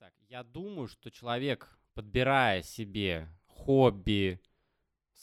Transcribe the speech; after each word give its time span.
так. 0.00 0.12
Я 0.28 0.42
думаю, 0.42 0.88
что 0.88 1.10
человек, 1.10 1.68
подбирая 1.94 2.62
себе 2.62 3.28
хобби, 3.46 4.40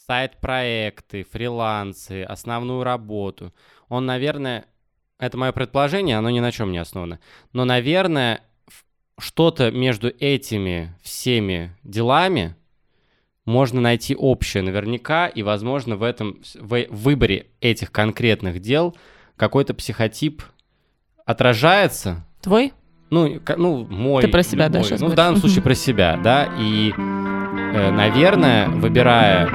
сайт-проекты, 0.06 1.24
фрилансы, 1.24 2.22
основную 2.22 2.82
работу, 2.82 3.52
он, 3.88 4.06
наверное, 4.06 4.64
это 5.18 5.36
мое 5.36 5.52
предположение, 5.52 6.16
оно 6.16 6.30
ни 6.30 6.40
на 6.40 6.52
чем 6.52 6.72
не 6.72 6.78
основано, 6.78 7.20
но, 7.52 7.64
наверное, 7.64 8.42
что-то 9.18 9.70
между 9.70 10.08
этими 10.08 10.96
всеми 11.02 11.76
делами 11.82 12.56
можно 13.44 13.80
найти 13.80 14.16
общее 14.16 14.62
наверняка, 14.62 15.26
и, 15.26 15.42
возможно, 15.42 15.96
в 15.96 16.02
этом 16.02 16.40
в 16.54 16.86
выборе 16.88 17.48
этих 17.60 17.92
конкретных 17.92 18.60
дел 18.60 18.96
какой-то 19.36 19.74
психотип 19.74 20.42
отражается, 21.26 22.24
Твой? 22.40 22.72
Ну, 23.12 23.38
ну, 23.58 23.86
мой. 23.90 24.22
Ты 24.22 24.28
про 24.28 24.42
себя, 24.42 24.70
да, 24.70 24.78
любой. 24.78 24.88
щас 24.88 25.00
Ну, 25.00 25.08
в 25.08 25.10
говоришь? 25.10 25.16
данном 25.16 25.36
случае 25.40 25.62
про 25.62 25.74
себя, 25.74 26.18
да. 26.24 26.48
И, 26.58 26.94
э, 26.96 27.90
наверное, 27.90 28.68
выбирая 28.70 29.48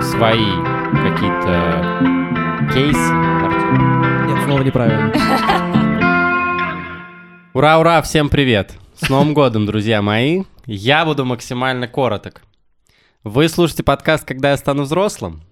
свои 0.00 0.46
какие-то 0.92 2.70
кейсы. 2.72 3.12
Нет, 4.28 4.44
снова 4.44 4.62
неправильно. 4.62 5.12
Ура, 7.52 7.80
ура, 7.80 8.00
всем 8.02 8.28
привет! 8.28 8.78
С 8.94 9.08
Новым 9.08 9.34
годом, 9.34 9.66
друзья 9.66 10.02
мои! 10.02 10.44
Я 10.66 11.04
буду 11.04 11.24
максимально 11.24 11.88
короток. 11.88 12.42
Вы 13.24 13.48
слушаете 13.48 13.82
подкаст 13.82 14.24
«Когда 14.24 14.52
я 14.52 14.56
стану 14.56 14.84
взрослым?» 14.84 15.42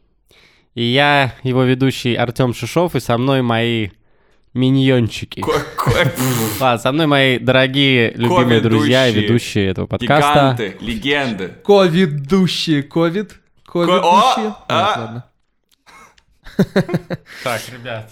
И 0.76 0.84
я, 0.84 1.34
его 1.42 1.64
ведущий 1.64 2.14
Артем 2.14 2.54
Шишов, 2.54 2.94
и 2.94 3.00
со 3.00 3.18
мной 3.18 3.42
мои 3.42 3.88
миньончики. 4.54 5.44
Ладно, 6.60 6.78
со 6.82 6.92
мной 6.92 7.06
мои 7.06 7.38
дорогие, 7.38 8.12
любимые 8.12 8.60
друзья 8.60 9.08
и 9.08 9.12
ведущие 9.14 9.68
этого 9.68 9.86
подкаста. 9.86 10.56
Гиганты, 10.56 10.76
легенды. 10.80 11.48
Ковидущие, 11.64 12.82
ковид. 12.82 13.34
Ковидущие. 13.64 14.44
Нет, 14.44 14.54
а. 14.68 14.94
ладно. 14.98 15.24
Так, 17.44 17.60
ребят. 17.72 18.10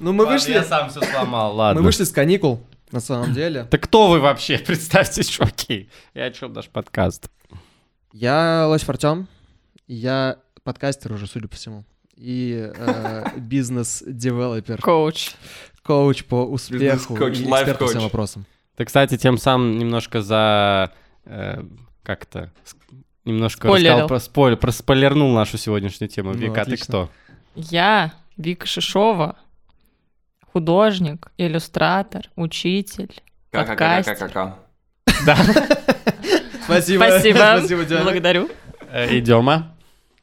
Ну, 0.00 0.12
мы 0.12 0.26
вышли, 0.26 0.52
Я 0.52 0.64
сам 0.64 0.90
все 0.90 1.00
сломал, 1.00 1.54
ладно. 1.54 1.80
мы 1.80 1.86
вышли 1.86 2.04
с 2.04 2.10
каникул, 2.10 2.66
на 2.90 3.00
самом 3.00 3.32
деле. 3.32 3.64
Так 3.70 3.82
кто 3.82 4.08
вы 4.08 4.18
вообще? 4.20 4.58
Представьте, 4.58 5.22
чуваки. 5.22 5.88
И 6.14 6.20
о 6.20 6.30
чем 6.30 6.52
наш 6.52 6.68
подкаст? 6.68 7.30
Я 8.12 8.66
Лось 8.66 8.88
Артем, 8.88 9.28
я 9.86 10.38
подкастер 10.64 11.12
уже, 11.12 11.26
судя 11.26 11.48
по 11.48 11.56
всему. 11.56 11.84
И 12.24 12.70
э, 12.76 13.24
business 13.38 14.01
developer, 14.01 14.80
Коуч. 14.80 15.32
коуч 15.82 16.24
по 16.24 16.44
успеху 16.44 16.80
Бизнес-коуч, 16.84 17.38
и 17.38 17.42
эксперт 17.42 17.48
по 17.48 17.50
life 17.84 17.86
coach. 17.86 17.88
всем 17.90 18.02
вопросам. 18.02 18.44
Ты, 18.76 18.84
кстати, 18.84 19.16
тем 19.18 19.38
самым 19.38 19.76
немножко 19.78 20.22
за... 20.22 20.92
э, 21.24 21.62
как-то... 22.04 22.50
с- 22.64 22.76
Немножко 23.24 23.68
Спойлерил. 23.68 23.90
рассказал 23.92 24.08
про 24.08 24.18
спойлер, 24.20 24.56
проспойлернул 24.56 25.32
нашу 25.32 25.56
сегодняшнюю 25.56 26.08
тему. 26.10 26.30
Ну, 26.32 26.38
Вика, 26.38 26.54
ты 26.54 26.60
отлично. 26.62 26.84
кто? 26.86 27.10
Я 27.54 28.12
Вика 28.36 28.66
Шишова, 28.66 29.36
художник, 30.52 31.30
иллюстратор, 31.38 32.22
учитель, 32.34 33.22
подкастер. 33.52 34.16
Ка-ка-ка-ка-ка. 34.16 34.58
Да. 35.24 35.36
Спасибо. 36.64 37.04
Спасибо. 37.04 37.36
Спасибо, 37.58 37.84
Диана. 37.84 38.04
Благодарю. 38.04 38.50
Э, 38.90 39.08
И 39.14 39.20
Дема. 39.20 39.71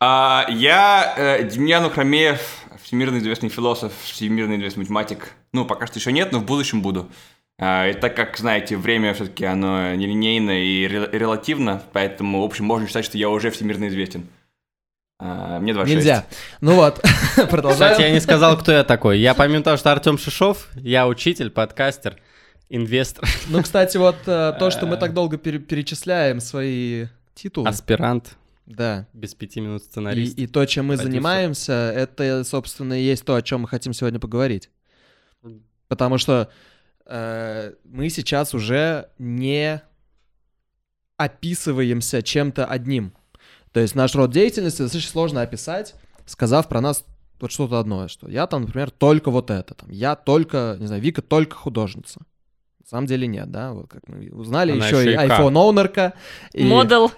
А, 0.01 0.45
Я 0.49 1.13
э, 1.17 1.43
Демьян 1.43 1.83
Ухромеев, 1.85 2.39
всемирно 2.81 3.17
известный 3.17 3.49
философ, 3.49 3.91
всемирно 4.03 4.55
известный 4.55 4.81
математик. 4.81 5.33
Ну, 5.51 5.65
пока 5.65 5.87
что 5.87 5.99
еще 5.99 6.11
нет, 6.11 6.31
но 6.31 6.39
в 6.39 6.45
будущем 6.45 6.81
буду. 6.81 7.09
А, 7.59 7.87
И 7.89 7.93
так 7.93 8.15
как, 8.15 8.37
знаете, 8.37 8.77
время 8.77 9.13
все-таки 9.13 9.43
оно 9.43 9.93
нелинейно 9.95 10.63
и 10.63 10.87
ре- 10.87 11.09
релативно, 11.11 11.83
поэтому, 11.91 12.41
в 12.41 12.45
общем, 12.45 12.65
можно 12.65 12.87
считать, 12.87 13.03
что 13.03 13.17
я 13.17 13.29
уже 13.29 13.51
всемирно 13.51 13.89
известен. 13.89 14.27
А, 15.19 15.59
Мне 15.59 15.73
26. 15.73 15.97
Нельзя. 15.97 16.25
Ну 16.61 16.75
вот, 16.75 17.01
продолжаем. 17.49 17.91
Кстати, 17.91 18.01
я 18.07 18.11
не 18.11 18.21
сказал, 18.21 18.57
кто 18.57 18.71
я 18.71 18.85
такой. 18.85 19.19
Я 19.19 19.33
помимо 19.33 19.63
того, 19.63 19.75
что 19.75 19.91
Артем 19.91 20.17
Шишов, 20.17 20.69
я 20.75 21.07
учитель, 21.07 21.49
подкастер, 21.49 22.15
инвестор, 22.69 23.27
Ну, 23.49 23.61
кстати, 23.61 23.97
вот 23.97 24.15
э, 24.27 24.53
то, 24.57 24.71
что 24.71 24.85
мы 24.85 24.95
так 24.95 25.13
долго 25.13 25.37
пере- 25.37 25.59
перечисляем 25.59 26.39
свои 26.39 27.07
титулы, 27.35 27.67
аспирант, 27.67 28.37
да, 28.69 29.07
без 29.13 29.33
пяти 29.33 29.59
минут 29.59 29.81
и, 29.81 29.85
сценарист. 29.85 30.37
и 30.37 30.47
то, 30.47 30.63
чем 30.65 30.85
мы 30.85 30.95
продюсер. 30.95 31.11
занимаемся, 31.11 31.73
это, 31.73 32.43
собственно, 32.43 32.93
и 32.93 33.03
есть 33.03 33.25
то, 33.25 33.35
о 33.35 33.41
чем 33.41 33.61
мы 33.61 33.67
хотим 33.67 33.93
сегодня 33.93 34.19
поговорить. 34.19 34.69
Потому 35.87 36.19
что 36.19 36.51
э, 37.05 37.73
мы 37.83 38.09
сейчас 38.09 38.53
уже 38.53 39.09
не 39.17 39.81
описываемся 41.17 42.21
чем-то 42.21 42.65
одним. 42.65 43.13
То 43.71 43.79
есть 43.79 43.95
наш 43.95 44.13
род 44.13 44.31
деятельности 44.31 44.83
достаточно 44.83 45.11
сложно 45.11 45.41
описать, 45.41 45.95
сказав 46.27 46.69
про 46.69 46.79
нас 46.79 47.03
вот 47.39 47.51
что-то 47.51 47.79
одно, 47.79 48.07
что 48.07 48.29
я 48.29 48.45
там, 48.45 48.63
например, 48.63 48.91
только 48.91 49.31
вот 49.31 49.49
это, 49.49 49.73
там, 49.73 49.89
я 49.89 50.15
только, 50.15 50.77
не 50.79 50.85
знаю, 50.85 51.01
Вика 51.01 51.23
только 51.23 51.55
художница. 51.55 52.21
На 52.91 52.97
самом 52.97 53.05
деле 53.05 53.27
нет, 53.27 53.51
да, 53.51 53.71
вот 53.71 53.87
как 53.87 54.01
мы 54.07 54.31
узнали, 54.31 54.71
Она 54.71 54.87
еще 54.87 54.99
еще 55.01 55.13
и 55.13 55.15
iPhone 55.15 55.55
оунерка. 55.55 56.13
и- 56.53 56.63
Модел. 56.67 57.11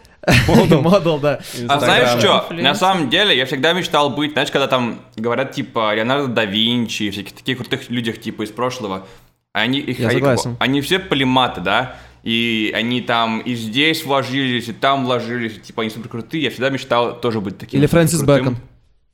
Модел, 0.81 1.17
да. 1.17 1.39
А 1.69 1.79
знаешь 1.79 2.19
что? 2.19 2.47
На 2.51 2.75
самом 2.75 3.09
деле, 3.09 3.37
я 3.37 3.45
всегда 3.45 3.71
мечтал 3.71 4.09
быть, 4.09 4.33
знаешь, 4.33 4.51
когда 4.51 4.67
там 4.67 4.99
говорят, 5.15 5.53
типа, 5.53 5.95
Леонардо 5.95 6.27
да 6.27 6.43
Винчи, 6.43 7.03
и 7.03 7.09
всяких 7.09 7.31
таких 7.31 7.57
крутых 7.57 7.89
людях, 7.89 8.19
типа, 8.19 8.41
из 8.43 8.49
прошлого, 8.51 9.07
они, 9.53 9.79
их, 9.79 9.97
Я 9.99 10.09
они, 10.09 10.15
согласен. 10.15 10.57
они 10.59 10.81
все 10.81 10.99
полиматы, 10.99 11.61
да, 11.61 11.95
и 12.23 12.73
они 12.75 12.99
там 12.99 13.39
и 13.39 13.55
здесь 13.55 14.03
вложились, 14.03 14.67
и 14.67 14.73
там 14.73 15.05
вложились, 15.05 15.55
и, 15.55 15.61
типа, 15.61 15.83
они 15.83 15.89
супер 15.89 16.09
крутые, 16.09 16.43
я 16.43 16.49
всегда 16.49 16.69
мечтал 16.69 17.17
тоже 17.17 17.39
быть 17.39 17.57
таким. 17.57 17.79
Или 17.79 17.87
Фрэнсис. 17.87 18.23
Бэкон. 18.23 18.57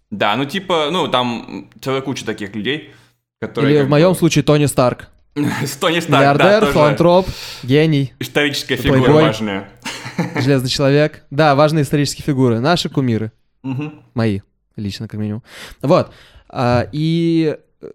Да, 0.09 0.35
ну, 0.35 0.45
типа, 0.45 0.87
ну, 0.91 1.07
там 1.07 1.69
целая 1.81 2.01
куча 2.01 2.25
таких 2.25 2.55
людей, 2.55 2.95
которые... 3.39 3.75
Или 3.75 3.83
в 3.83 3.89
моем 3.89 4.13
бы- 4.13 4.17
случае 4.17 4.43
Тони 4.43 4.65
Старк. 4.65 5.09
Тони 5.79 5.99
Старк, 5.99 6.09
да, 6.09 6.19
Миллиардер, 6.19 6.59
тоже 6.61 6.73
филантроп, 6.73 7.27
гений, 7.63 8.13
Историческая 8.19 8.75
фигура 8.75 8.99
Плейбой. 9.01 9.23
важная. 9.23 9.69
железный 10.41 10.69
человек. 10.69 11.23
Да, 11.29 11.55
важные 11.55 11.83
исторические 11.83 12.23
фигуры. 12.23 12.59
Наши 12.59 12.89
кумиры. 12.89 13.31
Мгм. 13.63 14.01
Мои, 14.13 14.41
лично, 14.75 15.07
как 15.07 15.19
минимум. 15.19 15.43
Вот. 15.81 16.11
А, 16.49 16.87
и 16.91 17.57
э, 17.81 17.87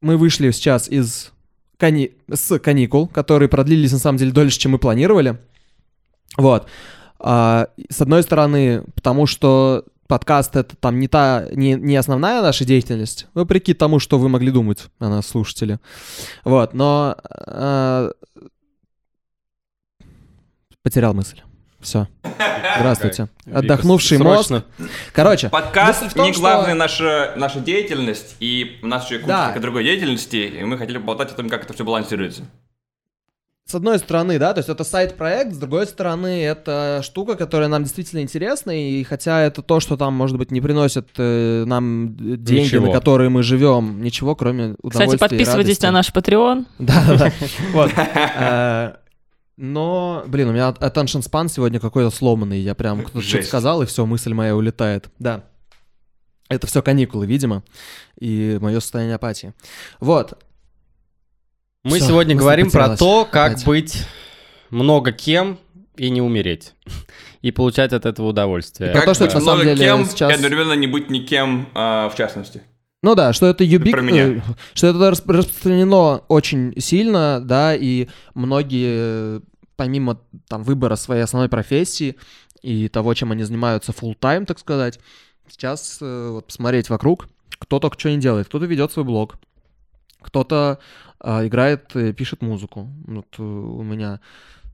мы 0.00 0.16
вышли 0.16 0.50
сейчас 0.50 0.88
из 0.88 1.32
кани... 1.76 2.12
с 2.32 2.58
каникул, 2.58 3.08
которые 3.08 3.48
продлились, 3.48 3.92
на 3.92 3.98
самом 3.98 4.18
деле, 4.18 4.32
дольше, 4.32 4.58
чем 4.58 4.72
мы 4.72 4.78
планировали. 4.78 5.38
Вот. 6.36 6.68
А, 7.18 7.68
с 7.88 8.00
одной 8.00 8.22
стороны, 8.22 8.84
потому 8.94 9.26
что 9.26 9.84
подкаст— 10.12 10.56
это 10.56 10.76
там 10.76 10.98
не 10.98 11.08
та, 11.08 11.46
не, 11.52 11.72
не 11.72 11.96
основная 11.96 12.42
наша 12.42 12.66
деятельность, 12.66 13.28
вопреки 13.32 13.72
тому, 13.72 13.98
что 13.98 14.18
вы 14.18 14.28
могли 14.28 14.50
думать 14.50 14.84
о 14.98 15.08
нас, 15.08 15.26
слушатели. 15.26 15.78
Вот, 16.44 16.74
но... 16.74 17.16
а, 17.24 18.10
потерял 20.82 21.14
мысль. 21.14 21.40
Все. 21.80 22.08
Здравствуйте. 22.78 23.28
Отдохнувший 23.50 24.18
мозг. 24.18 24.48
срочно. 24.48 24.64
Короче, 25.14 25.48
Подкаст 25.48 26.14
том, 26.14 26.26
не 26.26 26.32
что- 26.32 26.42
главная 26.42 26.74
наша, 26.74 27.32
наша 27.36 27.60
деятельность, 27.60 28.36
и 28.38 28.78
у 28.82 28.86
нас 28.86 29.06
еще 29.06 29.18
куча 29.18 29.28
Да. 29.28 29.58
другой 29.60 29.84
деятельности, 29.84 30.36
и 30.36 30.62
мы 30.64 30.76
хотели 30.76 30.98
поболтать 30.98 31.32
о 31.32 31.34
том, 31.34 31.48
как 31.48 31.64
это 31.64 31.72
все 31.72 31.84
балансируется. 31.84 32.42
С 33.64 33.74
одной 33.74 33.98
стороны, 33.98 34.38
да, 34.38 34.52
то 34.52 34.58
есть 34.58 34.68
это 34.68 34.84
сайт-проект, 34.84 35.54
с 35.54 35.56
другой 35.56 35.86
стороны, 35.86 36.42
это 36.42 37.00
штука, 37.02 37.36
которая 37.36 37.68
нам 37.68 37.84
действительно 37.84 38.20
интересна, 38.20 38.70
и 38.70 39.02
хотя 39.04 39.40
это 39.40 39.62
то, 39.62 39.80
что 39.80 39.96
там, 39.96 40.14
может 40.14 40.36
быть, 40.36 40.50
не 40.50 40.60
приносит 40.60 41.08
э, 41.16 41.64
нам 41.66 42.14
деньги, 42.16 42.66
Ничего. 42.66 42.86
на 42.86 42.92
которые 42.92 43.30
мы 43.30 43.42
живем, 43.42 44.02
ничего, 44.02 44.34
кроме 44.34 44.74
удовольствия 44.82 45.16
Кстати, 45.16 45.18
подписывайтесь 45.18 45.80
на 45.80 45.92
наш 45.92 46.10
Patreon. 46.10 46.66
Да, 46.78 47.04
да, 47.06 47.16
да. 47.16 47.32
Вот. 47.72 47.90
Э, 47.96 48.94
Но, 49.56 50.24
блин, 50.26 50.48
у 50.48 50.52
меня 50.52 50.70
attention 50.80 51.20
span 51.20 51.48
сегодня 51.48 51.78
какой-то 51.78 52.10
сломанный. 52.10 52.58
Я 52.58 52.74
прям 52.74 53.02
кто-то 53.02 53.24
что-то 53.24 53.44
сказал, 53.44 53.82
и 53.82 53.86
все, 53.86 54.04
мысль 54.06 54.34
моя 54.34 54.56
улетает. 54.56 55.08
Да. 55.18 55.44
Это 56.48 56.66
все 56.66 56.82
каникулы, 56.82 57.26
видимо, 57.26 57.62
и 58.18 58.58
мое 58.60 58.80
состояние 58.80 59.14
апатии. 59.14 59.54
Вот. 60.00 60.38
Мы 61.84 61.98
Всё, 61.98 62.08
сегодня 62.08 62.36
говорим 62.36 62.70
про 62.70 62.96
то, 62.96 63.24
как 63.30 63.52
опять. 63.52 63.66
быть 63.66 64.06
много 64.70 65.10
кем 65.12 65.58
и 65.96 66.10
не 66.10 66.22
умереть. 66.22 66.74
И 67.40 67.50
получать 67.50 67.92
от 67.92 68.06
этого 68.06 68.28
удовольствие. 68.28 68.92
Про 68.92 69.02
то, 69.02 69.14
что 69.14 69.24
это 69.24 69.34
на 69.34 69.40
много 69.40 69.62
самом 69.62 69.74
деле 69.76 69.84
кем, 69.84 70.04
сейчас- 70.06 70.30
и 70.30 70.34
одновременно 70.34 70.74
не 70.74 70.86
быть 70.86 71.10
никем, 71.10 71.68
а, 71.74 72.08
в 72.08 72.14
частности. 72.14 72.62
Ну 73.02 73.16
да, 73.16 73.32
что 73.32 73.46
это 73.46 73.64
юбик... 73.64 73.94
Про 73.94 74.00
меня. 74.02 74.22
э, 74.28 74.40
что 74.74 74.86
это 74.86 75.10
рас- 75.10 75.22
распространено 75.26 76.18
очень 76.28 76.72
сильно, 76.80 77.40
да, 77.44 77.74
и 77.74 78.06
многие, 78.34 79.42
помимо 79.74 80.20
там 80.48 80.62
выбора 80.62 80.94
своей 80.94 81.22
основной 81.22 81.48
профессии 81.48 82.14
и 82.62 82.88
того, 82.88 83.12
чем 83.14 83.32
они 83.32 83.42
занимаются 83.42 83.90
full 83.90 84.16
time, 84.16 84.44
так 84.46 84.60
сказать, 84.60 85.00
сейчас 85.48 85.98
э, 86.00 86.28
вот 86.30 86.46
посмотреть 86.46 86.90
вокруг, 86.90 87.26
кто 87.58 87.80
только 87.80 87.98
что 87.98 88.08
не 88.08 88.18
делает. 88.18 88.46
Кто-то 88.46 88.66
ведет 88.66 88.92
свой 88.92 89.04
блог, 89.04 89.34
кто-то 90.20 90.78
играет, 91.22 91.94
э, 91.94 92.12
пишет 92.12 92.42
музыку. 92.42 92.88
Вот 93.06 93.26
э, 93.38 93.42
у 93.42 93.82
меня 93.82 94.20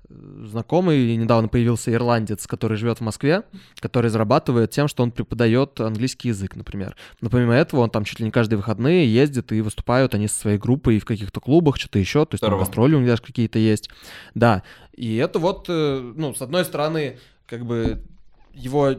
э, 0.08 0.44
знакомый 0.46 1.16
недавно 1.16 1.48
появился 1.48 1.92
ирландец, 1.92 2.46
который 2.46 2.76
живет 2.76 2.98
в 2.98 3.02
Москве, 3.02 3.42
который 3.80 4.10
зарабатывает 4.10 4.70
тем, 4.70 4.88
что 4.88 5.02
он 5.02 5.12
преподает 5.12 5.78
английский 5.80 6.28
язык, 6.28 6.56
например. 6.56 6.96
Но 7.20 7.28
помимо 7.28 7.54
этого 7.54 7.80
он 7.80 7.90
там 7.90 8.04
чуть 8.04 8.20
ли 8.20 8.24
не 8.24 8.30
каждые 8.30 8.56
выходные 8.56 9.12
ездит 9.12 9.52
и 9.52 9.60
выступают 9.60 10.14
они 10.14 10.28
со 10.28 10.40
своей 10.40 10.58
группой 10.58 10.98
в 10.98 11.04
каких-то 11.04 11.40
клубах, 11.40 11.76
что-то 11.76 11.98
еще, 11.98 12.24
то 12.24 12.34
есть 12.34 12.40
там 12.40 12.48
Здорово. 12.48 12.64
гастроли 12.64 12.94
у 12.94 12.98
них 12.98 13.08
даже 13.08 13.22
какие-то 13.22 13.58
есть. 13.58 13.90
Да, 14.34 14.62
и 14.94 15.16
это 15.16 15.38
вот, 15.38 15.66
э, 15.68 16.12
ну, 16.16 16.34
с 16.34 16.42
одной 16.42 16.64
стороны, 16.64 17.18
как 17.46 17.64
бы 17.64 18.02
его, 18.52 18.94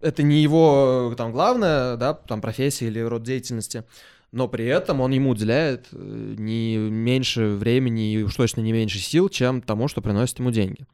это 0.00 0.22
не 0.22 0.42
его 0.42 1.14
там 1.16 1.32
главная, 1.32 1.96
да, 1.96 2.14
там 2.14 2.40
профессия 2.40 2.86
или 2.86 3.00
род 3.00 3.22
деятельности, 3.22 3.84
но 4.32 4.48
при 4.48 4.66
этом 4.66 5.00
он 5.00 5.10
ему 5.12 5.30
уделяет 5.30 5.88
э, 5.92 6.34
не 6.38 6.76
меньше 6.76 7.48
времени 7.54 8.12
и 8.12 8.22
уж 8.22 8.34
точно 8.34 8.60
не 8.60 8.72
меньше 8.72 8.98
сил, 8.98 9.28
чем 9.28 9.62
тому, 9.62 9.88
что 9.88 10.02
приносит 10.02 10.38
ему 10.38 10.50
деньги. 10.50 10.86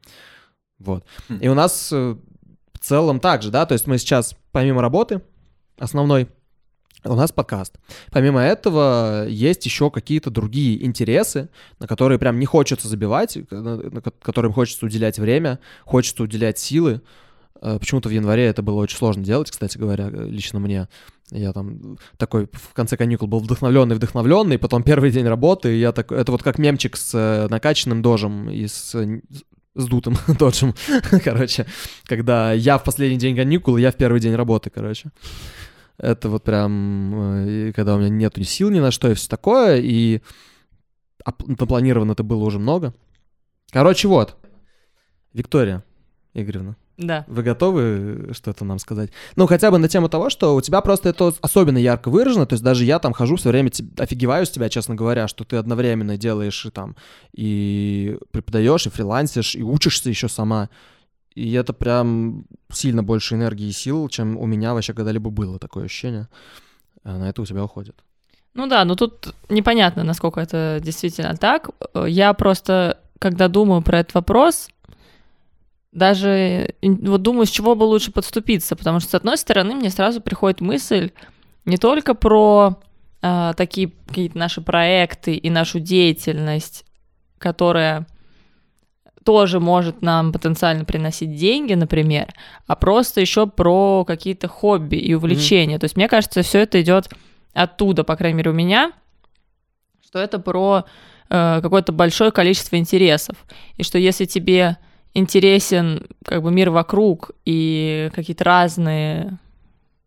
Вот. 0.79 1.05
Хм. 1.29 1.37
И 1.41 1.47
у 1.47 1.53
нас 1.53 1.89
э, 1.91 2.15
в 2.73 2.79
целом 2.79 3.19
так 3.19 3.41
же, 3.43 3.51
да, 3.51 3.65
то 3.65 3.73
есть 3.73 3.87
мы 3.87 3.97
сейчас 3.97 4.35
помимо 4.51 4.81
работы 4.81 5.21
основной, 5.77 6.27
у 7.03 7.13
нас 7.13 7.31
подкаст. 7.31 7.75
Помимо 8.11 8.41
этого 8.41 9.27
есть 9.27 9.63
еще 9.65 9.91
какие-то 9.91 10.31
другие 10.31 10.83
интересы, 10.83 11.49
на 11.79 11.87
которые 11.87 12.17
прям 12.17 12.39
не 12.39 12.45
хочется 12.45 12.87
забивать, 12.87 13.37
на- 13.51 13.77
на 13.77 14.01
ко- 14.01 14.11
которым 14.21 14.53
хочется 14.53 14.85
уделять 14.85 15.19
время, 15.19 15.59
хочется 15.83 16.23
уделять 16.23 16.57
силы. 16.57 17.01
Э, 17.61 17.77
Почему-то 17.79 18.09
в 18.09 18.11
январе 18.11 18.45
это 18.45 18.61
было 18.63 18.81
очень 18.81 18.97
сложно 18.97 19.23
делать, 19.23 19.51
кстати 19.51 19.77
говоря, 19.77 20.09
лично 20.09 20.59
мне. 20.59 20.87
Я 21.31 21.53
там 21.53 21.97
такой 22.17 22.47
в 22.51 22.73
конце 22.73 22.97
каникул 22.97 23.27
был 23.27 23.39
вдохновленный, 23.39 23.95
вдохновленный, 23.95 24.59
потом 24.59 24.83
первый 24.83 25.09
день 25.09 25.27
работы, 25.27 25.75
я 25.75 25.91
так, 25.91 26.11
это 26.11 26.31
вот 26.31 26.43
как 26.43 26.59
мемчик 26.59 26.95
с 26.95 27.15
э, 27.15 27.47
накачанным 27.49 28.03
дожем 28.03 28.49
и 28.49 28.67
с, 28.67 28.93
э, 28.93 29.21
с 29.73 29.85
дутым 29.87 30.17
доджем, 30.39 30.75
короче, 31.23 31.65
когда 32.05 32.53
я 32.53 32.77
в 32.77 32.83
последний 32.83 33.17
день 33.17 33.35
каникул, 33.35 33.77
я 33.77 33.91
в 33.91 33.95
первый 33.95 34.19
день 34.19 34.35
работы, 34.35 34.69
короче. 34.69 35.11
Это 35.97 36.29
вот 36.29 36.43
прям, 36.43 37.47
э, 37.47 37.73
когда 37.73 37.95
у 37.95 37.99
меня 37.99 38.09
нету 38.09 38.43
сил 38.43 38.69
ни 38.69 38.79
на 38.79 38.91
что 38.91 39.09
и 39.09 39.15
все 39.15 39.27
такое, 39.27 39.77
и 39.81 40.21
напланировано 41.47 42.11
это 42.11 42.23
было 42.23 42.43
уже 42.43 42.59
много. 42.59 42.93
Короче, 43.71 44.07
вот. 44.07 44.37
Виктория 45.33 45.83
Игоревна, 46.33 46.77
Да. 46.97 47.25
вы 47.27 47.43
готовы 47.43 48.29
что-то 48.33 48.63
нам 48.63 48.79
сказать? 48.79 49.11
Ну, 49.35 49.47
хотя 49.47 49.69
бы 49.69 49.77
на 49.77 49.89
тему 49.89 50.07
того, 50.07 50.29
что 50.29 50.55
у 50.55 50.61
тебя 50.61 50.79
просто 50.81 51.09
это 51.09 51.33
особенно 51.41 51.77
ярко 51.77 52.09
выражено, 52.09 52.45
то 52.45 52.53
есть 52.53 52.63
даже 52.63 52.85
я 52.85 52.99
там 52.99 53.11
хожу 53.13 53.35
все 53.35 53.49
время, 53.49 53.69
офигеваю 53.97 54.45
с 54.45 54.49
тебя, 54.49 54.69
честно 54.69 54.95
говоря, 54.95 55.27
что 55.27 55.43
ты 55.43 55.57
одновременно 55.57 56.17
делаешь 56.17 56.65
и 56.65 56.69
там 56.69 56.95
и 57.33 58.17
преподаешь, 58.31 58.85
и 58.87 58.89
фрилансишь, 58.89 59.55
и 59.55 59.63
учишься 59.63 60.09
еще 60.09 60.29
сама. 60.29 60.69
И 61.33 61.51
это 61.51 61.73
прям 61.73 62.45
сильно 62.71 63.03
больше 63.03 63.35
энергии 63.35 63.67
и 63.67 63.73
сил, 63.73 64.07
чем 64.07 64.37
у 64.37 64.45
меня 64.45 64.73
вообще 64.73 64.93
когда-либо 64.93 65.29
было 65.29 65.59
такое 65.59 65.85
ощущение. 65.85 66.29
А 67.03 67.17
на 67.17 67.29
это 67.29 67.41
у 67.41 67.45
тебя 67.45 67.63
уходит. 67.63 67.95
Ну 68.53 68.67
да, 68.67 68.85
но 68.85 68.95
тут 68.95 69.35
непонятно, 69.49 70.03
насколько 70.05 70.39
это 70.39 70.79
действительно 70.81 71.35
так. 71.35 71.69
Э, 71.93 72.05
Я 72.07 72.33
просто, 72.33 72.99
когда 73.19 73.49
думаю 73.49 73.81
про 73.81 73.99
этот 73.99 74.13
вопрос, 74.13 74.69
даже 75.95 76.75
вот 76.81 77.21
думаю, 77.21 77.45
с 77.45 77.49
чего 77.49 77.73
бы 77.73 77.85
лучше 77.85 78.11
подступиться, 78.11 78.75
потому 78.75 78.99
что, 78.99 79.11
с 79.11 79.15
одной 79.15 79.37
стороны, 79.37 79.75
мне 79.75 79.89
сразу 79.89 80.19
приходит 80.19 80.59
мысль 80.59 81.11
не 81.63 81.77
только 81.77 82.13
про 82.13 82.77
а, 83.21 83.53
такие 83.53 83.91
какие-то 84.07 84.37
наши 84.37 84.61
проекты 84.61 85.35
и 85.35 85.49
нашу 85.49 85.79
деятельность, 85.79 86.85
которая 87.37 88.07
тоже 89.23 89.59
может 89.61 90.01
нам 90.01 90.33
потенциально 90.33 90.83
приносить 90.83 91.33
деньги, 91.33 91.73
например, 91.73 92.27
а 92.67 92.75
просто 92.75 93.21
еще 93.21 93.47
про 93.47 94.03
какие-то 94.05 94.49
хобби 94.49 94.97
и 94.97 95.13
увлечения. 95.13 95.79
То 95.79 95.85
есть, 95.85 95.95
мне 95.95 96.09
кажется, 96.09 96.41
все 96.41 96.59
это 96.59 96.79
идет 96.81 97.09
оттуда, 97.53 98.03
по 98.03 98.17
крайней 98.17 98.37
мере, 98.37 98.51
у 98.51 98.53
меня, 98.53 98.91
что 100.05 100.19
это 100.19 100.39
про 100.39 100.83
э, 101.29 101.61
какое-то 101.61 101.93
большое 101.93 102.31
количество 102.31 102.75
интересов. 102.75 103.37
И 103.77 103.83
что 103.83 103.97
если 103.97 104.25
тебе 104.25 104.77
интересен 105.15 106.05
как 106.23 106.43
бы 106.43 106.51
мир 106.51 106.69
вокруг 106.69 107.31
и 107.45 108.11
какие-то 108.13 108.43
разные 108.43 109.39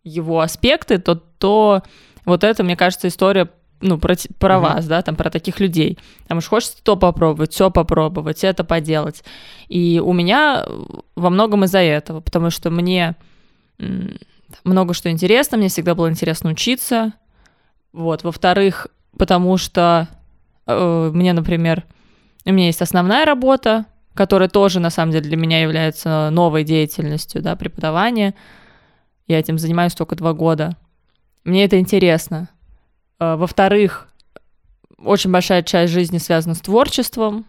его 0.05 0.41
аспекты, 0.41 0.99
то, 0.99 1.17
то 1.17 1.83
вот 2.25 2.45
это, 2.45 2.63
мне 2.63 2.77
кажется, 2.77 3.09
история 3.09 3.51
ну, 3.81 3.99
про, 3.99 4.15
про 4.39 4.59
Мгм. 4.59 4.63
вас, 4.63 4.87
да, 4.87 5.03
там, 5.03 5.17
про 5.17 5.31
таких 5.31 5.61
людей. 5.61 5.99
Там 6.27 6.39
уж 6.39 6.47
хочется 6.47 6.83
то 6.83 6.97
попробовать, 6.97 7.53
все 7.53 7.71
попробовать, 7.71 8.45
это 8.45 8.65
поделать. 8.65 9.25
И 9.69 10.01
у 10.05 10.13
меня 10.13 10.67
во 11.15 11.31
многом 11.31 11.65
из-за 11.65 11.79
этого, 11.79 12.21
потому 12.21 12.51
что 12.51 12.71
мне 12.71 13.17
много 14.65 14.95
что 14.95 15.11
интересно, 15.11 15.57
мне 15.57 15.69
всегда 15.69 15.95
было 15.95 16.11
интересно 16.11 16.51
учиться. 16.51 17.13
Вот. 17.93 18.25
Во-вторых, 18.25 18.89
потому 19.17 19.57
что 19.57 20.09
э, 20.67 21.11
мне, 21.15 21.33
например, 21.33 21.85
у 22.45 22.53
меня 22.53 22.67
есть 22.67 22.83
основная 22.83 23.25
работа, 23.25 23.87
которая 24.19 24.49
тоже, 24.49 24.81
на 24.81 24.91
самом 24.91 25.13
деле, 25.13 25.29
для 25.29 25.37
меня 25.37 25.63
является 25.63 26.31
новой 26.33 26.65
деятельностью, 26.65 27.41
да, 27.41 27.55
преподавание. 27.55 28.35
Я 29.29 29.39
этим 29.39 29.59
занимаюсь 29.59 29.95
только 29.95 30.17
два 30.17 30.33
года. 30.33 30.77
Мне 31.45 31.65
это 31.65 31.79
интересно. 31.79 32.49
Э, 33.21 33.37
Во-вторых, 33.37 34.09
очень 34.99 35.31
большая 35.31 35.63
часть 35.63 35.93
жизни 35.93 36.19
связана 36.19 36.57
с 36.57 36.61
творчеством, 36.61 37.47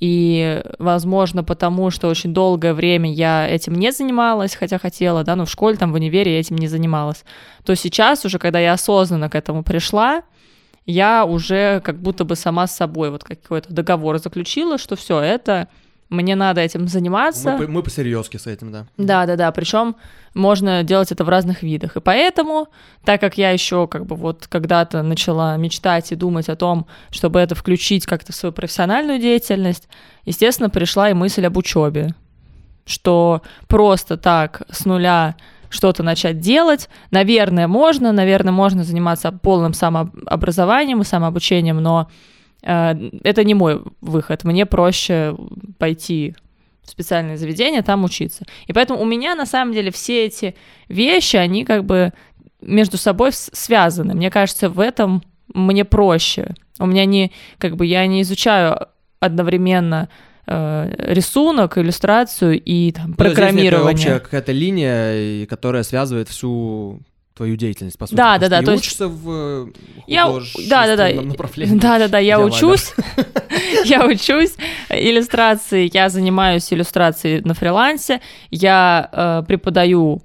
и, 0.00 0.62
возможно, 0.78 1.42
потому 1.44 1.88
что 1.88 2.08
очень 2.08 2.34
долгое 2.34 2.74
время 2.74 3.10
я 3.10 3.48
этим 3.48 3.74
не 3.76 3.90
занималась, 3.90 4.54
хотя 4.54 4.78
хотела, 4.78 5.24
да, 5.24 5.34
но 5.34 5.46
в 5.46 5.50
школе, 5.50 5.78
там, 5.78 5.92
в 5.92 5.94
универе 5.94 6.34
я 6.34 6.40
этим 6.40 6.56
не 6.56 6.68
занималась, 6.68 7.24
то 7.64 7.74
сейчас 7.74 8.26
уже, 8.26 8.38
когда 8.38 8.58
я 8.60 8.74
осознанно 8.74 9.30
к 9.30 9.34
этому 9.34 9.62
пришла, 9.62 10.24
я 10.84 11.24
уже 11.24 11.80
как 11.80 12.02
будто 12.02 12.26
бы 12.26 12.36
сама 12.36 12.66
с 12.66 12.76
собой 12.76 13.10
вот 13.10 13.24
какой-то 13.24 13.72
договор 13.72 14.18
заключила, 14.18 14.76
что 14.76 14.94
все 14.94 15.18
это 15.20 15.68
мне 16.12 16.36
надо 16.36 16.60
этим 16.60 16.86
заниматься. 16.88 17.56
Мы, 17.58 17.66
мы 17.66 17.82
по-серьезки 17.82 18.36
с 18.36 18.46
этим, 18.46 18.70
да. 18.70 18.86
Да, 18.96 19.26
да, 19.26 19.36
да. 19.36 19.50
Причем 19.50 19.96
можно 20.34 20.82
делать 20.82 21.10
это 21.10 21.24
в 21.24 21.28
разных 21.28 21.62
видах. 21.62 21.96
И 21.96 22.00
поэтому, 22.00 22.68
так 23.04 23.20
как 23.20 23.38
я 23.38 23.50
еще 23.50 23.86
как 23.88 24.06
бы 24.06 24.14
вот 24.14 24.46
когда-то 24.46 25.02
начала 25.02 25.56
мечтать 25.56 26.12
и 26.12 26.16
думать 26.16 26.48
о 26.48 26.56
том, 26.56 26.86
чтобы 27.10 27.40
это 27.40 27.54
включить 27.54 28.06
как-то 28.06 28.32
в 28.32 28.36
свою 28.36 28.52
профессиональную 28.52 29.18
деятельность, 29.18 29.88
естественно, 30.24 30.70
пришла 30.70 31.10
и 31.10 31.14
мысль 31.14 31.46
об 31.46 31.56
учебе. 31.56 32.14
Что 32.84 33.42
просто 33.68 34.16
так 34.16 34.62
с 34.70 34.84
нуля 34.84 35.36
что-то 35.70 36.02
начать 36.02 36.40
делать, 36.40 36.90
наверное, 37.10 37.66
можно, 37.66 38.12
наверное, 38.12 38.52
можно 38.52 38.84
заниматься 38.84 39.32
полным 39.32 39.72
самообразованием 39.72 41.00
и 41.00 41.04
самообучением, 41.04 41.78
но 41.78 42.10
это 42.62 43.44
не 43.44 43.54
мой 43.54 43.82
выход. 44.00 44.44
Мне 44.44 44.66
проще 44.66 45.36
пойти 45.78 46.34
в 46.82 46.90
специальное 46.90 47.36
заведение, 47.36 47.82
там 47.82 48.04
учиться. 48.04 48.44
И 48.66 48.72
поэтому 48.72 49.00
у 49.00 49.04
меня 49.04 49.34
на 49.34 49.46
самом 49.46 49.72
деле 49.72 49.90
все 49.90 50.26
эти 50.26 50.54
вещи, 50.88 51.36
они 51.36 51.64
как 51.64 51.84
бы 51.84 52.12
между 52.60 52.96
собой 52.96 53.30
связаны. 53.32 54.14
Мне 54.14 54.30
кажется, 54.30 54.68
в 54.68 54.80
этом 54.80 55.22
мне 55.54 55.84
проще. 55.84 56.54
У 56.78 56.86
меня 56.86 57.04
не, 57.04 57.32
как 57.58 57.76
бы, 57.76 57.86
я 57.86 58.06
не 58.06 58.22
изучаю 58.22 58.86
одновременно 59.20 60.08
э, 60.46 60.92
рисунок, 60.98 61.78
иллюстрацию 61.78 62.60
и 62.60 62.90
там, 62.92 63.08
Ну, 63.10 63.14
здесь 63.14 63.18
некая 63.18 63.34
программирование. 63.34 63.92
общая 63.94 64.18
какая-то 64.20 64.52
линия, 64.52 65.46
которая 65.46 65.82
связывает 65.84 66.28
всю 66.28 67.00
твою 67.34 67.56
деятельность, 67.56 67.98
по 67.98 68.06
сути. 68.06 68.16
Да, 68.16 68.38
да, 68.38 68.48
да, 68.48 68.58
ты 68.60 68.66
то 68.66 68.72
есть- 68.72 68.84
учишься 68.84 69.08
в 69.08 69.30
э, 69.30 69.66
Я- 70.06 70.26
художественном 70.26 70.68
да, 70.68 70.86
да, 70.96 71.12
да. 71.14 71.22
направлении. 71.22 71.78
Да, 71.78 71.98
да, 71.98 72.08
да, 72.08 72.18
я 72.18 72.36
Где 72.36 72.44
учусь, 72.44 72.92
я 73.84 74.04
учусь 74.06 74.54
иллюстрации, 74.90 75.90
я 75.92 76.08
занимаюсь 76.08 76.72
иллюстрацией 76.72 77.40
на 77.42 77.54
фрилансе, 77.54 78.20
я 78.50 79.08
э, 79.12 79.42
преподаю 79.46 80.22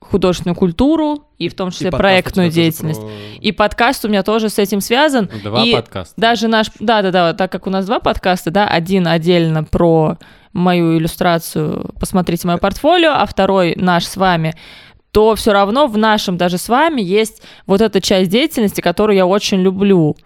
художественную 0.00 0.56
культуру 0.56 1.24
и 1.38 1.48
в 1.48 1.54
том 1.54 1.68
И 1.68 1.72
числе 1.72 1.90
у 1.90 1.92
проектную 1.92 2.50
деятельность. 2.50 3.00
про- 3.00 3.10
И 3.40 3.52
подкаст 3.52 4.04
у 4.04 4.08
меня 4.08 4.22
тоже 4.24 4.48
с 4.48 4.58
этим 4.58 4.80
связан. 4.80 5.30
Два 5.44 5.62
И 5.64 5.72
подкаста. 5.72 6.14
Даже 6.20 6.48
наш, 6.48 6.66
да-да-да, 6.80 7.32
так 7.34 7.52
как 7.52 7.66
у 7.66 7.70
нас 7.70 7.86
два 7.86 8.00
подкаста, 8.00 8.50
да, 8.50 8.66
один 8.66 9.06
отдельно 9.06 9.62
про 9.62 10.18
мою 10.52 10.98
иллюстрацию, 10.98 11.90
посмотрите 12.00 12.48
мое 12.48 12.56
портфолио, 12.56 13.12
а 13.12 13.24
второй 13.24 13.74
наш 13.76 14.04
с 14.04 14.16
вами, 14.16 14.56
то 15.10 15.34
все 15.34 15.52
равно 15.52 15.86
в 15.86 15.98
нашем 15.98 16.36
даже 16.36 16.58
с 16.58 16.68
вами 16.68 17.00
есть 17.00 17.42
вот 17.66 17.80
эта 17.80 18.00
часть 18.00 18.30
деятельности, 18.30 18.80
которую 18.80 19.16
я 19.16 19.26
очень 19.26 19.60
люблю, 19.60 20.16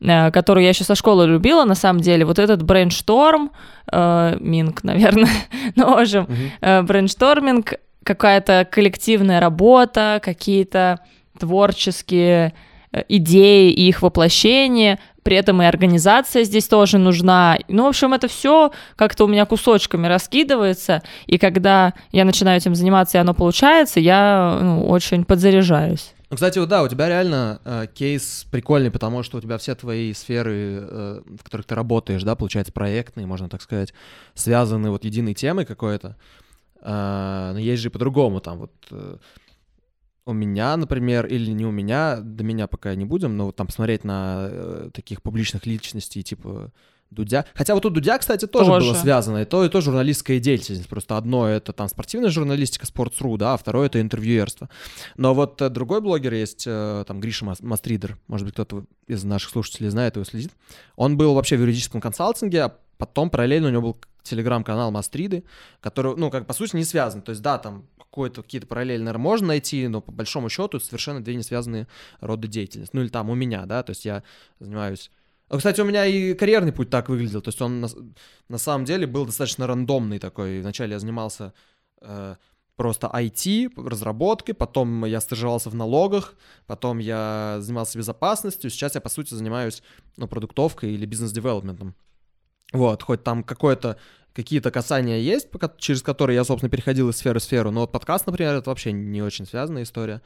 э, 0.00 0.30
которую 0.30 0.64
я 0.64 0.70
еще 0.70 0.84
со 0.84 0.94
школы 0.94 1.26
любила, 1.26 1.64
на 1.64 1.74
самом 1.74 2.00
деле, 2.00 2.24
вот 2.24 2.38
этот 2.38 2.62
brainstorm, 2.62 3.50
э, 3.92 4.36
ming, 4.40 4.82
наверное, 4.84 5.30
общем, 5.76 6.22
Мгм. 6.22 6.50
э, 6.60 6.82
brainstorming, 6.82 7.74
какая-то 8.02 8.66
коллективная 8.70 9.40
работа, 9.40 10.20
какие-то 10.22 11.00
творческие 11.38 12.52
э, 12.92 13.02
идеи 13.08 13.70
и 13.70 13.88
их 13.88 14.02
воплощение, 14.02 14.98
при 15.26 15.36
этом 15.36 15.60
и 15.60 15.64
организация 15.64 16.44
здесь 16.44 16.68
тоже 16.68 16.98
нужна. 16.98 17.58
Ну, 17.66 17.82
в 17.82 17.88
общем, 17.88 18.14
это 18.14 18.28
все 18.28 18.70
как-то 18.94 19.24
у 19.24 19.26
меня 19.26 19.44
кусочками 19.44 20.06
раскидывается, 20.06 21.02
и 21.26 21.36
когда 21.36 21.94
я 22.12 22.24
начинаю 22.24 22.58
этим 22.58 22.76
заниматься, 22.76 23.18
и 23.18 23.20
оно 23.20 23.34
получается, 23.34 23.98
я 23.98 24.56
ну, 24.62 24.86
очень 24.86 25.24
подзаряжаюсь. 25.24 26.14
Ну, 26.30 26.36
кстати, 26.36 26.60
вот 26.60 26.68
да, 26.68 26.84
у 26.84 26.88
тебя 26.88 27.08
реально 27.08 27.60
э, 27.64 27.88
кейс 27.92 28.46
прикольный, 28.52 28.92
потому 28.92 29.24
что 29.24 29.38
у 29.38 29.40
тебя 29.40 29.58
все 29.58 29.74
твои 29.74 30.12
сферы, 30.12 30.86
э, 30.88 31.20
в 31.40 31.42
которых 31.42 31.66
ты 31.66 31.74
работаешь, 31.74 32.22
да, 32.22 32.36
получается, 32.36 32.72
проектные, 32.72 33.26
можно 33.26 33.48
так 33.48 33.62
сказать, 33.62 33.92
связаны 34.34 34.90
вот 34.90 35.02
единой 35.02 35.34
темой 35.34 35.64
какой-то. 35.64 36.14
Э, 36.82 37.50
но 37.52 37.58
есть 37.58 37.82
же 37.82 37.88
и 37.88 37.90
по-другому, 37.90 38.40
там 38.40 38.58
вот 38.58 38.72
э, 38.92 39.16
у 40.26 40.32
меня, 40.32 40.76
например, 40.76 41.26
или 41.26 41.50
не 41.52 41.64
у 41.64 41.70
меня, 41.70 42.18
до 42.20 42.42
меня 42.44 42.66
пока 42.66 42.94
не 42.94 43.04
будем, 43.04 43.36
но 43.36 43.46
вот 43.46 43.56
там 43.56 43.68
посмотреть 43.68 44.02
на 44.04 44.48
э, 44.50 44.90
таких 44.92 45.22
публичных 45.22 45.66
личностей, 45.66 46.22
типа 46.24 46.72
Дудя. 47.10 47.46
Хотя 47.54 47.74
вот 47.74 47.86
у 47.86 47.90
Дудя, 47.90 48.18
кстати, 48.18 48.46
тоже, 48.48 48.66
Тоже. 48.66 48.86
было 48.86 48.94
связано. 48.94 49.38
И 49.38 49.44
то, 49.44 49.64
и 49.64 49.68
то 49.68 49.80
журналистская 49.80 50.40
деятельность. 50.40 50.88
Просто 50.88 51.16
одно 51.16 51.48
это 51.48 51.72
там 51.72 51.88
спортивная 51.88 52.30
журналистика, 52.30 52.86
Sports.ru, 52.86 53.36
да, 53.36 53.54
а 53.54 53.56
второе 53.56 53.86
это 53.86 54.00
интервьюерство. 54.00 54.68
Но 55.16 55.32
вот 55.32 55.62
э, 55.62 55.68
другой 55.68 56.00
блогер 56.00 56.34
есть, 56.34 56.64
э, 56.66 57.04
там 57.06 57.20
Гриша 57.20 57.44
Мас- 57.44 57.60
Мастридер, 57.60 58.18
может 58.26 58.44
быть, 58.46 58.54
кто-то 58.54 58.84
из 59.06 59.22
наших 59.22 59.50
слушателей 59.50 59.90
знает 59.90 60.16
его, 60.16 60.24
следит. 60.24 60.50
Он 60.96 61.16
был 61.16 61.34
вообще 61.34 61.56
в 61.56 61.60
юридическом 61.60 62.00
консалтинге, 62.00 62.64
а 62.64 62.76
потом 62.98 63.30
параллельно 63.30 63.68
у 63.68 63.70
него 63.70 63.82
был 63.82 63.96
телеграм-канал 64.26 64.90
Мастриды, 64.90 65.44
который, 65.80 66.16
ну, 66.16 66.30
как 66.30 66.46
по 66.46 66.52
сути, 66.52 66.76
не 66.76 66.84
связан. 66.84 67.22
То 67.22 67.30
есть, 67.30 67.42
да, 67.42 67.58
там 67.58 67.86
какое-то 67.98 68.42
какие-то 68.42 68.66
параллели, 68.66 69.02
можно 69.16 69.48
найти, 69.48 69.88
но 69.88 70.00
по 70.00 70.12
большому 70.12 70.48
счету 70.48 70.80
совершенно 70.80 71.22
две 71.22 71.34
не 71.34 71.42
связанные 71.42 71.86
роды 72.20 72.48
деятельности. 72.48 72.94
Ну, 72.94 73.02
или 73.02 73.08
там 73.08 73.30
у 73.30 73.34
меня, 73.34 73.66
да, 73.66 73.82
то 73.82 73.90
есть 73.90 74.04
я 74.04 74.22
занимаюсь 74.58 75.10
а, 75.48 75.58
Кстати, 75.58 75.80
у 75.80 75.84
меня 75.84 76.06
и 76.06 76.34
карьерный 76.34 76.72
путь 76.72 76.90
так 76.90 77.08
выглядел. 77.08 77.40
То 77.40 77.48
есть 77.48 77.60
он 77.60 77.80
на, 77.80 77.88
на 78.48 78.58
самом 78.58 78.84
деле 78.84 79.06
был 79.06 79.26
достаточно 79.26 79.66
рандомный 79.66 80.18
такой. 80.18 80.60
Вначале 80.60 80.92
я 80.92 80.98
занимался 80.98 81.52
э, 82.00 82.36
просто 82.76 83.06
IT, 83.06 83.72
разработкой, 83.76 84.54
потом 84.54 85.04
я 85.04 85.20
стажировался 85.20 85.70
в 85.70 85.74
налогах, 85.74 86.34
потом 86.66 86.98
я 86.98 87.58
занимался 87.60 87.98
безопасностью. 87.98 88.70
Сейчас 88.70 88.94
я, 88.94 89.00
по 89.00 89.08
сути, 89.08 89.34
занимаюсь 89.34 89.82
ну, 90.16 90.28
продуктовкой 90.28 90.92
или 90.92 91.06
бизнес-девелопментом. 91.06 91.94
Вот, 92.72 93.02
хоть 93.02 93.22
там 93.22 93.42
какое-то 93.42 93.96
какие-то 94.32 94.70
касания 94.70 95.18
есть, 95.18 95.48
через 95.78 96.02
которые 96.02 96.34
я, 96.34 96.44
собственно, 96.44 96.70
переходил 96.70 97.08
из 97.08 97.16
сферы 97.16 97.40
в 97.40 97.42
сферу. 97.42 97.70
Но 97.70 97.80
вот 97.80 97.92
подкаст, 97.92 98.26
например, 98.26 98.54
это 98.54 98.68
вообще 98.68 98.92
не 98.92 99.22
очень 99.22 99.46
связанная 99.46 99.84
история 99.84 100.20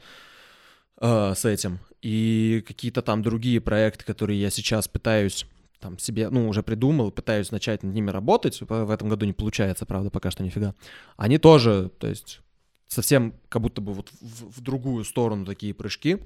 э, 0.99 1.33
с 1.33 1.45
этим. 1.45 1.79
И 2.01 2.63
какие-то 2.67 3.01
там 3.01 3.21
другие 3.21 3.61
проекты, 3.61 4.03
которые 4.03 4.41
я 4.41 4.49
сейчас 4.49 4.89
пытаюсь 4.89 5.45
там 5.79 5.97
себе, 5.97 6.29
ну, 6.29 6.49
уже 6.49 6.61
придумал, 6.61 7.11
пытаюсь 7.11 7.51
начать 7.51 7.83
над 7.83 7.93
ними 7.93 8.11
работать. 8.11 8.59
В 8.61 8.91
этом 8.91 9.07
году 9.07 9.25
не 9.25 9.33
получается, 9.33 9.85
правда, 9.85 10.09
пока 10.09 10.29
что 10.29 10.43
нифига. 10.43 10.75
Они 11.15 11.37
тоже, 11.37 11.89
то 11.97 12.07
есть, 12.07 12.41
совсем 12.87 13.33
как 13.49 13.61
будто 13.61 13.81
бы 13.81 13.93
вот 13.93 14.11
в, 14.19 14.59
в 14.59 14.61
другую 14.61 15.05
сторону 15.05 15.45
такие 15.45 15.73
прыжки. 15.73 16.19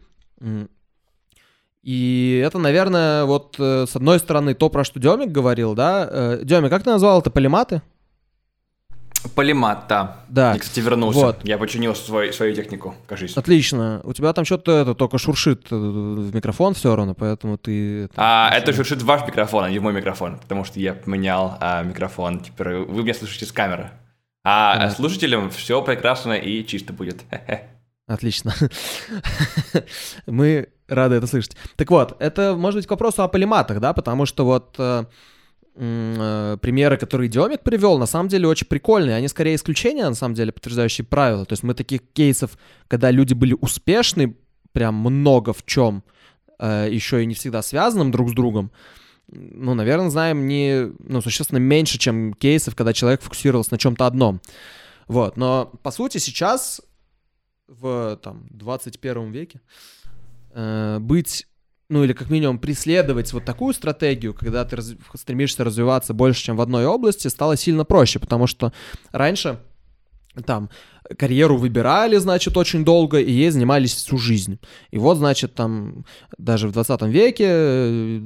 И 1.85 2.41
это, 2.43 2.57
наверное, 2.57 3.25
вот 3.25 3.57
э, 3.59 3.85
с 3.87 3.95
одной 3.95 4.17
стороны 4.17 4.55
то, 4.55 4.69
про 4.69 4.83
что 4.83 4.99
Демик 4.99 5.31
говорил, 5.31 5.75
да. 5.75 6.09
Э, 6.09 6.39
Демик, 6.41 6.71
как 6.71 6.81
ты 6.81 6.89
назвал 6.89 7.21
это? 7.21 7.29
Полиматы? 7.29 7.83
Полимат, 9.35 9.85
да. 9.87 10.17
Да. 10.27 10.53
Я, 10.53 10.59
кстати, 10.59 10.79
вернулся. 10.79 11.19
Вот. 11.19 11.39
Я 11.43 11.59
починил 11.59 11.93
свой, 11.93 12.33
свою 12.33 12.55
технику, 12.55 12.95
кажись. 13.05 13.37
Отлично. 13.37 14.01
У 14.03 14.13
тебя 14.13 14.33
там 14.33 14.45
что-то 14.45 14.71
это 14.71 14.95
только 14.95 15.19
шуршит 15.19 15.67
э, 15.69 15.75
в 15.75 16.33
микрофон 16.33 16.73
все 16.73 16.95
равно, 16.95 17.13
поэтому 17.13 17.59
ты... 17.59 18.09
А, 18.15 18.49
это 18.51 18.73
шуршит 18.73 19.03
ваш 19.03 19.21
микрофон, 19.27 19.65
а 19.65 19.69
не 19.69 19.77
мой 19.77 19.93
микрофон, 19.93 20.39
потому 20.39 20.63
что 20.63 20.79
я 20.79 20.95
поменял 20.95 21.55
а, 21.61 21.83
микрофон. 21.83 22.39
Теперь 22.39 22.77
вы 22.77 23.03
меня 23.03 23.13
слышите 23.13 23.45
с 23.45 23.51
камеры. 23.51 23.91
А 24.43 24.73
Понятно. 24.73 24.95
слушателям 24.95 25.49
все 25.51 25.83
прекрасно 25.83 26.33
и 26.33 26.65
чисто 26.65 26.93
будет. 26.93 27.25
Отлично. 28.07 28.53
Мы 30.27 30.69
рады 30.87 31.15
это 31.15 31.27
слышать. 31.27 31.55
Так 31.75 31.89
вот, 31.91 32.15
это 32.19 32.55
может 32.55 32.79
быть 32.79 32.87
к 32.87 32.91
вопросу 32.91 33.23
о 33.23 33.27
полиматах, 33.27 33.79
да, 33.79 33.93
потому 33.93 34.25
что 34.25 34.45
вот 34.45 34.75
э, 34.77 35.05
э, 35.75 36.57
примеры, 36.61 36.97
которые 36.97 37.29
Демик 37.29 37.61
привел, 37.61 37.97
на 37.97 38.05
самом 38.05 38.29
деле 38.29 38.47
очень 38.47 38.67
прикольные. 38.67 39.15
Они 39.15 39.27
скорее 39.27 39.55
исключения, 39.55 40.07
на 40.07 40.15
самом 40.15 40.35
деле, 40.35 40.51
подтверждающие 40.51 41.05
правила. 41.05 41.45
То 41.45 41.53
есть 41.53 41.63
мы 41.63 41.73
таких 41.73 42.01
кейсов, 42.13 42.57
когда 42.87 43.11
люди 43.11 43.33
были 43.33 43.55
успешны, 43.59 44.35
прям 44.71 44.95
много 44.95 45.53
в 45.53 45.65
чем, 45.65 46.03
еще 46.59 47.21
и 47.21 47.25
не 47.25 47.33
всегда 47.33 47.61
связанным 47.61 48.11
друг 48.11 48.29
с 48.29 48.33
другом, 48.33 48.71
ну, 49.27 49.73
наверное, 49.73 50.09
знаем 50.09 50.47
не, 50.47 50.91
ну, 50.99 51.21
существенно 51.21 51.57
меньше, 51.57 51.97
чем 51.97 52.33
кейсов, 52.33 52.75
когда 52.75 52.93
человек 52.93 53.21
фокусировался 53.21 53.73
на 53.73 53.77
чем-то 53.77 54.05
одном. 54.05 54.41
Вот, 55.07 55.37
но 55.37 55.71
по 55.83 55.91
сути 55.91 56.17
сейчас 56.17 56.81
в 57.67 58.19
там 58.21 58.45
21 58.51 59.31
веке 59.31 59.61
э, 60.55 60.97
быть 60.99 61.45
ну 61.87 62.03
или 62.03 62.13
как 62.13 62.31
минимум 62.31 62.57
преследовать 62.57 63.31
вот 63.31 63.45
такую 63.45 63.73
стратегию, 63.73 64.33
когда 64.33 64.65
ты 64.65 64.77
раз- 64.77 64.95
стремишься 65.13 65.63
развиваться 65.63 66.13
больше, 66.13 66.43
чем 66.43 66.57
в 66.57 66.61
одной 66.61 66.87
области, 66.87 67.27
стало 67.27 67.57
сильно 67.57 67.85
проще, 67.85 68.17
потому 68.17 68.47
что 68.47 68.73
раньше 69.11 69.59
там 70.45 70.69
карьеру 71.17 71.57
выбирали, 71.57 72.17
значит, 72.17 72.57
очень 72.57 72.83
долго, 72.83 73.19
и 73.19 73.31
ей 73.31 73.51
занимались 73.51 73.93
всю 73.93 74.17
жизнь. 74.17 74.59
И 74.89 74.97
вот, 74.97 75.17
значит, 75.17 75.53
там 75.53 76.03
даже 76.37 76.67
в 76.67 76.71
20 76.71 77.03
веке, 77.03 77.45
э, 77.47 78.21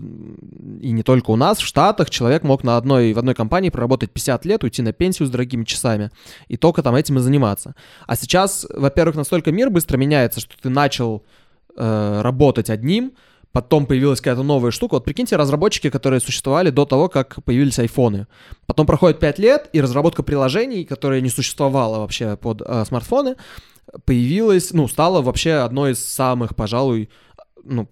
и 0.81 0.91
не 0.91 1.03
только 1.03 1.31
у 1.31 1.36
нас, 1.36 1.57
в 1.57 1.65
Штатах, 1.65 2.09
человек 2.09 2.43
мог 2.43 2.63
на 2.63 2.77
одной, 2.77 3.13
в 3.13 3.19
одной 3.19 3.36
компании 3.36 3.69
проработать 3.69 4.12
50 4.12 4.45
лет, 4.45 4.63
уйти 4.63 4.81
на 4.81 4.93
пенсию 4.93 5.27
с 5.27 5.31
дорогими 5.31 5.65
часами, 5.65 6.09
и 6.48 6.55
только 6.55 6.81
там 6.81 6.95
этим 6.95 7.17
и 7.17 7.21
заниматься. 7.21 7.75
А 8.07 8.15
сейчас, 8.15 8.65
во-первых, 8.74 9.15
настолько 9.17 9.51
мир 9.51 9.69
быстро 9.69 9.98
меняется, 9.98 10.39
что 10.39 10.55
ты 10.59 10.69
начал 10.69 11.24
э, 11.79 12.21
работать 12.21 12.69
одним, 12.69 13.13
потом 13.51 13.86
появилась 13.86 14.19
какая-то 14.19 14.43
новая 14.43 14.71
штука. 14.71 14.95
Вот 14.95 15.05
прикиньте, 15.05 15.36
разработчики, 15.36 15.89
которые 15.89 16.19
существовали 16.19 16.69
до 16.69 16.86
того, 16.86 17.09
как 17.09 17.43
появились 17.43 17.79
айфоны. 17.79 18.27
Потом 18.65 18.86
проходит 18.86 19.19
5 19.19 19.39
лет, 19.39 19.69
и 19.74 19.81
разработка 19.81 20.21
приложений, 20.24 20.86
которая 20.86 21.21
не 21.21 21.29
существовала 21.29 22.00
вообще 22.00 22.38
под 22.38 22.62
э, 22.62 22.86
смартфоны, 22.86 23.36
появилась, 24.05 24.71
ну, 24.74 24.88
стала 24.88 25.21
вообще 25.21 25.53
одной 25.53 25.93
из 25.93 26.05
самых, 26.05 26.55
пожалуй, 26.55 27.09
ну, 27.63 27.88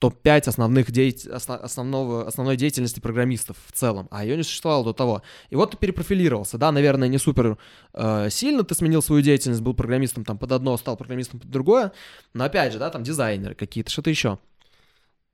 топ-5 0.00 0.48
основных 0.48 0.90
деятель... 0.90 1.30
осно- 1.30 1.58
основного... 1.62 2.26
основной 2.26 2.56
деятельности 2.56 3.00
программистов 3.00 3.56
в 3.66 3.72
целом, 3.72 4.08
а 4.10 4.24
ее 4.24 4.36
не 4.36 4.42
существовало 4.42 4.84
до 4.84 4.92
того. 4.92 5.22
И 5.50 5.56
вот 5.56 5.72
ты 5.72 5.76
перепрофилировался, 5.76 6.58
да, 6.58 6.72
наверное, 6.72 7.06
не 7.08 7.18
супер 7.18 7.58
э, 7.92 8.28
сильно 8.30 8.64
ты 8.64 8.74
сменил 8.74 9.02
свою 9.02 9.22
деятельность, 9.22 9.60
был 9.60 9.74
программистом 9.74 10.24
там 10.24 10.38
под 10.38 10.52
одно, 10.52 10.76
стал 10.76 10.96
программистом 10.96 11.38
под 11.38 11.50
другое, 11.50 11.92
но 12.34 12.44
опять 12.44 12.72
же, 12.72 12.78
да, 12.78 12.90
там 12.90 13.02
дизайнеры 13.04 13.54
какие-то, 13.54 13.90
что-то 13.90 14.10
еще. 14.10 14.38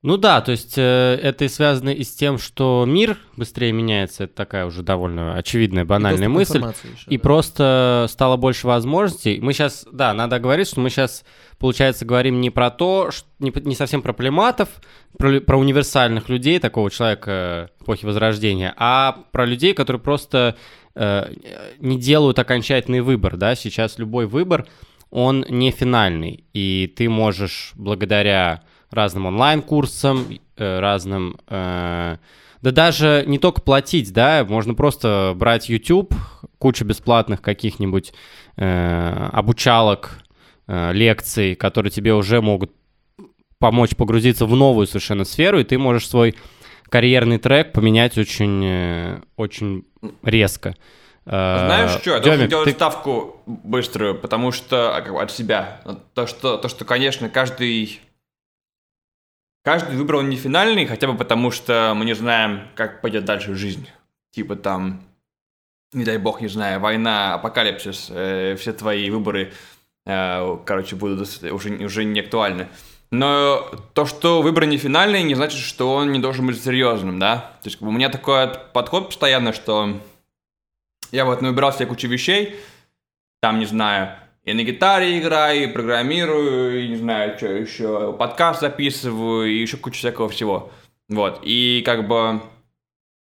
Ну 0.03 0.15
да, 0.17 0.41
то 0.41 0.51
есть 0.51 0.77
э, 0.77 1.19
это 1.21 1.45
и 1.45 1.47
связано 1.47 1.89
и 1.89 2.03
с 2.03 2.13
тем, 2.13 2.37
что 2.37 2.85
мир 2.87 3.17
быстрее 3.35 3.71
меняется. 3.71 4.25
Это 4.25 4.35
такая 4.35 4.65
уже 4.67 4.83
довольно 4.83 5.35
очевидная, 5.35 5.85
банальная 5.85 6.29
мысль. 6.29 6.59
И 7.07 7.17
просто 7.17 8.05
стало 8.07 8.37
больше 8.37 8.67
возможностей. 8.67 9.39
Мы 9.41 9.53
сейчас, 9.53 9.87
да, 9.91 10.13
надо 10.13 10.39
говорить, 10.39 10.67
что 10.67 10.81
мы 10.81 10.91
сейчас, 10.91 11.25
получается, 11.57 12.05
говорим 12.05 12.39
не 12.41 12.51
про 12.51 12.69
то, 12.69 13.09
ш- 13.09 13.25
не, 13.39 13.51
не 13.65 13.73
совсем 13.73 14.03
про 14.03 14.13
плематов, 14.13 14.69
про, 15.17 15.41
про 15.41 15.57
универсальных 15.57 16.29
людей, 16.29 16.59
такого 16.59 16.91
человека 16.91 17.71
эпохи 17.81 18.05
Возрождения, 18.05 18.75
а 18.77 19.23
про 19.31 19.45
людей, 19.45 19.73
которые 19.73 19.99
просто 19.99 20.55
э, 20.93 21.33
не 21.79 21.99
делают 21.99 22.37
окончательный 22.37 23.01
выбор, 23.01 23.35
да, 23.35 23.55
сейчас 23.55 23.97
любой 23.97 24.27
выбор, 24.27 24.67
он 25.09 25.43
не 25.49 25.71
финальный, 25.71 26.43
и 26.53 26.93
ты 26.95 27.09
можешь 27.09 27.71
благодаря 27.75 28.61
разным 28.91 29.25
онлайн-курсам, 29.25 30.39
э, 30.57 30.79
разным... 30.79 31.37
э, 31.47 32.17
да 32.61 32.71
даже 32.71 33.23
не 33.27 33.37
только 33.37 33.61
платить, 33.61 34.11
да, 34.13 34.45
можно 34.47 34.73
просто 34.73 35.33
брать 35.35 35.69
YouTube, 35.69 36.13
куча 36.57 36.85
бесплатных 36.85 37.41
каких-нибудь 37.41 38.13
э, 38.57 39.29
обучалок, 39.31 40.19
лекций, 40.67 41.55
которые 41.55 41.91
тебе 41.91 42.13
уже 42.13 42.41
могут 42.41 42.73
помочь 43.57 43.95
погрузиться 43.95 44.45
в 44.45 44.53
новую 44.53 44.85
совершенно 44.85 45.23
сферу, 45.23 45.61
и 45.61 45.63
ты 45.63 45.77
можешь 45.77 46.09
свой 46.09 46.35
карьерный 46.89 47.37
трек 47.37 47.71
поменять 47.71 48.17
очень, 48.17 49.21
очень 49.37 49.85
резко. 50.23 50.75
Знаешь 51.27 51.91
что, 51.91 52.11
я 52.11 52.19
Демик, 52.19 52.23
должен 52.23 52.49
делать 52.49 52.65
ты- 52.69 52.71
ставку 52.71 53.41
быструю, 53.45 54.15
потому 54.15 54.53
что 54.53 54.95
а, 54.95 55.01
как 55.01 55.13
от 55.13 55.31
себя. 55.31 55.81
То 56.13 56.25
что, 56.25 56.57
то, 56.57 56.69
что, 56.69 56.85
конечно, 56.85 57.29
каждый... 57.29 57.99
Каждый 59.67 59.97
выбор 59.97 60.15
он 60.15 60.29
не 60.29 60.37
финальный, 60.37 60.85
хотя 60.85 61.07
бы 61.07 61.17
потому, 61.17 61.51
что 61.51 61.91
мы 61.93 62.05
не 62.05 62.13
знаем, 62.15 62.69
как 62.73 63.01
пойдет 63.01 63.25
дальше 63.25 63.53
жизнь. 63.53 63.85
Типа 64.31 64.55
там, 64.55 65.03
не 65.91 66.05
дай 66.05 66.17
бог, 66.17 66.39
не 66.39 66.47
знаю, 66.47 66.79
война, 66.79 67.33
апокалипсис, 67.33 68.07
э, 68.09 68.55
все 68.57 68.71
твои 68.71 69.09
выборы, 69.09 69.51
э, 70.05 70.57
короче, 70.65 70.95
будут 70.95 71.27
уже, 71.51 71.69
уже 71.83 72.05
не 72.05 72.21
актуальны. 72.21 72.69
Но 73.11 73.69
то, 73.93 74.05
что 74.05 74.41
выбор 74.41 74.67
не 74.67 74.77
финальный, 74.77 75.21
не 75.23 75.35
значит, 75.35 75.59
что 75.59 75.95
он 75.95 76.13
не 76.13 76.19
должен 76.19 76.47
быть 76.47 76.63
серьезным, 76.63 77.19
да? 77.19 77.51
То 77.61 77.67
есть 77.67 77.75
как 77.75 77.85
бы, 77.85 77.89
у 77.89 77.91
меня 77.91 78.07
такой 78.07 78.47
подход 78.71 79.07
постоянно, 79.07 79.51
что 79.51 79.99
я 81.11 81.25
вот 81.25 81.41
выбирал 81.41 81.73
себе 81.73 81.87
кучу 81.87 82.07
вещей, 82.07 82.57
там, 83.41 83.59
не 83.59 83.65
знаю, 83.65 84.15
и 84.47 84.53
на 84.53 84.63
гитаре 84.63 85.19
играю, 85.19 85.63
и 85.63 85.67
программирую, 85.67 86.85
и 86.85 86.87
не 86.87 86.95
знаю, 86.95 87.37
что 87.37 87.47
еще, 87.47 88.13
подкаст 88.13 88.61
записываю, 88.61 89.51
и 89.51 89.59
еще 89.59 89.75
кучу 89.75 89.97
всякого 89.97 90.29
всего. 90.29 90.71
Вот, 91.09 91.41
и 91.43 91.83
как 91.85 92.07
бы 92.07 92.41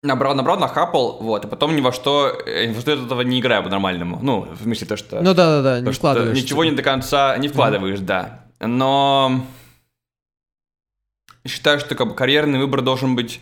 набрал, 0.03 0.35
набрал, 0.35 0.59
нахапал, 0.59 1.17
вот, 1.19 1.43
и 1.43 1.47
потом 1.47 1.75
ни 1.75 1.81
во 1.81 1.91
что, 1.91 2.39
э, 2.45 2.67
ни 2.67 2.73
во 2.73 2.81
что 2.81 2.91
этого 2.91 3.21
не 3.21 3.39
играю 3.39 3.63
по-нормальному. 3.63 4.19
Ну, 4.21 4.41
в 4.41 4.61
смысле 4.61 4.85
то, 4.85 4.95
что... 4.95 5.19
Ну 5.19 5.33
да-да-да, 5.33 5.79
не 5.81 5.91
вкладываешь. 5.91 6.37
Ничего 6.37 6.63
не 6.63 6.73
до 6.73 6.83
конца 6.83 7.35
не 7.39 7.47
вкладываешь, 7.47 7.97
mm-hmm. 7.97 8.05
да. 8.05 8.45
Но 8.59 9.43
считаю, 11.47 11.79
что 11.79 11.95
как 11.95 12.09
бы, 12.09 12.13
карьерный 12.13 12.59
выбор 12.59 12.83
должен 12.83 13.15
быть 13.15 13.41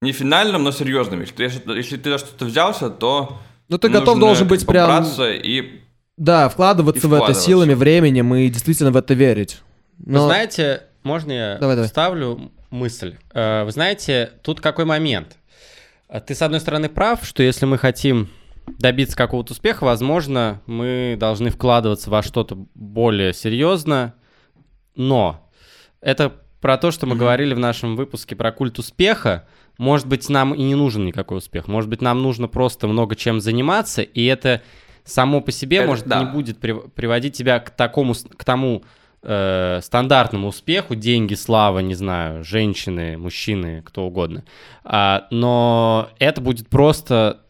не 0.00 0.12
финальным, 0.12 0.62
но 0.62 0.72
серьезным. 0.72 1.20
Если 1.20 1.58
ты, 1.58 1.72
если 1.72 1.98
ты 1.98 2.12
за 2.12 2.18
что-то 2.18 2.46
взялся, 2.46 2.88
то 2.88 3.38
ну 3.68 3.76
ты 3.76 3.90
готов 3.90 4.18
должен 4.18 4.48
быть 4.48 4.66
прям... 4.66 5.04
и 5.04 5.82
да, 6.18 6.48
вкладываться, 6.48 7.08
в 7.08 7.14
это 7.14 7.32
силами, 7.32 7.74
временем 7.74 8.34
и 8.34 8.48
действительно 8.48 8.90
в 8.90 8.96
это 8.96 9.14
верить. 9.14 9.62
Но... 10.04 10.20
Вы 10.20 10.26
знаете, 10.26 10.82
можно 11.02 11.32
я 11.32 11.58
давай, 11.58 11.76
давай. 11.76 11.86
вставлю 11.86 12.52
мысль? 12.70 13.16
Э, 13.32 13.64
вы 13.64 13.70
знаете, 13.70 14.32
тут 14.42 14.60
какой 14.60 14.84
момент? 14.84 15.36
Ты, 16.26 16.34
с 16.34 16.42
одной 16.42 16.60
стороны, 16.60 16.88
прав, 16.88 17.24
что 17.24 17.42
если 17.42 17.66
мы 17.66 17.78
хотим 17.78 18.28
добиться 18.78 19.16
какого-то 19.16 19.52
успеха, 19.52 19.84
возможно, 19.84 20.60
мы 20.66 21.16
должны 21.18 21.50
вкладываться 21.50 22.10
во 22.10 22.22
что-то 22.22 22.66
более 22.74 23.32
серьезно, 23.32 24.14
но 24.94 25.50
это 26.00 26.32
про 26.60 26.76
то, 26.78 26.90
что 26.90 27.06
мы 27.06 27.14
mm-hmm. 27.14 27.18
говорили 27.18 27.54
в 27.54 27.58
нашем 27.58 27.96
выпуске 27.96 28.36
про 28.36 28.52
культ 28.52 28.78
успеха. 28.78 29.46
Может 29.78 30.08
быть, 30.08 30.28
нам 30.28 30.54
и 30.54 30.62
не 30.62 30.74
нужен 30.74 31.06
никакой 31.06 31.38
успех. 31.38 31.68
Может 31.68 31.88
быть, 31.88 32.02
нам 32.02 32.20
нужно 32.22 32.48
просто 32.48 32.88
много 32.88 33.14
чем 33.14 33.40
заниматься, 33.40 34.02
и 34.02 34.24
это 34.24 34.62
само 35.08 35.40
по 35.40 35.50
себе, 35.50 35.78
это, 35.78 35.88
может, 35.88 36.06
да. 36.06 36.20
не 36.20 36.26
будет 36.26 36.58
при, 36.58 36.72
приводить 36.72 37.36
тебя 37.36 37.58
к 37.58 37.70
такому, 37.70 38.14
к 38.14 38.44
тому 38.44 38.82
э, 39.22 39.80
стандартному 39.82 40.48
успеху, 40.48 40.94
деньги, 40.94 41.34
слава, 41.34 41.80
не 41.80 41.94
знаю, 41.94 42.44
женщины, 42.44 43.16
мужчины, 43.16 43.82
кто 43.84 44.06
угодно. 44.06 44.44
А, 44.84 45.26
но 45.30 46.10
это 46.18 46.40
будет 46.40 46.68
просто 46.68 47.40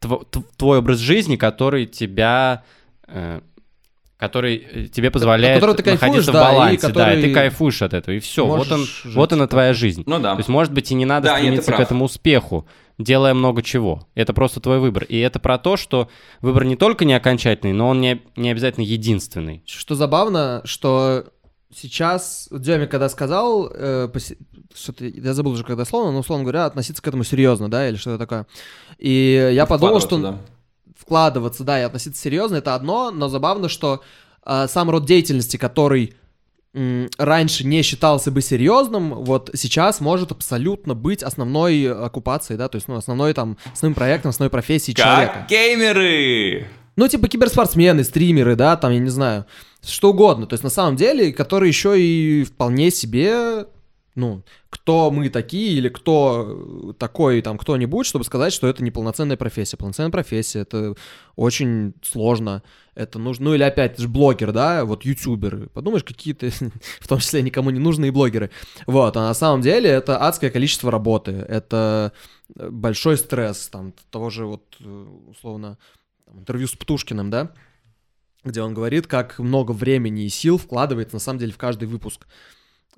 тв, 0.00 0.12
твой 0.56 0.78
образ 0.78 0.98
жизни, 0.98 1.36
который 1.36 1.86
тебя 1.86 2.62
э, 3.08 3.40
который 4.18 4.56
э, 4.56 4.84
тебе 4.86 5.10
позволяет 5.10 5.60
ты 5.60 5.90
находиться 5.90 6.30
да, 6.30 6.44
в 6.44 6.52
балансе, 6.52 6.88
и 6.88 6.92
да, 6.92 7.14
и 7.14 7.22
ты 7.22 7.34
кайфуешь 7.34 7.82
от 7.82 7.92
этого, 7.92 8.14
и 8.14 8.20
все, 8.20 8.46
вот 8.46 8.70
он, 8.70 8.84
жить. 8.84 9.16
вот 9.16 9.32
она 9.32 9.48
твоя 9.48 9.74
жизнь. 9.74 10.04
Ну 10.06 10.20
да. 10.20 10.34
То 10.34 10.38
есть, 10.38 10.48
может 10.48 10.72
быть, 10.72 10.92
и 10.92 10.94
не 10.94 11.04
надо 11.04 11.26
да, 11.26 11.38
стремиться 11.38 11.72
к 11.72 11.80
этому 11.80 12.04
успеху, 12.04 12.68
делая 12.98 13.34
много 13.34 13.62
чего. 13.62 14.06
Это 14.14 14.32
просто 14.32 14.60
твой 14.60 14.78
выбор. 14.78 15.04
И 15.04 15.18
это 15.18 15.38
про 15.38 15.58
то, 15.58 15.76
что 15.76 16.08
выбор 16.40 16.64
не 16.64 16.76
только 16.76 17.04
не 17.04 17.14
окончательный, 17.14 17.72
но 17.72 17.88
он 17.88 18.00
не, 18.00 18.22
не 18.36 18.50
обязательно 18.50 18.84
единственный. 18.84 19.62
Что 19.66 19.94
забавно, 19.94 20.62
что 20.64 21.26
сейчас 21.74 22.48
Деми, 22.50 22.86
когда 22.86 23.08
сказал, 23.08 23.70
э, 23.72 24.08
что-то, 24.74 25.04
я 25.04 25.34
забыл 25.34 25.52
уже 25.52 25.64
когда 25.64 25.84
словно, 25.84 26.12
но 26.12 26.18
условно 26.18 26.44
говоря, 26.44 26.66
относиться 26.66 27.02
к 27.02 27.08
этому 27.08 27.24
серьезно, 27.24 27.70
да, 27.70 27.88
или 27.88 27.96
что-то 27.96 28.18
такое. 28.18 28.46
И 28.98 29.50
я 29.54 29.66
подумал, 29.66 30.00
что... 30.00 30.18
Да 30.18 30.38
вкладываться, 31.02 31.64
да, 31.64 31.80
и 31.80 31.82
относиться 31.82 32.22
серьезно, 32.22 32.56
это 32.56 32.74
одно, 32.74 33.10
но 33.10 33.28
забавно, 33.28 33.68
что 33.68 34.02
э, 34.46 34.66
сам 34.68 34.88
род 34.88 35.04
деятельности, 35.04 35.56
который 35.56 36.14
раньше 37.18 37.66
не 37.66 37.82
считался 37.82 38.30
бы 38.30 38.40
серьезным, 38.40 39.14
вот 39.14 39.50
сейчас 39.54 40.00
может 40.00 40.32
абсолютно 40.32 40.94
быть 40.94 41.22
основной 41.22 41.92
оккупацией, 41.92 42.58
да, 42.58 42.68
то 42.68 42.76
есть, 42.76 42.88
ну, 42.88 42.96
основной 42.96 43.34
там, 43.34 43.58
основным 43.72 43.94
проектом, 43.94 44.30
основной 44.30 44.50
профессией 44.50 44.94
как 44.94 45.04
человека. 45.04 45.46
Геймеры! 45.50 46.66
Ну, 46.96 47.08
типа 47.08 47.28
киберспортсмены, 47.28 48.04
стримеры, 48.04 48.56
да, 48.56 48.76
там, 48.76 48.92
я 48.92 48.98
не 48.98 49.10
знаю, 49.10 49.46
что 49.84 50.10
угодно. 50.10 50.46
То 50.46 50.54
есть, 50.54 50.64
на 50.64 50.70
самом 50.70 50.96
деле, 50.96 51.32
которые 51.32 51.68
еще 51.68 52.00
и 52.00 52.44
вполне 52.44 52.90
себе 52.90 53.66
ну, 54.14 54.42
кто 54.72 55.10
мы 55.10 55.28
такие 55.28 55.74
или 55.74 55.90
кто 55.90 56.90
э, 56.90 56.92
такой 56.94 57.42
там 57.42 57.58
кто-нибудь, 57.58 58.06
чтобы 58.06 58.24
сказать, 58.24 58.54
что 58.54 58.66
это 58.66 58.82
не 58.82 58.90
полноценная 58.90 59.36
профессия. 59.36 59.76
Полноценная 59.76 60.10
профессия, 60.10 60.60
это 60.60 60.94
очень 61.36 61.92
сложно, 62.02 62.62
это 62.94 63.18
нужно, 63.18 63.44
ну 63.44 63.54
или 63.54 63.64
опять, 63.64 63.92
это 63.92 64.02
же 64.02 64.08
блогер, 64.08 64.50
да, 64.50 64.86
вот 64.86 65.04
ютуберы, 65.04 65.68
подумаешь, 65.68 66.04
какие-то, 66.04 66.48
в 67.00 67.06
том 67.06 67.18
числе 67.18 67.42
никому 67.42 67.68
не 67.68 67.78
нужные 67.78 68.12
блогеры, 68.12 68.50
вот, 68.86 69.14
а 69.18 69.20
на 69.20 69.34
самом 69.34 69.60
деле 69.60 69.90
это 69.90 70.16
адское 70.16 70.48
количество 70.48 70.90
работы, 70.90 71.32
это 71.32 72.12
э, 72.56 72.70
большой 72.70 73.18
стресс, 73.18 73.68
там, 73.68 73.92
того 74.10 74.30
же 74.30 74.46
вот, 74.46 74.64
э, 74.80 75.06
условно, 75.28 75.76
интервью 76.32 76.66
с 76.66 76.72
Птушкиным, 76.72 77.28
да, 77.28 77.52
где 78.42 78.62
он 78.62 78.72
говорит, 78.72 79.06
как 79.06 79.38
много 79.38 79.72
времени 79.72 80.24
и 80.24 80.30
сил 80.30 80.56
вкладывается 80.56 81.16
на 81.16 81.20
самом 81.20 81.40
деле 81.40 81.52
в 81.52 81.58
каждый 81.58 81.88
выпуск. 81.88 82.26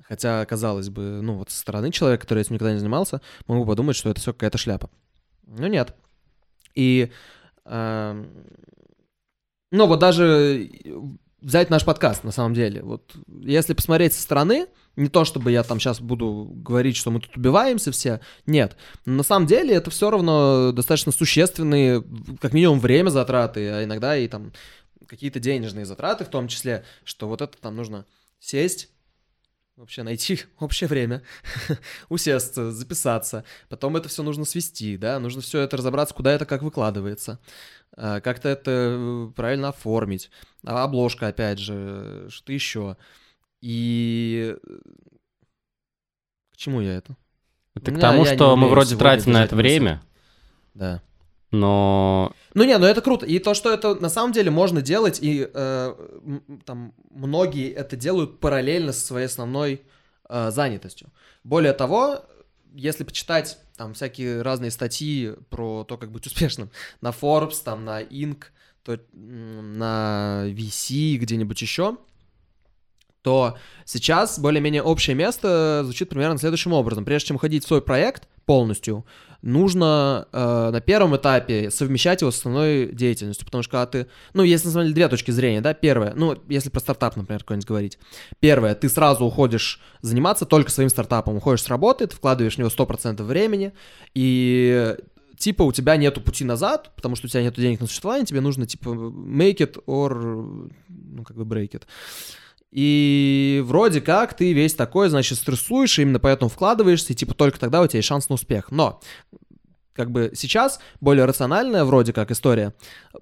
Хотя, 0.07 0.45
казалось 0.45 0.90
бы, 0.90 1.21
ну 1.23 1.38
вот 1.38 1.51
со 1.51 1.59
стороны 1.59 1.90
человека, 1.90 2.23
который 2.23 2.43
этим 2.43 2.55
никогда 2.55 2.73
не 2.73 2.79
занимался, 2.79 3.21
могу 3.47 3.64
подумать, 3.64 3.97
что 3.97 4.11
это 4.11 4.21
все 4.21 4.33
какая-то 4.33 4.59
шляпа. 4.59 4.90
Но 5.47 5.67
нет. 5.67 5.95
И, 6.75 7.11
э, 7.64 8.25
ну 9.71 9.87
вот 9.87 9.99
даже 9.99 10.71
взять 11.40 11.71
наш 11.71 11.85
подкаст, 11.85 12.25
на 12.25 12.33
самом 12.33 12.55
деле. 12.55 12.83
Вот 12.83 13.14
если 13.40 13.75
посмотреть 13.75 14.14
со 14.14 14.23
стороны, 14.23 14.67
не 14.97 15.09
то 15.09 15.25
чтобы 15.25 15.53
я 15.53 15.62
там 15.62 15.81
сейчас 15.81 16.01
буду 16.01 16.51
говорить, 16.55 16.97
что 16.97 17.11
мы 17.11 17.21
тут 17.21 17.37
убиваемся 17.37 17.93
все, 17.93 18.21
нет. 18.47 18.77
Но 19.05 19.14
на 19.14 19.23
самом 19.23 19.47
деле 19.47 19.75
это 19.75 19.90
все 19.90 20.11
равно 20.11 20.73
достаточно 20.73 21.12
существенные, 21.12 22.03
как 22.40 22.53
минимум, 22.53 22.81
время 22.81 23.11
затраты, 23.11 23.71
а 23.71 23.85
иногда 23.85 24.17
и 24.17 24.29
там 24.29 24.53
какие-то 25.07 25.40
денежные 25.40 25.85
затраты 25.85 26.25
в 26.25 26.29
том 26.29 26.49
числе, 26.49 26.85
что 27.05 27.29
вот 27.29 27.43
это 27.43 27.57
там 27.59 27.77
нужно 27.77 28.07
сесть, 28.38 28.88
вообще 29.77 30.03
найти 30.03 30.41
общее 30.59 30.89
время, 30.89 31.23
усесться, 32.09 32.71
записаться. 32.73 33.45
Потом 33.69 33.97
это 33.97 34.09
все 34.09 34.23
нужно 34.23 34.45
свести, 34.45 34.97
да, 34.97 35.19
нужно 35.19 35.43
все 35.43 35.61
это 35.61 35.77
разобраться, 35.77 36.15
куда 36.15 36.33
это 36.33 36.47
как 36.47 36.63
выкладывается, 36.63 37.39
а, 37.97 38.21
как-то 38.21 38.49
это 38.49 38.71
э, 38.71 39.33
правильно 39.35 39.69
оформить. 39.69 40.31
А 40.65 40.85
обложка, 40.85 41.29
опять 41.29 41.59
же, 41.59 42.27
что 42.31 42.53
еще. 42.53 42.97
И 43.61 44.57
э, 44.63 44.79
к 46.53 46.57
чему 46.57 46.81
я 46.81 46.97
это? 46.97 47.17
Это 47.75 47.91
к 47.91 47.99
тому, 47.99 48.25
что 48.25 48.57
мы 48.57 48.69
вроде 48.69 48.97
тратим 48.97 49.33
на 49.33 49.45
это 49.45 49.57
время. 49.57 50.03
Да 50.75 51.03
но... 51.55 52.33
Ну 52.55 52.64
не, 52.64 52.77
ну 52.79 52.87
это 52.87 53.01
круто. 53.01 53.27
И 53.27 53.38
то, 53.38 53.55
что 53.55 53.73
это 53.73 53.95
на 53.95 54.09
самом 54.09 54.33
деле 54.33 54.51
можно 54.51 54.83
делать, 54.83 55.19
и 55.23 55.49
э, 55.53 55.95
там 56.64 56.93
многие 57.11 57.71
это 57.73 57.97
делают 57.97 58.40
параллельно 58.40 58.93
со 58.93 59.07
своей 59.07 59.27
основной 59.27 59.83
э, 60.29 60.51
занятостью. 60.51 61.09
Более 61.45 61.73
того, 61.73 62.25
если 62.75 63.05
почитать 63.05 63.59
там 63.77 63.95
всякие 63.95 64.43
разные 64.43 64.71
статьи 64.71 65.33
про 65.51 65.85
то, 65.85 65.97
как 65.97 66.11
быть 66.11 66.27
успешным 66.27 66.71
на 67.01 67.11
Forbes, 67.11 67.62
там 67.64 67.85
на 67.85 68.03
Inc., 68.03 68.45
то 68.83 68.99
на 69.12 70.45
VC, 70.49 71.17
где-нибудь 71.17 71.62
еще, 71.62 71.97
то 73.23 73.57
сейчас 73.87 74.38
более-менее 74.38 74.83
общее 74.83 75.17
место 75.17 75.81
звучит 75.85 76.11
примерно 76.11 76.37
следующим 76.37 76.75
образом. 76.75 77.07
Прежде 77.07 77.29
чем 77.29 77.37
уходить 77.37 77.64
в 77.64 77.69
свой 77.69 77.81
проект 77.81 78.29
полностью, 78.47 79.05
нужно 79.45 80.27
э, 80.33 80.71
на 80.73 80.81
первом 80.81 81.17
этапе 81.17 81.71
совмещать 81.71 82.23
его 82.23 82.31
с 82.31 82.39
основной 82.39 82.87
деятельностью, 82.87 83.45
потому 83.45 83.63
что 83.63 83.73
когда 83.73 83.87
ты, 83.87 84.07
ну, 84.33 84.43
есть 84.43 84.65
на 84.65 84.71
самом 84.71 84.87
деле 84.87 84.95
две 84.95 85.09
точки 85.09 85.31
зрения, 85.31 85.61
да, 85.61 85.75
первое, 85.75 86.15
ну, 86.15 86.37
если 86.49 86.71
про 86.71 86.81
стартап, 86.81 87.17
например, 87.17 87.41
какой-нибудь 87.41 87.69
говорить, 87.69 87.99
первое, 88.41 88.75
ты 88.75 88.89
сразу 88.89 89.25
уходишь 89.25 89.81
заниматься 90.01 90.47
только 90.47 90.71
своим 90.71 90.89
стартапом, 90.89 91.37
уходишь 91.37 91.63
с 91.63 91.69
работы, 91.69 92.07
ты 92.07 92.17
вкладываешь 92.17 92.55
в 92.55 92.59
него 92.59 92.71
100% 92.71 93.23
времени, 93.23 93.75
и 94.15 94.97
типа 95.37 95.63
у 95.63 95.73
тебя 95.73 95.97
нету 95.99 96.23
пути 96.23 96.45
назад, 96.45 96.93
потому 96.97 97.15
что 97.15 97.27
у 97.27 97.29
тебя 97.29 97.43
нету 97.43 97.61
денег 97.61 97.81
на 97.81 97.87
существование, 97.87 98.25
тебе 98.25 98.41
нужно 98.41 98.67
типа 98.67 98.89
make 98.89 99.59
it 99.59 99.83
or, 99.87 100.71
ну, 100.89 101.23
как 101.23 101.37
бы 101.37 101.45
break 101.45 101.73
it. 101.73 101.83
И 102.75 103.63
вроде 103.65 104.01
как 104.01 104.35
ты 104.35 104.53
весь 104.53 104.75
такой, 104.75 105.09
значит, 105.09 105.39
стрессуешь, 105.39 105.97
именно 106.01 106.19
поэтому 106.19 106.49
вкладываешься, 106.49 107.13
и 107.13 107.17
типа 107.17 107.33
только 107.33 107.61
тогда 107.61 107.81
у 107.81 107.87
тебя 107.87 107.99
есть 107.99 108.09
шанс 108.09 108.29
на 108.29 108.35
успех. 108.35 108.73
Но 108.73 109.01
как 109.93 110.11
бы 110.11 110.33
сейчас 110.35 110.81
более 111.01 111.25
рациональная 111.25 111.85
вроде 111.85 112.13
как 112.13 112.33
история 112.33 112.75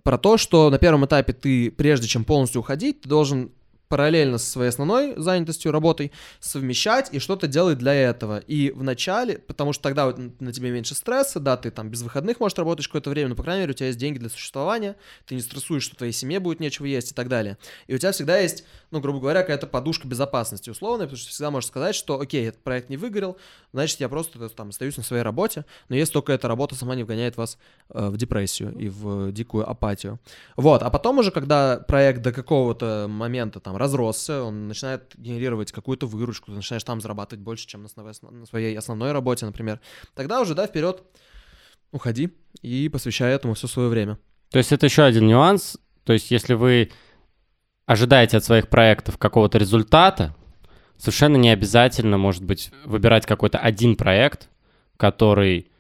про 0.05 0.17
то, 0.17 0.39
что 0.39 0.71
на 0.71 0.79
первом 0.79 1.05
этапе 1.05 1.35
ты, 1.35 1.71
прежде 1.71 2.09
чем 2.09 2.25
полностью 2.25 2.63
уходить, 2.63 3.03
ты 3.03 3.11
должен 3.11 3.53
параллельно 3.93 4.39
со 4.39 4.51
своей 4.51 4.71
основной 4.71 5.13
занятостью, 5.19 5.71
работой, 5.71 6.13
совмещать 6.41 7.11
и 7.13 7.19
что-то 7.19 7.47
делать 7.47 7.77
для 7.77 7.93
этого. 7.93 8.39
И 8.39 8.71
в 8.71 8.83
начале, 8.83 9.37
потому 9.37 9.75
что 9.75 9.83
тогда 9.83 10.07
вот 10.07 10.19
на 10.41 10.51
тебе 10.51 10.71
меньше 10.71 10.95
стресса, 10.95 11.41
да, 11.41 11.59
ты 11.59 11.71
там 11.71 11.91
без 11.91 12.01
выходных 12.01 12.41
можешь 12.41 12.57
работать 12.57 12.87
какое-то 12.87 13.11
время, 13.11 13.29
но, 13.29 13.35
по 13.35 13.43
крайней 13.43 13.65
мере, 13.65 13.73
у 13.73 13.75
тебя 13.75 13.89
есть 13.89 13.99
деньги 13.99 14.17
для 14.17 14.31
существования, 14.31 14.97
ты 15.27 15.35
не 15.35 15.43
стрессуешь, 15.43 15.83
что 15.83 15.95
твоей 15.95 16.15
семье 16.15 16.41
будет 16.41 16.59
нечего 16.59 16.87
есть 16.87 17.13
и 17.13 17.15
так 17.15 17.29
далее. 17.29 17.59
И 17.87 17.95
у 17.95 17.99
тебя 17.99 18.13
всегда 18.13 18.39
есть, 18.39 18.65
ну, 18.93 19.01
грубо 19.01 19.21
говоря, 19.21 19.43
какая-то 19.43 19.67
подушка 19.67 20.09
безопасности 20.09 20.71
условная, 20.71 21.05
потому 21.05 21.19
что 21.19 21.29
всегда 21.29 21.51
можешь 21.51 21.69
сказать, 21.69 21.95
что, 21.95 22.19
окей, 22.19 22.49
этот 22.49 22.63
проект 22.63 22.89
не 22.89 22.97
выгорел, 22.97 23.37
значит, 23.75 24.01
я 24.01 24.09
просто 24.09 24.49
там 24.49 24.71
остаюсь 24.71 24.97
на 24.97 25.03
своей 25.03 25.23
работе, 25.23 25.67
но 25.91 25.97
если 25.97 26.15
только 26.15 26.33
эта 26.33 26.49
работа 26.49 26.77
сама 26.77 26.95
не 26.95 27.05
вгоняет 27.05 27.37
вас 27.37 27.59
э, 27.91 28.09
в 28.09 28.17
депрессию 28.17 28.75
и 28.79 28.89
в 28.89 29.33
дикую 29.33 29.69
апатию. 29.69 30.19
Вот, 30.57 30.83
а 30.83 30.89
потом 30.89 31.19
уже, 31.19 31.31
когда 31.31 31.77
проект 31.77 32.23
до 32.23 32.33
какого-то 32.33 33.07
момента 33.07 33.61
там 33.61 33.77
разросся, 33.83 34.43
он 34.43 34.69
начинает 34.69 35.13
генерировать 35.17 35.73
какую-то 35.73 36.07
выручку, 36.07 36.47
ты 36.47 36.57
начинаешь 36.57 36.85
там 36.85 37.01
зарабатывать 37.01 37.43
больше, 37.43 37.67
чем 37.67 37.87
на, 37.97 38.47
своей 38.47 38.79
основной 38.79 39.13
работе, 39.13 39.45
например, 39.45 39.81
тогда 40.15 40.41
уже, 40.41 40.55
да, 40.55 40.67
вперед 40.67 41.03
уходи 41.91 42.31
и 42.63 42.89
посвящай 42.89 43.33
этому 43.35 43.55
все 43.55 43.67
свое 43.67 43.89
время. 43.89 44.19
То 44.51 44.59
есть 44.59 44.73
это 44.73 44.87
еще 44.87 45.03
один 45.03 45.27
нюанс. 45.27 45.79
То 46.05 46.13
есть 46.13 46.31
если 46.31 46.55
вы 46.55 46.91
ожидаете 47.87 48.37
от 48.37 48.45
своих 48.45 48.69
проектов 48.69 49.19
какого-то 49.19 49.59
результата, 49.59 50.35
совершенно 50.97 51.37
не 51.37 51.51
обязательно, 51.51 52.19
может 52.19 52.45
быть, 52.45 52.71
выбирать 52.85 53.27
какой-то 53.27 53.59
один 53.59 53.97
проект, 53.97 54.49
который 54.97 55.71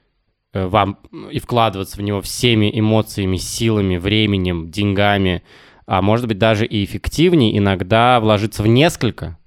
э, 0.52 0.66
вам 0.66 0.98
и 1.30 1.38
вкладываться 1.38 1.96
в 1.96 2.02
него 2.02 2.20
всеми 2.20 2.70
эмоциями, 2.78 3.36
силами, 3.36 3.96
временем, 3.96 4.70
деньгами, 4.70 5.42
а 5.86 6.02
может 6.02 6.26
быть 6.26 6.38
даже 6.38 6.66
и 6.66 6.84
эффективнее 6.84 7.56
иногда 7.56 8.20
вложиться 8.20 8.62
в 8.62 8.66
несколько, 8.66 9.38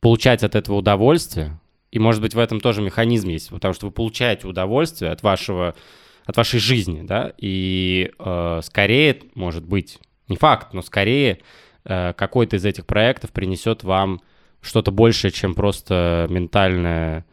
получать 0.00 0.42
от 0.42 0.54
этого 0.54 0.76
удовольствие, 0.76 1.58
и 1.90 1.98
может 1.98 2.22
быть 2.22 2.34
в 2.34 2.38
этом 2.38 2.60
тоже 2.60 2.82
механизм 2.82 3.28
есть, 3.28 3.50
потому 3.50 3.74
что 3.74 3.86
вы 3.86 3.92
получаете 3.92 4.46
удовольствие 4.46 5.10
от 5.10 5.22
вашего, 5.22 5.74
от 6.24 6.36
вашей 6.36 6.58
жизни, 6.58 7.02
да, 7.02 7.32
и 7.36 8.10
э, 8.18 8.60
скорее, 8.64 9.20
может 9.34 9.64
быть, 9.64 9.98
не 10.28 10.36
факт, 10.36 10.72
но 10.72 10.82
скорее 10.82 11.40
э, 11.84 12.14
какой-то 12.14 12.56
из 12.56 12.64
этих 12.64 12.86
проектов 12.86 13.30
принесет 13.30 13.84
вам 13.84 14.22
что-то 14.62 14.90
большее, 14.90 15.30
чем 15.30 15.54
просто 15.54 16.26
ментальное 16.30 17.26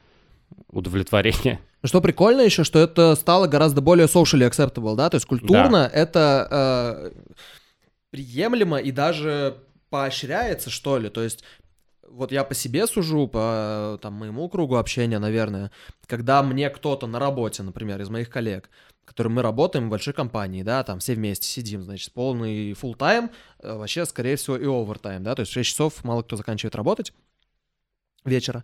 удовлетворение. 0.71 1.59
Что 1.83 2.01
прикольно 2.01 2.41
еще, 2.41 2.65
что 2.65 2.79
это 2.79 3.15
стало 3.15 3.47
гораздо 3.47 3.79
более 3.81 4.07
socially 4.07 4.49
acceptable, 4.49 4.95
да, 4.95 5.09
то 5.09 5.15
есть 5.15 5.25
культурно 5.25 5.89
да. 5.89 5.89
это 5.93 6.47
э, 6.51 7.11
приемлемо 8.11 8.77
и 8.77 8.91
даже 8.91 9.63
поощряется, 9.89 10.69
что 10.69 10.97
ли, 10.97 11.09
то 11.09 11.21
есть 11.21 11.43
вот 12.09 12.31
я 12.31 12.43
по 12.43 12.53
себе 12.53 12.87
сужу, 12.87 13.27
по 13.27 13.99
там, 14.01 14.13
моему 14.13 14.49
кругу 14.49 14.77
общения, 14.77 15.19
наверное, 15.19 15.71
когда 16.07 16.41
мне 16.43 16.69
кто-то 16.69 17.07
на 17.07 17.19
работе, 17.19 17.63
например, 17.63 18.01
из 18.01 18.09
моих 18.09 18.29
коллег, 18.29 18.69
которым 19.05 19.33
мы 19.33 19.41
работаем 19.41 19.87
в 19.87 19.89
большой 19.89 20.13
компании, 20.13 20.63
да, 20.63 20.83
там 20.83 20.99
все 20.99 21.15
вместе 21.15 21.47
сидим, 21.47 21.83
значит, 21.83 22.11
полный 22.13 22.73
full 22.73 22.95
тайм 22.95 23.31
э, 23.59 23.75
вообще, 23.75 24.05
скорее 24.05 24.35
всего, 24.35 24.57
и 24.57 24.65
овертайм, 24.65 25.23
да, 25.23 25.35
то 25.35 25.41
есть 25.41 25.51
в 25.51 25.53
6 25.53 25.69
часов 25.69 26.03
мало 26.03 26.21
кто 26.21 26.35
заканчивает 26.35 26.75
работать 26.75 27.13
вечера. 28.25 28.63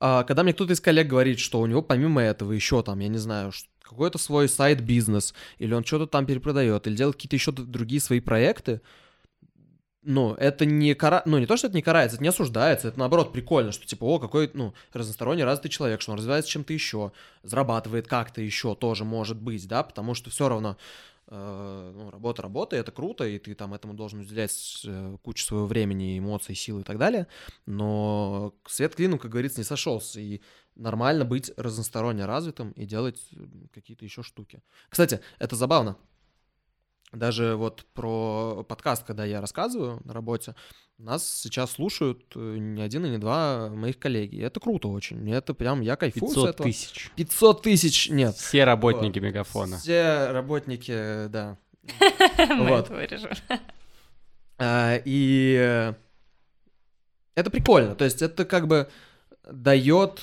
А 0.00 0.22
когда 0.24 0.42
мне 0.42 0.52
кто-то 0.52 0.72
из 0.72 0.80
коллег 0.80 1.08
говорит, 1.08 1.38
что 1.38 1.60
у 1.60 1.66
него 1.66 1.82
помимо 1.82 2.22
этого 2.22 2.52
еще 2.52 2.82
там, 2.82 3.00
я 3.00 3.08
не 3.08 3.18
знаю, 3.18 3.52
какой-то 3.80 4.18
свой 4.18 4.48
сайт-бизнес, 4.48 5.34
или 5.58 5.74
он 5.74 5.84
что-то 5.84 6.06
там 6.06 6.26
перепродает, 6.26 6.86
или 6.86 6.94
делает 6.94 7.16
какие-то 7.16 7.36
еще 7.36 7.52
другие 7.52 8.00
свои 8.00 8.20
проекты, 8.20 8.80
ну, 10.02 10.34
это 10.34 10.64
не 10.64 10.94
кара... 10.94 11.22
ну, 11.26 11.38
не 11.38 11.46
то, 11.46 11.56
что 11.56 11.66
это 11.66 11.76
не 11.76 11.82
карается, 11.82 12.16
это 12.16 12.22
не 12.22 12.28
осуждается, 12.28 12.88
это 12.88 12.98
наоборот 12.98 13.32
прикольно, 13.32 13.72
что 13.72 13.86
типа, 13.86 14.04
о, 14.04 14.18
какой, 14.18 14.50
ну, 14.54 14.72
разносторонний 14.92 15.44
развитый 15.44 15.70
человек, 15.70 16.00
что 16.00 16.12
он 16.12 16.18
развивается 16.18 16.50
чем-то 16.50 16.72
еще, 16.72 17.12
зарабатывает 17.42 18.06
как-то 18.06 18.40
еще 18.40 18.74
тоже 18.74 19.04
может 19.04 19.36
быть, 19.36 19.66
да, 19.66 19.82
потому 19.82 20.14
что 20.14 20.30
все 20.30 20.48
равно 20.48 20.78
ну, 21.30 22.10
работа 22.10 22.42
работа, 22.42 22.76
это 22.76 22.90
круто, 22.90 23.24
и 23.26 23.38
ты 23.38 23.54
там 23.54 23.74
этому 23.74 23.94
должен 23.94 24.20
уделять 24.20 24.82
э, 24.86 25.16
кучу 25.22 25.44
своего 25.44 25.66
времени, 25.66 26.18
эмоций, 26.18 26.54
сил 26.54 26.80
и 26.80 26.84
так 26.84 26.98
далее, 26.98 27.26
но 27.66 28.54
свет 28.66 28.94
клину, 28.94 29.18
как 29.18 29.30
говорится, 29.30 29.60
не 29.60 29.64
сошелся, 29.64 30.20
и 30.20 30.40
нормально 30.74 31.24
быть 31.24 31.52
разносторонне 31.56 32.24
развитым 32.24 32.72
и 32.72 32.86
делать 32.86 33.28
какие-то 33.72 34.04
еще 34.04 34.22
штуки. 34.22 34.62
Кстати, 34.88 35.20
это 35.38 35.54
забавно, 35.54 35.98
даже 37.12 37.56
вот 37.56 37.84
про 37.94 38.64
подкаст, 38.68 39.04
когда 39.04 39.24
я 39.24 39.40
рассказываю 39.40 40.00
на 40.04 40.12
работе, 40.14 40.54
нас 40.98 41.42
сейчас 41.42 41.72
слушают 41.72 42.24
э, 42.34 42.56
не 42.58 42.82
один 42.82 43.06
и 43.06 43.10
не 43.10 43.18
два 43.18 43.68
моих 43.68 43.98
коллеги. 43.98 44.42
Это 44.42 44.58
круто 44.58 44.88
очень. 44.88 45.30
Это 45.32 45.54
прям 45.54 45.80
я 45.80 45.96
кайфую 45.96 46.28
500 46.28 46.46
с 46.46 46.50
этого. 46.50 46.68
тысяч. 46.68 47.10
500 47.16 47.62
тысяч, 47.62 48.10
нет. 48.10 48.34
Все 48.36 48.64
работники 48.64 49.18
Мегафона. 49.18 49.78
Все 49.78 50.30
работники, 50.32 51.26
да. 51.28 51.56
Вот. 52.58 52.90
А, 54.60 55.00
и 55.04 55.56
э, 55.56 55.94
это 57.36 57.50
прикольно. 57.50 57.94
То 57.94 58.04
есть 58.04 58.20
это 58.20 58.44
как 58.44 58.66
бы 58.66 58.88
дает, 59.48 60.22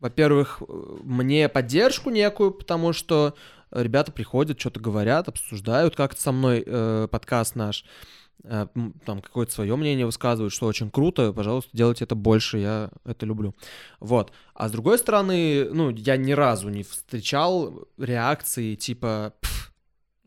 во-первых, 0.00 0.60
мне 0.68 1.48
поддержку 1.48 2.10
некую, 2.10 2.50
потому 2.50 2.92
что 2.92 3.36
ребята 3.70 4.10
приходят, 4.10 4.58
что-то 4.58 4.80
говорят, 4.80 5.28
обсуждают 5.28 5.94
как-то 5.94 6.20
со 6.20 6.32
мной 6.32 6.64
э, 6.66 7.06
подкаст 7.08 7.54
наш, 7.54 7.84
э, 7.84 8.23
там 8.42 9.22
какое-то 9.22 9.52
свое 9.52 9.74
мнение 9.76 10.04
высказывают, 10.04 10.52
что 10.52 10.66
очень 10.66 10.90
круто, 10.90 11.32
пожалуйста, 11.32 11.70
делайте 11.72 12.04
это 12.04 12.14
больше, 12.14 12.58
я 12.58 12.90
это 13.04 13.24
люблю. 13.24 13.54
Вот. 14.00 14.32
А 14.54 14.68
с 14.68 14.72
другой 14.72 14.98
стороны, 14.98 15.68
ну, 15.70 15.90
я 15.90 16.16
ни 16.16 16.32
разу 16.32 16.68
не 16.68 16.82
встречал 16.82 17.88
реакции 17.96 18.74
типа... 18.74 19.32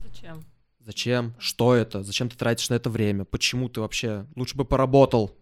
Зачем? 0.04 0.44
Зачем? 0.80 1.36
Что 1.38 1.76
это? 1.76 2.02
Зачем 2.02 2.30
ты 2.30 2.38
тратишь 2.38 2.70
на 2.70 2.76
это 2.76 2.90
время? 2.90 3.26
Почему 3.26 3.70
ты 3.70 3.82
вообще? 3.82 4.26
Лучше 4.36 4.58
бы 4.58 4.66
поработал 4.66 5.36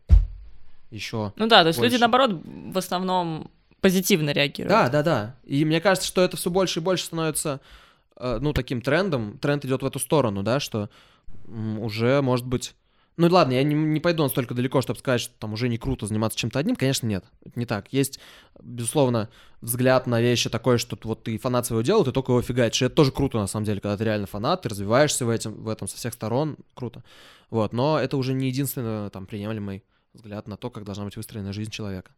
еще. 0.91 1.33
Ну 1.37 1.47
да, 1.47 1.61
то 1.61 1.67
есть 1.67 1.79
больше. 1.79 1.91
люди, 1.91 2.01
наоборот, 2.01 2.41
в 2.43 2.77
основном 2.77 3.49
позитивно 3.79 4.31
реагируют. 4.31 4.69
Да, 4.69 4.89
да, 4.89 5.03
да. 5.03 5.35
И 5.45 5.63
мне 5.63 5.79
кажется, 5.79 6.07
что 6.07 6.21
это 6.21 6.35
все 6.35 6.49
больше 6.49 6.79
и 6.79 6.83
больше 6.83 7.05
становится 7.05 7.61
Э, 8.17 8.39
ну, 8.41 8.53
таким 8.53 8.81
трендом, 8.81 9.37
тренд 9.37 9.65
идет 9.65 9.81
в 9.81 9.85
эту 9.85 9.99
сторону, 9.99 10.43
да, 10.43 10.59
что 10.59 10.89
уже, 11.47 12.21
может 12.21 12.45
быть... 12.45 12.75
Ну 13.17 13.27
ладно, 13.29 13.53
я 13.53 13.63
не, 13.63 13.75
не 13.75 14.01
пойду 14.01 14.23
настолько 14.23 14.53
далеко, 14.53 14.81
чтобы 14.81 14.99
сказать, 14.99 15.21
что 15.21 15.33
там 15.39 15.53
уже 15.53 15.69
не 15.69 15.77
круто 15.77 16.05
заниматься 16.05 16.37
чем-то 16.37 16.59
одним. 16.59 16.75
Конечно, 16.75 17.07
нет, 17.07 17.23
это 17.45 17.57
не 17.57 17.65
так. 17.65 17.93
Есть, 17.93 18.19
безусловно, 18.61 19.29
взгляд 19.61 20.05
на 20.05 20.19
вещи 20.19 20.49
такой, 20.49 20.77
что 20.77 20.97
вот 21.03 21.23
ты 21.23 21.37
фанат 21.37 21.65
своего 21.65 21.81
дела, 21.81 22.03
ты 22.03 22.11
только 22.11 22.33
его 22.33 22.41
фигачишь. 22.41 22.81
И 22.81 22.85
это 22.85 22.95
тоже 22.95 23.13
круто, 23.13 23.37
на 23.37 23.47
самом 23.47 23.65
деле, 23.65 23.79
когда 23.79 23.95
ты 23.95 24.03
реально 24.03 24.27
фанат, 24.27 24.63
ты 24.63 24.69
развиваешься 24.69 25.25
в, 25.25 25.29
этом, 25.29 25.53
в 25.53 25.69
этом 25.69 25.87
со 25.87 25.95
всех 25.95 26.13
сторон, 26.13 26.57
круто. 26.73 27.03
Вот, 27.49 27.71
но 27.71 27.97
это 27.99 28.17
уже 28.17 28.33
не 28.33 28.47
единственный 28.47 29.09
там 29.09 29.27
приемлемый 29.27 29.85
взгляд 30.13 30.47
на 30.47 30.57
то, 30.57 30.69
как 30.69 30.83
должна 30.83 31.05
быть 31.05 31.15
выстроена 31.15 31.53
жизнь 31.53 31.71
человека. 31.71 32.11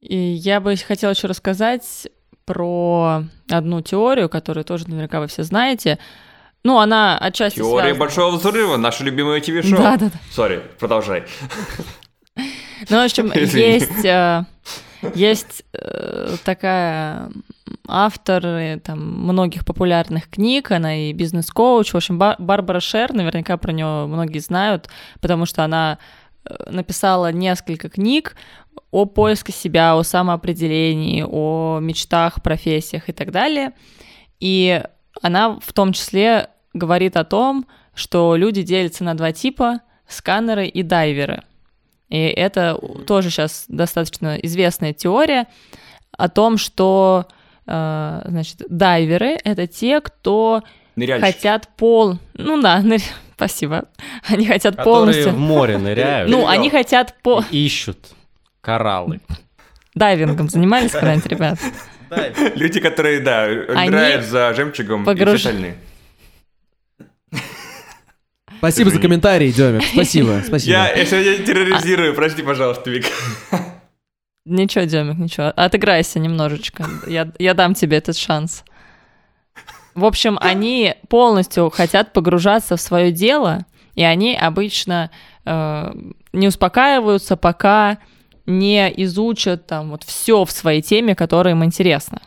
И 0.00 0.16
я 0.16 0.60
бы 0.60 0.76
хотела 0.76 1.12
еще 1.12 1.28
рассказать 1.28 2.08
про 2.44 3.24
одну 3.48 3.80
теорию, 3.82 4.28
которую 4.28 4.64
тоже 4.64 4.88
наверняка 4.88 5.20
вы 5.20 5.28
все 5.28 5.44
знаете. 5.44 5.98
Ну, 6.64 6.78
она 6.78 7.18
отчасти 7.18 7.56
Теория 7.56 7.88
связана. 7.88 8.00
большого 8.00 8.36
взрыва, 8.36 8.76
наше 8.76 9.04
любимое 9.04 9.40
ТВ-шоу. 9.40 9.78
Да, 9.78 9.96
да, 9.96 10.06
да. 10.06 10.20
Сори, 10.30 10.62
продолжай. 10.78 11.24
Ну, 12.36 13.00
в 13.00 13.04
общем, 13.04 13.32
есть, 13.32 14.04
э, 14.04 14.44
есть 15.14 15.64
э, 15.72 16.36
такая 16.44 17.30
автор 17.88 18.46
э, 18.46 18.78
там, 18.78 19.00
многих 19.00 19.64
популярных 19.64 20.30
книг, 20.30 20.70
она 20.70 20.96
и 21.08 21.12
бизнес-коуч. 21.12 21.92
В 21.92 21.96
общем, 21.96 22.18
Барбара 22.18 22.80
Шер, 22.80 23.12
наверняка 23.12 23.56
про 23.56 23.72
нее 23.72 24.06
многие 24.06 24.38
знают, 24.38 24.88
потому 25.20 25.46
что 25.46 25.64
она 25.64 25.98
написала 26.66 27.30
несколько 27.30 27.88
книг 27.88 28.34
о 28.90 29.04
поиске 29.04 29.52
себя, 29.52 29.96
о 29.96 30.02
самоопределении, 30.02 31.24
о 31.26 31.78
мечтах, 31.80 32.42
профессиях 32.42 33.08
и 33.08 33.12
так 33.12 33.30
далее. 33.30 33.72
И 34.40 34.82
она 35.20 35.58
в 35.60 35.72
том 35.72 35.92
числе 35.92 36.48
говорит 36.74 37.16
о 37.16 37.24
том, 37.24 37.66
что 37.94 38.36
люди 38.36 38.62
делятся 38.62 39.04
на 39.04 39.14
два 39.14 39.32
типа— 39.32 39.80
сканеры 40.12 40.66
и 40.66 40.82
дайверы. 40.82 41.42
И 42.08 42.18
это 42.18 42.78
тоже 43.06 43.30
сейчас 43.30 43.64
достаточно 43.68 44.36
известная 44.36 44.92
теория 44.92 45.46
о 46.16 46.28
том, 46.28 46.58
что, 46.58 47.26
э, 47.66 48.22
значит, 48.26 48.62
дайверы— 48.68 49.38
это 49.44 49.66
те, 49.66 50.00
кто 50.00 50.62
хотят 51.20 51.68
пол... 51.76 52.18
Ну 52.34 52.60
да, 52.60 52.80
ныр... 52.80 53.00
спасибо. 53.36 53.86
Они 54.28 54.46
хотят 54.46 54.76
Которые 54.76 54.94
полностью... 54.94 55.32
в 55.32 55.38
море 55.38 55.78
ныряют. 55.78 56.30
Ну, 56.30 56.46
они 56.46 56.68
хотят 56.68 57.14
по... 57.22 57.42
Ищут 57.50 57.98
кораллы. 58.60 59.20
Дайвингом 59.94 60.48
занимались 60.48 60.92
когда-нибудь, 60.92 61.26
ребят? 61.26 61.58
Люди, 62.56 62.78
которые, 62.78 63.20
да, 63.20 63.50
играют 63.50 64.26
за 64.26 64.52
жемчугом 64.52 65.04
погруж... 65.04 65.34
и 65.34 65.36
все 65.38 65.48
остальные. 65.48 65.76
Спасибо 68.62 68.90
за 68.90 69.00
комментарий, 69.00 69.50
Демик. 69.50 69.82
Спасибо, 69.82 70.40
спасибо. 70.46 70.70
Я, 70.70 70.92
я 70.92 71.04
сегодня 71.04 71.44
терроризирую, 71.44 72.14
прости, 72.14 72.42
пожалуйста, 72.42 72.90
Вик. 72.90 73.06
Ничего, 74.44 74.84
Демик, 74.84 75.18
ничего. 75.18 75.52
Отыграйся 75.56 76.20
немножечко. 76.20 76.86
Я, 77.08 77.32
я 77.40 77.54
дам 77.54 77.74
тебе 77.74 77.96
этот 77.96 78.16
шанс. 78.16 78.62
В 79.96 80.04
общем, 80.04 80.38
они 80.40 80.94
полностью 81.08 81.70
хотят 81.70 82.12
погружаться 82.12 82.76
в 82.76 82.80
свое 82.80 83.10
дело, 83.10 83.66
и 83.96 84.04
они 84.04 84.36
обычно 84.36 85.10
э, 85.44 85.92
не 86.32 86.46
успокаиваются, 86.46 87.36
пока 87.36 87.98
не 88.46 88.94
изучат 89.02 89.66
там 89.66 89.90
вот 89.90 90.04
все 90.04 90.44
в 90.44 90.52
своей 90.52 90.82
теме, 90.82 91.16
которая 91.16 91.54
им 91.54 91.64
интересна. 91.64 92.22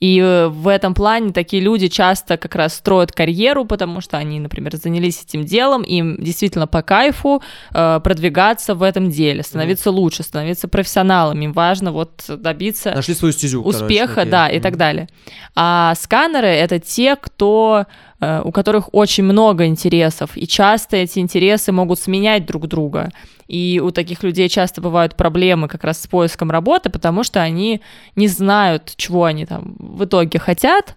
И 0.00 0.18
э, 0.20 0.48
в 0.48 0.68
этом 0.68 0.92
плане 0.94 1.32
такие 1.32 1.62
люди 1.62 1.88
часто 1.88 2.36
как 2.36 2.54
раз 2.54 2.74
строят 2.74 3.12
карьеру, 3.12 3.64
потому 3.64 4.00
что 4.00 4.18
они, 4.18 4.38
например, 4.40 4.76
занялись 4.76 5.22
этим 5.22 5.44
делом, 5.44 5.82
им 5.82 6.16
действительно 6.18 6.66
по 6.66 6.82
кайфу 6.82 7.42
э, 7.72 8.00
продвигаться 8.04 8.74
в 8.74 8.82
этом 8.82 9.10
деле, 9.10 9.42
становиться 9.42 9.90
лучше, 9.90 10.22
становиться 10.22 10.68
профессионалами. 10.68 11.46
Им 11.46 11.52
важно 11.52 11.92
вот 11.92 12.24
добиться 12.28 12.92
Нашли 12.94 13.14
свою 13.14 13.32
стезю. 13.32 13.62
короче, 13.62 13.84
успеха, 13.84 14.14
такие. 14.16 14.30
да, 14.30 14.48
и 14.48 14.54
Мгм. 14.56 14.62
так 14.62 14.76
далее. 14.76 15.08
А 15.54 15.94
сканеры 15.94 16.48
это 16.48 16.78
те, 16.78 17.16
кто 17.16 17.86
э, 18.20 18.40
у 18.44 18.52
которых 18.52 18.88
очень 18.94 19.24
много 19.24 19.66
интересов, 19.66 20.36
и 20.36 20.46
часто 20.46 20.96
эти 20.96 21.18
интересы 21.18 21.72
могут 21.72 21.98
сменять 21.98 22.46
друг 22.46 22.66
друга. 22.66 23.10
И 23.48 23.80
у 23.84 23.90
таких 23.90 24.22
людей 24.22 24.48
часто 24.48 24.80
бывают 24.80 25.14
проблемы 25.16 25.68
как 25.68 25.84
раз 25.84 26.02
с 26.02 26.06
поиском 26.06 26.50
работы, 26.50 26.90
потому 26.90 27.22
что 27.22 27.40
они 27.42 27.80
не 28.16 28.28
знают, 28.28 28.92
чего 28.96 29.24
они 29.24 29.46
там 29.46 29.76
в 29.78 30.04
итоге 30.04 30.38
хотят, 30.38 30.96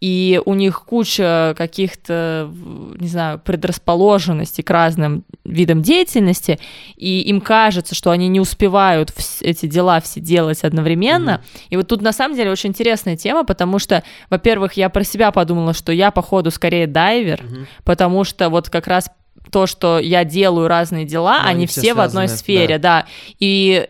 и 0.00 0.40
у 0.44 0.54
них 0.54 0.82
куча 0.84 1.54
каких-то, 1.56 2.50
не 2.98 3.06
знаю, 3.06 3.38
предрасположенностей 3.38 4.64
к 4.64 4.70
разным 4.70 5.24
видам 5.44 5.80
деятельности, 5.82 6.58
и 6.96 7.20
им 7.20 7.40
кажется, 7.40 7.94
что 7.94 8.10
они 8.10 8.26
не 8.28 8.40
успевают 8.40 9.12
эти 9.42 9.66
дела 9.66 10.00
все 10.00 10.18
делать 10.20 10.64
одновременно. 10.64 11.42
И 11.70 11.76
вот 11.76 11.86
тут 11.86 12.02
на 12.02 12.12
самом 12.12 12.36
деле 12.36 12.50
очень 12.50 12.70
интересная 12.70 13.16
тема, 13.16 13.44
потому 13.44 13.78
что, 13.78 14.02
во-первых, 14.28 14.72
я 14.74 14.88
про 14.88 15.04
себя 15.04 15.30
подумала, 15.30 15.72
что 15.72 15.92
я, 15.92 16.10
походу, 16.10 16.50
скорее 16.50 16.86
дайвер, 16.88 17.40
Мгм. 17.44 17.66
потому 17.84 18.24
что 18.24 18.48
вот 18.48 18.70
как 18.70 18.88
раз 18.88 19.08
то, 19.52 19.66
что 19.66 19.98
я 19.98 20.24
делаю 20.24 20.66
разные 20.66 21.04
дела, 21.04 21.34
Ну, 21.42 21.48
они, 21.48 21.50
они 21.50 21.66
все, 21.66 21.82
все 21.82 21.94
в 21.94 22.00
одной 22.00 22.28
сфере, 22.28 22.78
да. 22.78 23.06
И 23.38 23.88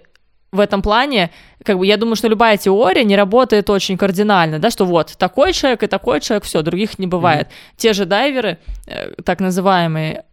в 0.51 0.61
этом 0.61 0.83
плане, 0.83 1.31
как 1.65 1.79
бы, 1.79 1.87
я 1.87 1.97
думаю, 1.97 2.17
что 2.17 2.29
любая 2.29 2.59
теория 2.59 3.05
не 3.05 3.17
работает 3.17 3.71
очень 3.71 3.97
кардинально, 3.97 4.59
да, 4.59 4.71
что 4.71 4.85
вот 4.85 5.15
такой 5.17 5.53
человек 5.53 5.85
и 5.85 5.87
такой 5.87 6.21
человек, 6.21 6.45
все, 6.45 6.63
других 6.63 6.99
не 6.99 7.07
бывает. 7.07 7.49
Те 7.77 7.93
же 7.93 8.05
дайверы, 8.05 8.59
э, 8.87 9.13
так 9.25 9.41
называемые, 9.41 10.25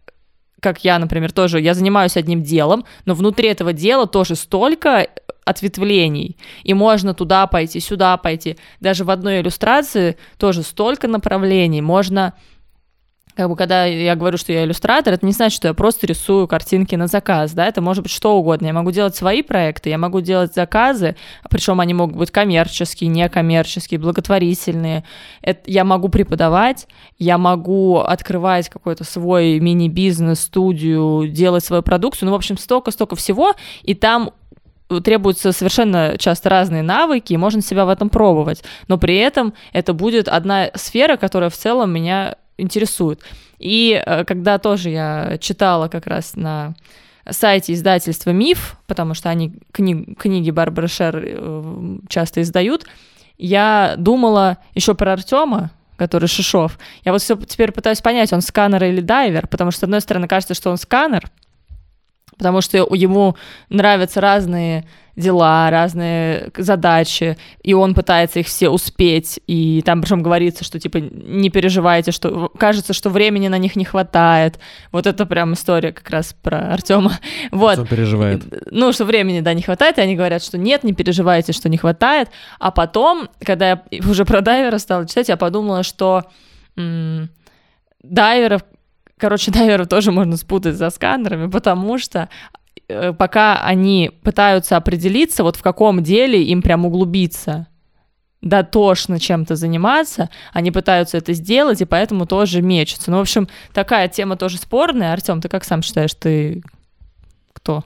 как 0.60 0.84
я, 0.84 0.98
например, 0.98 1.32
тоже, 1.32 1.60
я 1.60 1.74
занимаюсь 1.74 2.16
одним 2.16 2.42
делом, 2.42 2.84
но 3.06 3.14
внутри 3.14 3.48
этого 3.48 3.72
дела 3.72 4.06
тоже 4.06 4.34
столько 4.34 5.06
ответвлений, 5.44 6.36
и 6.64 6.74
можно 6.74 7.14
туда 7.14 7.46
пойти, 7.46 7.80
сюда 7.80 8.16
пойти. 8.16 8.56
Даже 8.80 9.04
в 9.04 9.10
одной 9.10 9.40
иллюстрации 9.40 10.16
тоже 10.38 10.62
столько 10.62 11.08
направлений. 11.08 11.80
Можно 11.80 12.34
как 13.34 13.48
бы, 13.48 13.56
когда 13.56 13.84
я 13.84 14.16
говорю, 14.16 14.36
что 14.36 14.52
я 14.52 14.64
иллюстратор, 14.64 15.14
это 15.14 15.24
не 15.24 15.32
значит, 15.32 15.56
что 15.56 15.68
я 15.68 15.74
просто 15.74 16.06
рисую 16.06 16.48
картинки 16.48 16.94
на 16.94 17.06
заказ, 17.06 17.52
да, 17.52 17.66
это 17.66 17.80
может 17.80 18.02
быть 18.02 18.12
что 18.12 18.36
угодно. 18.36 18.66
Я 18.66 18.72
могу 18.72 18.90
делать 18.90 19.16
свои 19.16 19.42
проекты, 19.42 19.88
я 19.88 19.98
могу 19.98 20.20
делать 20.20 20.54
заказы, 20.54 21.16
причем 21.48 21.80
они 21.80 21.94
могут 21.94 22.16
быть 22.16 22.30
коммерческие, 22.30 23.08
некоммерческие, 23.08 24.00
благотворительные. 24.00 25.04
Это, 25.42 25.70
я 25.70 25.84
могу 25.84 26.08
преподавать, 26.08 26.86
я 27.18 27.38
могу 27.38 27.98
открывать 27.98 28.68
какой-то 28.68 29.04
свой 29.04 29.60
мини-бизнес, 29.60 30.40
студию, 30.40 31.28
делать 31.28 31.64
свою 31.64 31.82
продукцию, 31.82 32.26
ну, 32.26 32.32
в 32.32 32.36
общем, 32.36 32.58
столько-столько 32.58 33.16
всего, 33.16 33.54
и 33.82 33.94
там 33.94 34.32
требуются 35.04 35.52
совершенно 35.52 36.16
часто 36.18 36.48
разные 36.48 36.82
навыки, 36.82 37.32
и 37.32 37.36
можно 37.36 37.62
себя 37.62 37.84
в 37.84 37.88
этом 37.88 38.08
пробовать. 38.08 38.64
Но 38.88 38.98
при 38.98 39.16
этом 39.18 39.54
это 39.72 39.94
будет 39.94 40.26
одна 40.26 40.70
сфера, 40.74 41.16
которая 41.16 41.48
в 41.48 41.56
целом 41.56 41.92
меня 41.92 42.34
интересует. 42.60 43.20
И 43.58 44.02
э, 44.04 44.24
когда 44.24 44.58
тоже 44.58 44.90
я 44.90 45.38
читала 45.40 45.88
как 45.88 46.06
раз 46.06 46.34
на 46.34 46.74
сайте 47.28 47.74
издательства 47.74 48.30
«Миф», 48.30 48.76
потому 48.86 49.14
что 49.14 49.28
они 49.28 49.54
кни- 49.72 50.14
книги 50.14 50.50
Барбары 50.50 50.88
Шер 50.88 51.22
э, 51.22 51.98
часто 52.08 52.42
издают, 52.42 52.86
я 53.38 53.94
думала 53.96 54.58
еще 54.74 54.94
про 54.94 55.14
Артема, 55.14 55.70
который 55.96 56.28
Шишов. 56.28 56.78
Я 57.04 57.12
вот 57.12 57.22
все 57.22 57.36
теперь 57.36 57.72
пытаюсь 57.72 58.00
понять, 58.00 58.32
он 58.32 58.40
сканер 58.40 58.84
или 58.84 59.00
дайвер, 59.00 59.46
потому 59.46 59.70
что, 59.70 59.80
с 59.80 59.84
одной 59.84 60.00
стороны, 60.00 60.28
кажется, 60.28 60.54
что 60.54 60.70
он 60.70 60.76
сканер, 60.76 61.30
потому 62.36 62.62
что 62.62 62.78
ему 62.78 63.36
нравятся 63.68 64.20
разные 64.20 64.86
дела, 65.16 65.70
разные 65.70 66.50
задачи, 66.56 67.36
и 67.62 67.74
он 67.74 67.94
пытается 67.94 68.40
их 68.40 68.46
все 68.46 68.68
успеть, 68.68 69.40
и 69.46 69.82
там 69.84 70.02
причем 70.02 70.22
говорится, 70.22 70.64
что 70.64 70.78
типа 70.78 70.98
не 70.98 71.50
переживайте, 71.50 72.12
что 72.12 72.48
кажется, 72.58 72.92
что 72.92 73.10
времени 73.10 73.48
на 73.48 73.58
них 73.58 73.76
не 73.76 73.84
хватает. 73.84 74.58
Вот 74.92 75.06
это 75.06 75.26
прям 75.26 75.54
история 75.54 75.92
как 75.92 76.08
раз 76.10 76.34
про 76.42 76.72
Артема. 76.72 77.12
Вот. 77.50 77.78
Он 77.78 77.86
переживает. 77.86 78.42
Ну, 78.70 78.92
что 78.92 79.04
времени, 79.04 79.40
да, 79.40 79.54
не 79.54 79.62
хватает, 79.62 79.98
и 79.98 80.00
они 80.00 80.14
говорят, 80.14 80.42
что 80.42 80.58
нет, 80.58 80.84
не 80.84 80.92
переживайте, 80.92 81.52
что 81.52 81.68
не 81.68 81.76
хватает. 81.76 82.28
А 82.58 82.70
потом, 82.70 83.28
когда 83.44 83.68
я 83.68 83.82
уже 84.08 84.24
про 84.24 84.40
дайвера 84.40 84.78
стала 84.78 85.06
читать, 85.06 85.28
я 85.28 85.36
подумала, 85.36 85.82
что 85.82 86.24
м, 86.76 87.28
дайверов, 88.02 88.62
короче, 89.16 89.50
дайверов 89.52 89.88
тоже 89.88 90.12
можно 90.12 90.36
спутать 90.36 90.76
со 90.76 90.90
сканерами, 90.90 91.50
потому 91.50 91.98
что 91.98 92.28
пока 93.18 93.60
они 93.62 94.10
пытаются 94.22 94.76
определиться, 94.76 95.42
вот 95.42 95.56
в 95.56 95.62
каком 95.62 96.02
деле 96.02 96.42
им 96.42 96.62
прям 96.62 96.84
углубиться, 96.86 97.66
дотошно 98.42 99.20
чем-то 99.20 99.54
заниматься, 99.56 100.30
они 100.52 100.70
пытаются 100.70 101.18
это 101.18 101.32
сделать, 101.34 101.80
и 101.82 101.84
поэтому 101.84 102.26
тоже 102.26 102.62
мечутся. 102.62 103.10
Ну, 103.10 103.18
в 103.18 103.20
общем, 103.20 103.48
такая 103.74 104.08
тема 104.08 104.36
тоже 104.36 104.56
спорная. 104.56 105.12
Артем, 105.12 105.40
ты 105.40 105.48
как 105.48 105.64
сам 105.64 105.82
считаешь, 105.82 106.14
ты 106.14 106.62
кто? 107.52 107.84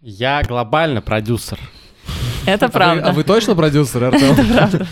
Я 0.00 0.42
глобально 0.42 1.02
продюсер. 1.02 1.58
Это 2.46 2.66
А 2.66 2.68
вы- 2.68 2.72
правда. 2.72 3.08
А 3.08 3.12
вы 3.12 3.24
точно 3.24 3.54
продюсер, 3.54 4.04
Артем? 4.12 4.86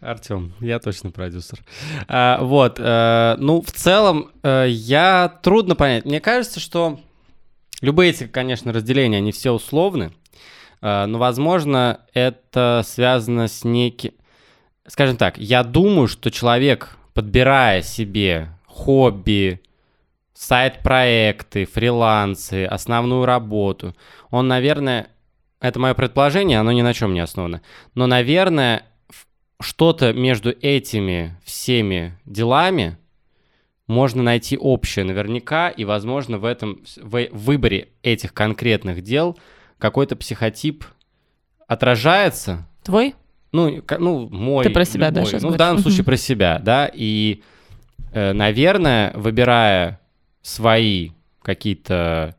Артем, 0.00 0.52
я 0.60 0.78
точно 0.78 1.10
продюсер. 1.10 1.58
А, 2.06 2.38
вот, 2.42 2.76
э, 2.78 3.36
ну, 3.38 3.60
в 3.62 3.70
целом, 3.72 4.30
э, 4.42 4.66
я 4.68 5.32
трудно 5.42 5.74
понять. 5.74 6.04
Мне 6.04 6.20
кажется, 6.20 6.60
что 6.60 7.00
любые 7.80 8.10
эти, 8.10 8.26
конечно, 8.26 8.72
разделения, 8.72 9.18
они 9.18 9.32
все 9.32 9.52
условны, 9.52 10.12
э, 10.80 11.06
но, 11.06 11.18
возможно, 11.18 12.00
это 12.14 12.82
связано 12.84 13.48
с 13.48 13.64
неким... 13.64 14.12
Скажем 14.86 15.16
так, 15.16 15.38
я 15.38 15.64
думаю, 15.64 16.06
что 16.08 16.30
человек, 16.30 16.96
подбирая 17.12 17.82
себе 17.82 18.48
хобби, 18.66 19.60
сайт-проекты, 20.34 21.64
фрилансы, 21.64 22.66
основную 22.66 23.24
работу, 23.24 23.96
он, 24.30 24.48
наверное, 24.48 25.08
это 25.60 25.78
мое 25.78 25.94
предположение, 25.94 26.60
оно 26.60 26.72
ни 26.72 26.82
на 26.82 26.92
чем 26.94 27.14
не 27.14 27.20
основано, 27.20 27.62
но, 27.94 28.06
наверное, 28.06 28.84
что-то 29.60 30.12
между 30.12 30.50
этими 30.50 31.36
всеми 31.44 32.18
делами 32.26 32.98
можно 33.86 34.22
найти 34.22 34.56
общее 34.56 35.04
наверняка, 35.04 35.68
и, 35.68 35.84
возможно, 35.84 36.38
в 36.38 36.44
этом 36.44 36.82
в 36.96 37.28
выборе 37.32 37.88
этих 38.02 38.34
конкретных 38.34 39.02
дел 39.02 39.38
какой-то 39.78 40.16
психотип 40.16 40.84
отражается. 41.66 42.66
Твой? 42.82 43.14
Ну, 43.52 43.82
ну 43.98 44.28
мой. 44.28 44.64
Ты 44.64 44.70
про 44.70 44.84
себя, 44.84 45.10
да, 45.10 45.20
любой. 45.20 45.30
щас 45.30 45.42
Ну, 45.42 45.50
в 45.50 45.56
данном 45.56 45.82
случае 45.82 46.04
про 46.04 46.16
себя, 46.16 46.60
да. 46.62 46.90
И, 46.92 47.42
э, 48.12 48.32
наверное, 48.32 49.12
выбирая 49.14 50.00
свои 50.42 51.10
какие-то 51.42 52.36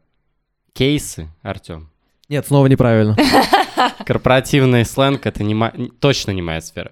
кейсы, 0.73 1.29
Артем, 1.41 1.89
Нет, 2.29 2.45
снова 2.45 2.67
неправильно. 2.67 3.15
корпоративный 4.05 4.85
сленг 4.85 5.25
это 5.25 5.43
не 5.43 5.87
точно 5.99 6.31
не 6.31 6.41
моя 6.41 6.61
сфера. 6.61 6.91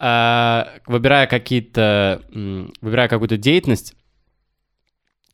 А, 0.00 0.68
выбирая 0.86 1.26
какие-то, 1.26 2.22
выбирая 2.80 3.08
какую-то 3.08 3.36
деятельность, 3.36 3.94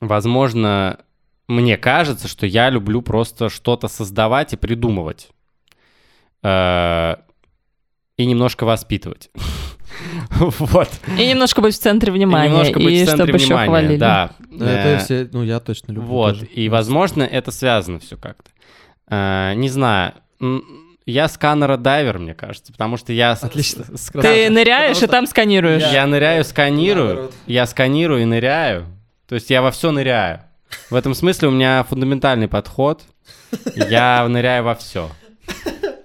возможно, 0.01 1.01
мне 1.49 1.77
кажется, 1.77 2.29
что 2.29 2.47
я 2.47 2.71
люблю 2.71 3.03
просто 3.03 3.49
что-то 3.51 3.89
создавать 3.89 4.53
и 4.53 4.57
придумывать. 4.57 5.29
А, 6.43 7.21
и 8.17 8.27
немножко 8.27 8.65
воспитывать. 8.65 9.31
Вот. 10.41 10.89
И 11.19 11.29
немножко 11.29 11.61
быть 11.61 11.77
в 11.77 11.79
центре 11.79 12.11
И 12.11 12.17
внимания. 12.17 12.49
немножко 12.51 12.81
быть 12.81 12.95
и 12.95 13.03
в 13.05 13.07
центре 13.07 13.27
чтобы 13.27 13.37
еще 13.39 13.47
внимания, 13.47 13.69
хвалили. 13.69 13.97
да. 13.99 14.31
Ну, 14.51 14.65
Это 14.65 14.89
Э, 14.89 14.99
все, 14.99 15.29
ну, 15.33 15.45
я 15.45 15.61
точно 15.61 15.93
люблю. 15.93 16.09
Вот, 16.09 16.35
тоже. 16.41 16.47
и, 16.47 16.69
возможно, 16.69 17.23
это 17.23 17.53
связано 17.53 18.01
все 18.01 18.17
как-то. 18.17 18.51
А, 19.07 19.55
не 19.55 19.69
знаю. 19.69 20.15
Я 21.07 21.29
сканера-дайвер, 21.29 22.19
мне 22.19 22.35
кажется, 22.35 22.73
потому 22.73 22.97
что 22.97 23.13
я... 23.13 23.37
с- 23.37 23.45
Отлично. 23.45 23.85
с- 23.85 24.07
с- 24.07 24.11
Ты 24.11 24.49
ныряешь 24.51 24.97
и 24.99 25.01
Потому 25.03 25.11
там 25.13 25.27
сканируешь. 25.27 25.83
Я 25.93 26.07
ныряю, 26.07 26.45
сканирую, 26.45 27.31
я 27.47 27.67
сканирую 27.67 28.23
и 28.23 28.25
ныряю. 28.25 28.87
То 29.29 29.35
есть 29.35 29.51
я 29.51 29.61
во 29.63 29.71
все 29.71 29.91
ныряю. 29.91 30.41
В 30.91 30.95
этом 30.95 31.15
смысле 31.15 31.49
у 31.49 31.51
меня 31.51 31.85
фундаментальный 31.85 32.49
подход. 32.49 33.03
Я 33.77 34.27
ныряю 34.29 34.65
во 34.65 34.75
все. 34.75 35.11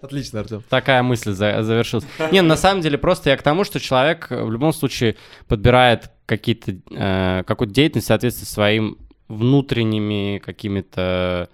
Отлично, 0.02 0.42
Артем. 0.42 0.64
Такая 0.70 1.02
мысль 1.04 1.32
за- 1.32 1.64
завершилась. 1.64 2.06
Не, 2.32 2.42
на 2.42 2.56
самом 2.58 2.82
деле 2.82 2.98
просто 2.98 3.30
я 3.30 3.38
к 3.38 3.42
тому, 3.42 3.64
что 3.64 3.80
человек 3.80 4.28
э, 4.30 4.44
в 4.44 4.52
любом 4.52 4.72
случае 4.74 5.16
подбирает 5.48 6.10
какие-то, 6.26 6.74
э, 6.92 7.44
какую-то 7.46 7.74
деятельность 7.74 8.06
в 8.06 8.08
соответствии 8.08 8.46
со 8.46 8.52
своим 8.54 8.98
внутренними 9.28 10.40
какими-то 10.44 11.50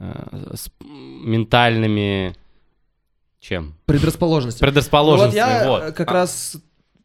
э, 0.00 0.54
с- 0.54 0.70
ментальными 1.32 2.34
чем? 3.42 3.74
Предрасположенности. 3.86 4.62
Ну 4.62 4.68
Предрасположенностями, 4.68 5.42
вот 5.42 5.50
я 5.50 5.68
вот. 5.68 5.82
э, 5.82 5.92
как 5.92 6.10
раз 6.10 6.56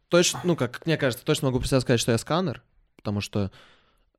точно, 0.08 0.40
ну, 0.44 0.56
как 0.56 0.86
мне 0.86 0.96
кажется, 0.96 1.26
точно 1.26 1.50
могу 1.50 1.62
сказать, 1.64 2.00
что 2.00 2.12
я 2.12 2.18
сканер, 2.18 2.62
потому 2.96 3.22
что 3.22 3.52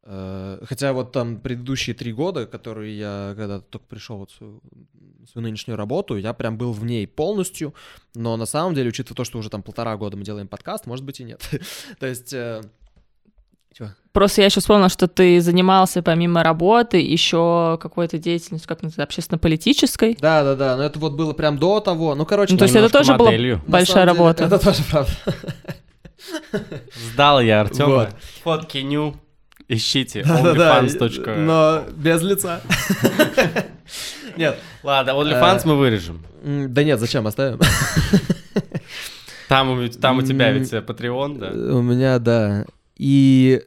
э, 0.03 0.61
хотя 0.65 0.93
вот 0.93 1.13
там 1.13 1.39
предыдущие 1.39 1.95
три 1.95 2.13
года, 2.13 2.47
которые 2.47 2.99
я 2.99 3.35
когда 3.37 3.61
только 3.61 3.87
пришел 3.87 4.19
вот 4.19 4.33
свою, 4.33 4.61
свою 5.31 5.47
нынешнюю 5.47 5.77
работу, 5.77 6.17
я 6.17 6.33
прям 6.33 6.59
был 6.59 6.73
в 6.73 6.85
ней 6.85 7.07
полностью, 7.07 7.73
но 8.17 8.37
на 8.37 8.47
самом 8.47 8.75
деле, 8.75 8.89
учитывая 8.89 9.17
то, 9.17 9.25
что 9.25 9.39
уже 9.39 9.49
там 9.49 9.63
полтора 9.63 9.97
года 9.97 10.17
мы 10.17 10.25
делаем 10.25 10.49
подкаст, 10.49 10.87
может 10.87 11.05
быть 11.05 11.21
и 11.21 11.25
нет. 11.25 11.49
То 12.01 12.07
есть... 12.07 12.33
э, 12.33 12.63
чё? 13.79 13.91
Просто 14.13 14.41
я 14.41 14.47
еще 14.47 14.61
вспомнила, 14.61 14.89
что 14.89 15.07
ты 15.07 15.41
занимался 15.41 16.03
помимо 16.03 16.43
работы 16.43 16.97
еще 17.01 17.79
какой-то 17.81 18.19
деятельностью, 18.19 18.69
как 18.69 18.83
называется, 18.83 19.03
общественно-политической. 19.05 20.17
Да-да-да, 20.21 20.77
но 20.77 20.83
это 20.83 20.99
вот 20.99 21.13
было 21.15 21.33
прям 21.35 21.57
до 21.59 21.79
того, 21.81 22.15
ну, 22.15 22.27
короче... 22.27 22.53
Ну, 22.55 22.59
то 22.59 22.65
есть 22.65 22.75
это 22.75 22.89
тоже 22.91 23.15
была 23.15 23.27
моделью. 23.31 23.63
большая 23.67 24.05
деле, 24.07 24.13
работа. 24.13 24.45
Это 24.45 24.59
тоже 24.59 24.83
правда. 24.91 25.13
Сдал 27.13 27.41
я 27.41 27.61
Артема. 27.61 27.89
Вот. 27.95 28.09
Фотки 28.43 28.79
ню. 28.79 29.15
Ищите. 29.69 30.25
Да-да-да, 30.25 30.81
onlyfans.ru. 30.83 31.37
но 31.39 31.85
без 31.95 32.23
лица. 32.23 32.61
Нет, 34.37 34.59
Ладно, 34.83 35.11
OnlyFans 35.11 35.59
Э, 35.65 35.69
мы 35.69 35.77
вырежем. 35.77 36.25
да 36.43 36.83
нет, 36.85 36.99
зачем, 36.99 37.27
оставим. 37.27 37.61
Там, 39.49 39.71
у- 39.71 39.89
там 39.89 40.19
у 40.19 40.23
тебя 40.23 40.51
ведь 40.53 40.73
э, 40.73 40.79
Patreon, 40.81 41.39
да? 41.39 41.75
У 41.77 41.83
меня, 41.83 42.19
да. 42.19 42.65
И 42.97 43.63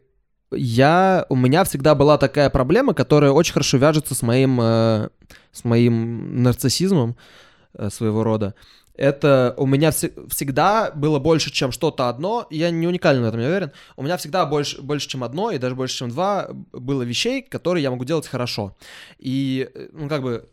я, 0.52 1.26
у 1.30 1.36
меня 1.36 1.64
всегда 1.64 1.96
была 1.96 2.18
такая 2.18 2.50
проблема, 2.50 2.94
которая 2.94 3.32
очень 3.32 3.54
хорошо 3.54 3.78
вяжется 3.78 4.16
с 4.16 4.22
моим, 4.22 4.60
э, 4.62 5.10
с 5.52 5.64
моим 5.64 6.44
нарциссизмом 6.44 7.16
э, 7.74 7.90
своего 7.90 8.24
рода. 8.24 8.54
Это 8.96 9.56
у 9.58 9.66
меня 9.66 9.90
вс- 9.90 10.30
всегда 10.30 10.92
было 10.92 11.18
больше, 11.18 11.52
чем 11.52 11.72
что-то 11.72 12.10
одно. 12.10 12.46
Я 12.50 12.70
не 12.70 12.88
уникален 12.88 13.24
в 13.24 13.26
этом, 13.26 13.40
я 13.40 13.48
уверен. 13.48 13.72
У 13.96 14.04
меня 14.04 14.18
всегда 14.18 14.46
больше, 14.46 14.82
больше, 14.82 15.08
чем 15.08 15.24
одно, 15.24 15.52
и 15.52 15.58
даже 15.58 15.76
больше, 15.76 15.98
чем 15.98 16.10
два, 16.10 16.50
было 16.72 17.02
вещей, 17.02 17.42
которые 17.42 17.84
я 17.84 17.90
могу 17.92 18.04
делать 18.06 18.28
хорошо. 18.28 18.76
И, 19.18 19.70
э, 19.74 19.88
ну, 19.94 20.10
как 20.10 20.22
бы, 20.22 20.50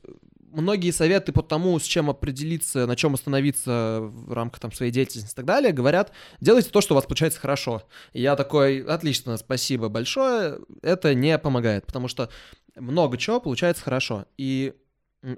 многие 0.53 0.91
советы 0.91 1.33
по 1.33 1.43
тому, 1.43 1.79
с 1.79 1.85
чем 1.85 2.11
определиться, 2.11 2.87
на 2.87 2.97
чем 2.97 3.15
остановиться 3.15 3.99
в 4.01 4.33
рамках 4.33 4.61
там, 4.61 4.73
своей 4.73 4.93
деятельности 4.93 5.33
и 5.33 5.37
так 5.37 5.45
далее, 5.45 5.73
говорят, 5.73 6.13
делайте 6.41 6.71
то, 6.71 6.81
что 6.81 6.95
у 6.95 6.97
вас 6.97 7.05
получается 7.05 7.41
хорошо. 7.41 7.83
И 8.13 8.23
я 8.23 8.37
такой, 8.37 8.81
отлично, 8.83 9.37
спасибо 9.37 9.89
большое, 9.89 10.59
это 10.83 11.15
не 11.15 11.39
помогает, 11.39 11.87
потому 11.87 12.09
что 12.09 12.31
много 12.77 13.19
чего 13.19 13.41
получается 13.41 13.83
хорошо. 13.83 14.27
И, 14.37 14.75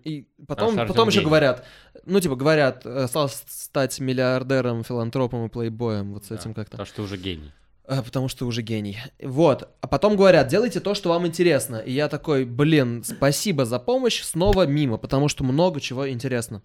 и 0.05 0.27
потом, 0.47 0.77
Наш 0.77 0.89
потом 0.89 1.09
еще 1.09 1.23
говорят, 1.23 1.67
ну, 2.05 2.21
типа, 2.21 2.37
говорят, 2.37 2.85
э, 2.85 3.05
осталось 3.05 3.43
стать 3.49 3.99
миллиардером, 4.01 4.85
филантропом 4.85 5.47
и 5.47 5.49
плейбоем, 5.49 6.15
вот 6.15 6.27
с 6.27 6.31
этим 6.31 6.55
как-то. 6.55 6.73
Потому 6.73 6.87
что 6.87 6.97
ты 6.97 7.03
уже 7.03 7.17
гений. 7.17 7.53
А, 7.91 8.03
Потому 8.05 8.29
что 8.29 8.47
уже 8.47 8.63
гений. 8.63 8.99
Вот. 9.21 9.69
А 9.81 9.89
потом 9.89 10.15
говорят, 10.17 10.47
делайте 10.47 10.79
то, 10.79 10.95
что 10.95 11.09
вам 11.09 11.27
интересно. 11.27 11.77
И 11.77 11.91
я 11.91 12.09
такой, 12.09 12.45
блин, 12.45 13.03
спасибо 13.03 13.65
за 13.65 13.81
помощь, 13.81 14.23
снова 14.23 14.65
мимо, 14.65 14.97
потому 14.97 15.27
что 15.27 15.43
много 15.43 15.81
чего 15.81 16.09
интересно. 16.09 16.63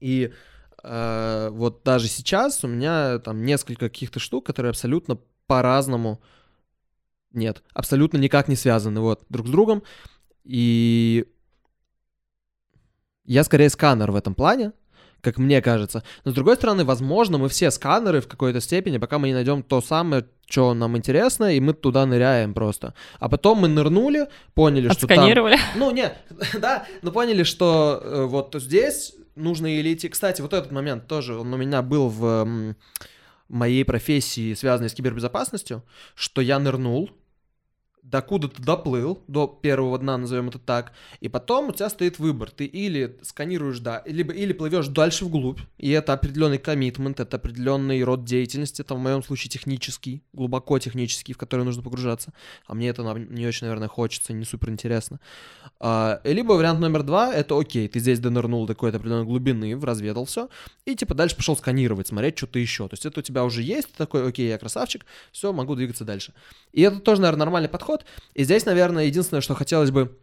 И 0.00 0.32
э, 0.82 1.48
вот 1.52 1.84
даже 1.84 2.08
сейчас 2.08 2.64
у 2.64 2.66
меня 2.66 3.20
там 3.20 3.44
несколько 3.44 3.88
каких-то 3.88 4.18
штук, 4.18 4.44
которые 4.44 4.70
абсолютно 4.70 5.20
по-разному, 5.46 6.20
нет, 7.32 7.62
абсолютно 7.72 8.18
никак 8.18 8.48
не 8.48 8.56
связаны 8.56 9.00
вот 9.00 9.24
друг 9.28 9.46
с 9.46 9.50
другом. 9.50 9.84
И 10.42 11.26
я 13.24 13.44
скорее 13.44 13.70
сканер 13.70 14.10
в 14.10 14.16
этом 14.16 14.34
плане, 14.34 14.72
как 15.24 15.38
мне 15.38 15.60
кажется. 15.62 16.04
Но 16.24 16.30
с 16.30 16.34
другой 16.34 16.56
стороны, 16.56 16.84
возможно, 16.84 17.38
мы 17.38 17.48
все 17.48 17.70
сканеры 17.70 18.20
в 18.20 18.28
какой-то 18.28 18.60
степени, 18.60 18.98
пока 18.98 19.18
мы 19.18 19.28
не 19.28 19.34
найдем 19.34 19.62
то 19.62 19.80
самое, 19.80 20.26
что 20.48 20.74
нам 20.74 20.96
интересно, 20.96 21.56
и 21.56 21.60
мы 21.60 21.72
туда 21.72 22.06
ныряем 22.06 22.54
просто. 22.54 22.94
А 23.18 23.28
потом 23.28 23.58
мы 23.58 23.68
нырнули, 23.68 24.28
поняли, 24.54 24.88
что 24.90 25.06
там... 25.16 25.24
Ну, 25.76 25.90
не, 25.90 26.12
да, 26.60 26.84
но 27.02 27.10
поняли, 27.10 27.42
что 27.42 28.00
э, 28.02 28.24
вот 28.24 28.54
здесь 28.58 29.14
нужно 29.34 29.66
или 29.66 29.94
идти... 29.94 30.08
Кстати, 30.08 30.42
вот 30.42 30.52
этот 30.52 30.70
момент 30.70 31.08
тоже, 31.08 31.36
он 31.36 31.52
у 31.52 31.56
меня 31.56 31.82
был 31.82 32.08
в 32.08 32.24
м, 32.24 32.76
моей 33.48 33.84
профессии, 33.84 34.54
связанной 34.54 34.90
с 34.90 34.94
кибербезопасностью, 34.94 35.82
что 36.14 36.40
я 36.40 36.58
нырнул, 36.58 37.10
докуда-то 38.04 38.62
доплыл, 38.62 39.22
до 39.26 39.46
первого 39.46 39.98
дна, 39.98 40.18
назовем 40.18 40.48
это 40.48 40.58
так, 40.58 40.92
и 41.20 41.28
потом 41.28 41.70
у 41.70 41.72
тебя 41.72 41.88
стоит 41.88 42.18
выбор. 42.18 42.50
Ты 42.50 42.66
или 42.66 43.18
сканируешь, 43.22 43.78
да, 43.80 44.02
либо 44.04 44.32
или 44.32 44.52
плывешь 44.52 44.88
дальше 44.88 45.24
вглубь, 45.24 45.60
и 45.78 45.90
это 45.90 46.12
определенный 46.12 46.58
коммитмент, 46.58 47.18
это 47.18 47.36
определенный 47.36 48.02
род 48.04 48.24
деятельности, 48.24 48.82
это 48.82 48.94
в 48.94 48.98
моем 48.98 49.22
случае 49.22 49.50
технический, 49.50 50.22
глубоко 50.32 50.78
технический, 50.78 51.32
в 51.32 51.38
который 51.38 51.64
нужно 51.64 51.82
погружаться. 51.82 52.32
А 52.66 52.74
мне 52.74 52.90
это 52.90 53.02
не 53.02 53.46
очень, 53.46 53.66
наверное, 53.66 53.88
хочется, 53.88 54.32
не 54.32 54.44
супер 54.44 54.70
интересно. 54.70 55.18
А, 55.80 56.20
либо 56.24 56.52
вариант 56.52 56.80
номер 56.80 57.02
два, 57.02 57.32
это 57.32 57.58
окей, 57.58 57.88
ты 57.88 58.00
здесь 58.00 58.20
донырнул 58.20 58.66
до 58.66 58.74
какой-то 58.74 58.98
определенной 58.98 59.24
глубины, 59.24 59.80
разведал 59.80 60.26
все, 60.26 60.48
и 60.84 60.94
типа 60.94 61.14
дальше 61.14 61.36
пошел 61.36 61.56
сканировать, 61.56 62.08
смотреть 62.08 62.36
что-то 62.36 62.58
еще. 62.58 62.86
То 62.88 62.94
есть 62.94 63.06
это 63.06 63.20
у 63.20 63.22
тебя 63.22 63.44
уже 63.44 63.62
есть, 63.62 63.88
ты 63.88 63.96
такой, 63.96 64.28
окей, 64.28 64.48
я 64.48 64.58
красавчик, 64.58 65.06
все, 65.32 65.52
могу 65.52 65.74
двигаться 65.74 66.04
дальше. 66.04 66.34
И 66.72 66.82
это 66.82 67.00
тоже, 67.00 67.22
наверное, 67.22 67.46
нормальный 67.46 67.68
подход. 67.68 67.93
И 68.34 68.44
здесь, 68.44 68.64
наверное, 68.66 69.04
единственное, 69.04 69.40
что 69.40 69.54
хотелось 69.54 69.90
бы 69.90 70.16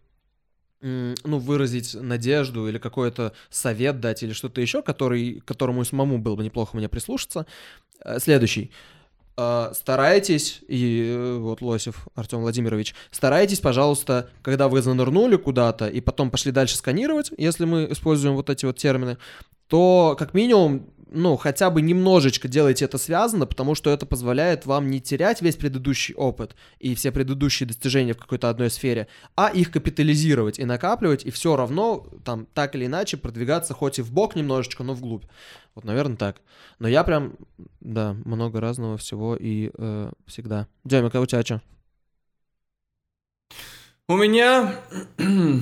ну, 0.82 1.38
выразить 1.38 1.94
надежду 1.94 2.68
или 2.68 2.80
какой-то 2.80 3.34
совет 3.50 4.00
дать 4.00 4.24
или 4.24 4.34
что-то 4.34 4.62
еще, 4.62 4.82
который, 4.82 5.42
которому 5.46 5.86
самому 5.86 6.18
было 6.18 6.36
бы 6.36 6.44
неплохо 6.44 6.76
мне 6.76 6.90
прислушаться. 6.90 7.46
Э, 8.04 8.20
Следующий. 8.20 8.72
Э, 9.38 9.72
Старайтесь, 9.76 10.62
и 10.68 11.14
э, 11.16 11.38
вот 11.38 11.62
Лосев 11.62 12.08
Артем 12.16 12.42
Владимирович, 12.42 12.96
старайтесь, 13.12 13.60
пожалуйста, 13.60 14.30
когда 14.42 14.68
вы 14.68 14.82
занырнули 14.82 15.36
куда-то 15.36 15.88
и 15.88 16.02
потом 16.02 16.32
пошли 16.32 16.52
дальше 16.52 16.76
сканировать, 16.76 17.32
если 17.38 17.66
мы 17.66 17.88
используем 17.92 18.36
вот 18.36 18.50
эти 18.50 18.66
вот 18.66 18.78
термины, 18.78 19.18
то 19.68 20.16
как 20.18 20.34
минимум, 20.34 20.88
ну, 21.12 21.36
хотя 21.36 21.70
бы 21.70 21.82
немножечко 21.82 22.48
делайте 22.48 22.86
это 22.86 22.98
связано, 22.98 23.46
потому 23.46 23.76
что 23.76 23.90
это 23.90 24.06
позволяет 24.06 24.66
вам 24.66 24.90
не 24.90 25.02
терять 25.02 25.42
весь 25.42 25.58
предыдущий 25.58 26.16
опыт 26.16 26.56
и 26.80 26.96
все 26.96 27.12
предыдущие 27.12 27.68
достижения 27.68 28.14
в 28.14 28.18
какой-то 28.18 28.50
одной 28.50 28.70
сфере, 28.70 29.08
а 29.36 29.50
их 29.50 29.72
капитализировать 29.72 30.58
и 30.58 30.66
накапливать, 30.66 31.26
и 31.26 31.32
все 31.32 31.58
равно 31.58 32.08
там 32.24 32.48
так 32.54 32.76
или 32.76 32.86
иначе 32.86 33.18
продвигаться 33.18 33.74
хоть 33.74 34.00
и 34.00 34.02
в 34.02 34.12
бок 34.12 34.36
немножечко, 34.36 34.84
но 34.84 34.94
вглубь. 34.94 35.26
Вот, 35.76 35.84
наверное, 35.84 36.16
так. 36.16 36.38
Но 36.80 36.88
я 36.88 37.04
прям, 37.04 37.36
да, 37.82 38.16
много 38.26 38.62
разного 38.62 38.98
всего 38.98 39.36
и 39.36 39.70
э, 39.78 40.12
всегда. 40.28 40.68
Демик, 40.86 41.14
а 41.14 41.20
у 41.20 41.26
тебя 41.26 41.44
что? 41.44 41.62
У 44.08 44.16
меня... 44.16 44.80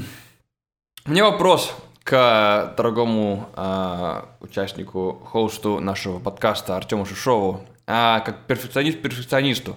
У 1.05 1.11
меня 1.11 1.23
вопрос 1.23 1.73
к 2.03 2.73
дорогому 2.77 3.49
а, 3.55 4.25
участнику, 4.39 5.21
хосту 5.25 5.79
нашего 5.79 6.19
подкаста 6.19 6.75
Артему 6.75 7.05
Шишову. 7.05 7.61
А, 7.87 8.19
как 8.21 8.45
перфекционист 8.45 9.01
перфекционисту. 9.01 9.75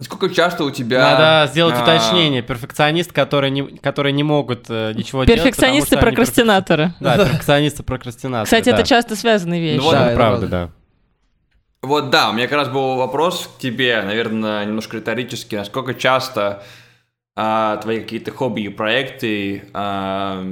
Насколько 0.00 0.30
часто 0.32 0.62
у 0.62 0.70
тебя... 0.70 1.00
Надо 1.00 1.50
сделать 1.50 1.74
а, 1.76 1.82
уточнение. 1.82 2.40
Перфекционист, 2.42 3.12
которые 3.12 3.50
не, 3.50 3.62
которые 3.78 4.12
не 4.12 4.22
могут 4.22 4.66
э, 4.68 4.92
ничего 4.94 5.24
делать. 5.24 5.42
Перфекционисты 5.42 5.88
что 5.88 5.96
они 5.98 6.04
прокрастинаторы. 6.04 6.84
перфек- 6.84 6.94
Да, 7.00 7.16
перфекционисты 7.24 7.82
прокрастинаторы. 7.82 8.44
Кстати, 8.44 8.70
да. 8.70 8.76
это 8.76 8.86
часто 8.86 9.16
связанные 9.16 9.60
вещи. 9.60 9.78
Ну 9.78 9.84
вот 9.84 9.92
Да, 9.92 10.06
это 10.06 10.16
правда, 10.16 10.46
правда. 10.46 10.66
да. 10.68 10.72
Вот 11.82 12.10
да, 12.10 12.30
у 12.30 12.32
меня 12.32 12.46
как 12.46 12.58
раз 12.58 12.68
был 12.68 12.96
вопрос 12.96 13.50
к 13.56 13.60
тебе, 13.60 14.00
наверное, 14.02 14.64
немножко 14.64 14.96
риторический. 14.98 15.56
Насколько 15.56 15.94
часто 15.94 16.62
а, 17.40 17.76
твои 17.76 18.00
какие-то 18.00 18.32
хобби 18.32 18.62
и 18.62 18.68
проекты 18.68 19.70
а, 19.72 20.42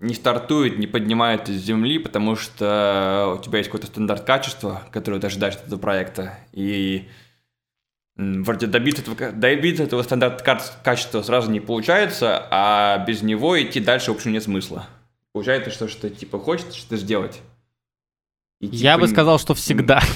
не 0.00 0.14
стартуют, 0.14 0.78
не 0.78 0.86
поднимают 0.86 1.50
из 1.50 1.60
земли, 1.60 1.98
потому 1.98 2.36
что 2.36 3.36
у 3.38 3.42
тебя 3.42 3.58
есть 3.58 3.68
какой-то 3.68 3.88
стандарт 3.88 4.24
качества, 4.24 4.82
который 4.90 5.20
ты 5.20 5.26
ожидаешь 5.26 5.56
от 5.56 5.66
этого 5.66 5.78
проекта, 5.78 6.38
и 6.52 7.06
вроде 8.16 8.66
добиться 8.66 9.02
этого, 9.02 9.32
добиться 9.32 9.82
этого 9.82 10.02
стандарта 10.02 10.42
ка- 10.42 10.62
качества 10.82 11.20
сразу 11.20 11.50
не 11.50 11.60
получается, 11.60 12.48
а 12.50 13.04
без 13.06 13.20
него 13.20 13.60
идти 13.60 13.78
дальше, 13.78 14.10
в 14.10 14.14
общем, 14.14 14.32
нет 14.32 14.44
смысла. 14.44 14.86
Получается, 15.32 15.70
что, 15.70 15.88
что 15.88 16.08
типа 16.08 16.38
хочешь 16.38 16.72
что-то 16.72 16.96
сделать, 16.96 17.42
И, 18.66 18.76
Я 18.76 18.94
типа, 18.94 19.06
бы 19.06 19.08
сказал, 19.08 19.38
что 19.38 19.54
всегда. 19.54 20.00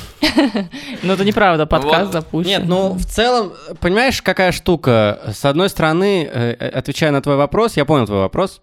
Ну, 1.02 1.12
это 1.14 1.24
неправда, 1.24 1.66
подкаст 1.66 2.12
запущен. 2.12 2.48
Нет, 2.48 2.62
ну 2.66 2.92
в 2.92 3.04
целом, 3.04 3.52
понимаешь, 3.80 4.22
какая 4.22 4.52
штука? 4.52 5.20
С 5.32 5.44
одной 5.44 5.68
стороны, 5.68 6.28
э, 6.30 6.56
э, 6.58 6.68
отвечая 6.68 7.10
на 7.10 7.20
твой 7.20 7.36
вопрос, 7.36 7.76
я 7.76 7.84
понял 7.84 8.06
твой 8.06 8.20
вопрос. 8.20 8.60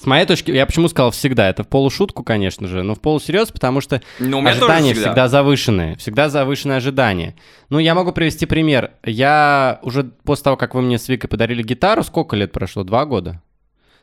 С 0.00 0.06
моей 0.06 0.26
точки, 0.26 0.50
я 0.50 0.66
почему 0.66 0.88
сказал 0.88 1.12
всегда, 1.12 1.48
это 1.48 1.62
в 1.62 1.68
полушутку, 1.68 2.24
конечно 2.24 2.66
же, 2.66 2.82
но 2.82 2.94
в 2.96 3.00
полусерьез, 3.00 3.52
потому 3.52 3.80
что 3.80 4.00
Ну, 4.18 4.44
ожидания 4.44 4.94
всегда. 4.94 5.10
всегда. 5.10 5.28
завышенные, 5.28 5.96
всегда 5.96 6.28
завышенные 6.28 6.78
ожидания. 6.78 7.36
Ну, 7.68 7.78
я 7.78 7.94
могу 7.94 8.10
привести 8.10 8.46
пример. 8.46 8.92
Я 9.04 9.78
уже 9.82 10.04
после 10.24 10.44
того, 10.44 10.56
как 10.56 10.74
вы 10.74 10.82
мне 10.82 10.98
с 10.98 11.08
Викой 11.08 11.28
подарили 11.30 11.62
гитару, 11.62 12.02
сколько 12.02 12.34
лет 12.34 12.50
прошло? 12.50 12.82
Два 12.82 13.04
года? 13.04 13.40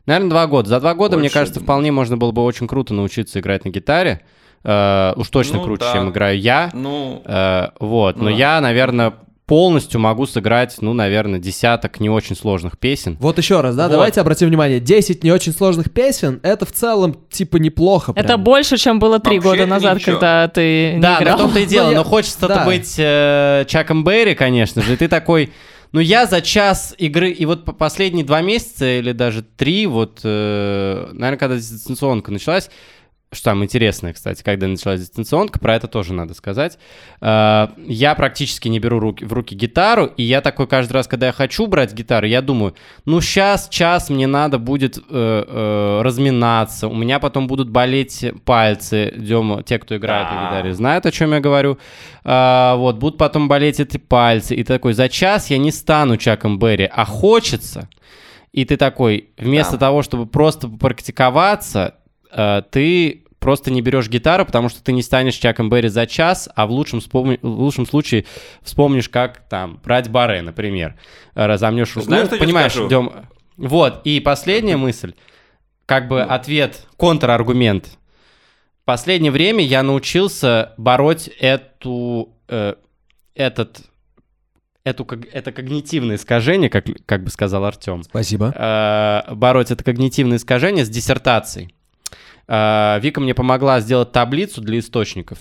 Наверное, 0.05 0.29
два 0.29 0.47
года. 0.47 0.69
За 0.69 0.79
два 0.79 0.93
года, 0.95 1.17
мне 1.17 1.23
Больше, 1.25 1.33
кажется, 1.33 1.59
думаю. 1.59 1.65
вполне 1.65 1.91
можно 1.91 2.17
было 2.17 2.31
бы 2.31 2.43
очень 2.43 2.67
круто 2.67 2.93
научиться 2.93 3.39
играть 3.39 3.65
на 3.65 3.69
гитаре. 3.69 4.21
Э, 4.63 5.13
уж 5.15 5.29
точно 5.29 5.57
Ну, 5.57 5.63
круче, 5.63 5.81
да. 5.85 5.93
чем 5.93 6.09
играю 6.09 6.39
я. 6.39 6.69
Ну, 6.73 7.21
Э, 7.25 7.67
вот, 7.79 8.17
Ну 8.17 8.23
но 8.25 8.29
да. 8.31 8.35
я, 8.35 8.61
наверное, 8.61 9.13
полностью 9.45 9.99
могу 9.99 10.27
сыграть, 10.27 10.75
ну, 10.81 10.93
наверное, 10.93 11.39
десяток 11.39 11.99
не 11.99 12.07
очень 12.09 12.35
сложных 12.35 12.77
песен. 12.77 13.17
Вот 13.19 13.37
еще 13.39 13.61
раз, 13.61 13.75
да, 13.75 13.85
Вот. 13.85 13.93
давайте 13.93 14.21
обратим 14.21 14.47
внимание, 14.47 14.79
10 14.79 15.23
не 15.23 15.31
очень 15.31 15.53
сложных 15.53 15.91
песен, 15.91 16.39
это 16.43 16.65
в 16.67 16.71
целом, 16.71 17.15
типа, 17.31 17.57
неплохо 17.57 18.11
Это 18.15 18.27
прям. 18.27 18.43
больше, 18.43 18.77
чем 18.77 18.99
было 18.99 19.19
три 19.19 19.39
года 19.39 19.61
это 19.63 19.67
назад, 19.69 19.95
ничего. 19.95 20.13
когда 20.17 20.47
ты 20.49 20.93
не 20.95 20.99
да, 21.01 21.19
в 21.19 21.37
том-то 21.37 21.59
и 21.59 21.65
дело, 21.67 21.85
Ну, 21.85 21.91
я- 21.91 21.97
но 21.97 22.03
хочется-то 22.03 22.47
да. 22.47 22.65
быть 22.65 22.93
э, 22.99 23.65
Чаком 23.67 24.03
Берри, 24.03 24.35
конечно 24.35 24.81
же, 24.83 24.93
и 24.93 24.97
ты 24.97 25.07
такой... 25.07 25.51
Ну, 25.91 25.99
я 25.99 26.25
за 26.27 26.41
час 26.41 26.93
игры, 26.99 27.31
и 27.31 27.45
вот 27.45 27.65
по- 27.65 27.73
последние 27.73 28.23
два 28.23 28.41
месяца 28.41 28.85
или 28.99 29.11
даже 29.11 29.41
три, 29.41 29.87
вот, 29.87 30.21
э, 30.23 31.09
наверное, 31.13 31.37
когда 31.39 31.55
дистанционка 31.55 32.31
началась, 32.31 32.69
что 33.31 33.43
там 33.45 33.63
интересное, 33.63 34.13
кстати, 34.13 34.41
когда 34.41 34.67
началась 34.67 35.01
дистанционка, 35.01 35.59
про 35.59 35.75
это 35.75 35.87
тоже 35.87 36.13
надо 36.13 36.33
сказать. 36.33 36.79
Э, 37.21 37.67
я 37.85 38.15
практически 38.15 38.67
не 38.67 38.79
беру 38.79 38.99
руки, 38.99 39.23
в 39.23 39.33
руки 39.33 39.53
гитару, 39.55 40.05
и 40.05 40.23
я 40.23 40.41
такой 40.41 40.65
каждый 40.67 40.93
раз, 40.93 41.07
когда 41.07 41.27
я 41.27 41.31
хочу 41.31 41.67
брать 41.67 41.93
гитару, 41.93 42.25
я 42.25 42.41
думаю, 42.41 42.73
ну 43.05 43.21
сейчас, 43.21 43.69
час 43.69 44.09
мне 44.09 44.25
надо 44.25 44.57
будет 44.57 44.97
э, 44.97 45.01
э, 45.09 46.01
разминаться, 46.01 46.87
у 46.87 46.95
меня 46.95 47.19
потом 47.19 47.47
будут 47.47 47.69
болеть 47.69 48.25
пальцы, 48.45 49.13
Дема, 49.15 49.61
те, 49.61 49.77
кто 49.77 49.95
играет 49.95 50.31
на 50.31 50.47
гитаре, 50.47 50.73
знают, 50.73 51.05
о 51.05 51.11
чем 51.11 51.31
я 51.33 51.39
говорю. 51.39 51.77
А, 52.23 52.75
вот, 52.75 52.97
будут 52.97 53.17
потом 53.17 53.47
болеть 53.47 53.79
эти 53.79 53.97
пальцы, 53.97 54.55
и 54.55 54.63
такой, 54.63 54.93
за 54.93 55.07
час 55.07 55.49
я 55.51 55.57
не 55.57 55.71
стану 55.71 56.17
Чаком 56.17 56.57
Берри, 56.57 56.89
а 56.91 57.05
хочется. 57.05 57.89
И 58.51 58.65
ты 58.65 58.77
такой, 58.77 59.29
вместо 59.37 59.73
Да. 59.73 59.85
того, 59.87 60.01
чтобы 60.01 60.25
просто 60.25 60.67
попрактиковаться, 60.67 61.95
э, 62.31 62.61
ты 62.71 63.23
просто 63.39 63.71
не 63.71 63.81
берешь 63.81 64.09
гитару, 64.09 64.45
потому 64.45 64.67
что 64.69 64.83
ты 64.83 64.91
не 64.91 65.01
станешь 65.01 65.35
Чаком 65.35 65.69
Берри 65.69 65.87
за 65.87 66.05
час, 66.05 66.49
а 66.55 66.67
в 66.67 66.71
лучшем, 66.71 66.99
вспомни- 66.99 67.39
в 67.41 67.47
лучшем 67.47 67.85
случае 67.85 68.25
вспомнишь, 68.61 69.07
как 69.07 69.47
там 69.49 69.79
брать 69.83 70.09
баре, 70.09 70.41
например. 70.41 70.95
Э, 71.35 71.45
Разомнешь 71.45 71.95
руку. 71.95 72.05
Знаешь, 72.05 72.23
Ну, 72.23 72.27
что 72.27 72.35
я 72.35 72.41
понимаешь, 72.41 72.71
скажу? 72.73 72.89
Дем, 72.89 73.11
Вот, 73.57 74.01
и 74.03 74.19
последняя 74.19 74.77
мысль, 74.77 75.13
как 75.85 76.07
бы 76.07 76.21
ответ, 76.21 76.85
контраргумент. 76.97 77.97
В 78.81 78.85
последнее 78.85 79.31
время 79.31 79.63
я 79.63 79.83
научился 79.83 80.73
бороть 80.77 81.29
эту, 81.39 82.33
э, 82.47 82.75
этот, 83.35 83.81
эту, 84.83 85.07
это 85.31 85.51
когнитивное 85.51 86.15
искажение, 86.17 86.69
как, 86.69 86.85
как 87.05 87.23
бы 87.23 87.29
сказал 87.29 87.63
Артем 87.65 88.03
Спасибо. 88.03 88.53
э, 88.55 89.33
бороть 89.35 89.71
это 89.71 89.83
когнитивное 89.83 90.37
искажение 90.37 90.83
с 90.85 90.89
диссертацией. 90.89 91.73
Э, 92.49 92.99
Вика 92.99 93.21
мне 93.21 93.35
помогла 93.35 93.79
сделать 93.79 94.11
таблицу 94.11 94.61
для 94.61 94.79
источников, 94.79 95.37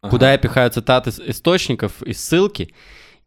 ага. 0.00 0.10
куда 0.10 0.32
я 0.32 0.38
пихаю 0.38 0.70
цитаты 0.70 1.10
источников 1.26 2.00
и 2.02 2.12
ссылки. 2.12 2.72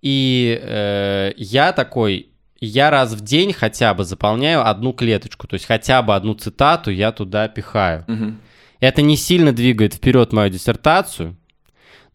И 0.02 0.60
э, 0.62 1.34
я 1.36 1.74
такой, 1.74 2.30
я 2.62 2.90
раз 2.90 3.14
в 3.14 3.22
день 3.22 3.54
хотя 3.54 3.94
бы 3.94 4.06
заполняю 4.06 4.66
одну 4.66 4.94
клеточку, 4.94 5.46
то 5.46 5.56
есть 5.56 5.66
хотя 5.66 6.02
бы 6.02 6.16
одну 6.16 6.34
цитату 6.36 6.90
я 6.90 7.12
туда 7.12 7.50
пихаю. 7.50 8.06
Мгм. 8.08 8.40
Это 8.80 9.02
не 9.02 9.18
сильно 9.18 9.52
двигает 9.52 9.94
вперед 9.94 10.32
мою 10.32 10.50
диссертацию, 10.50 11.36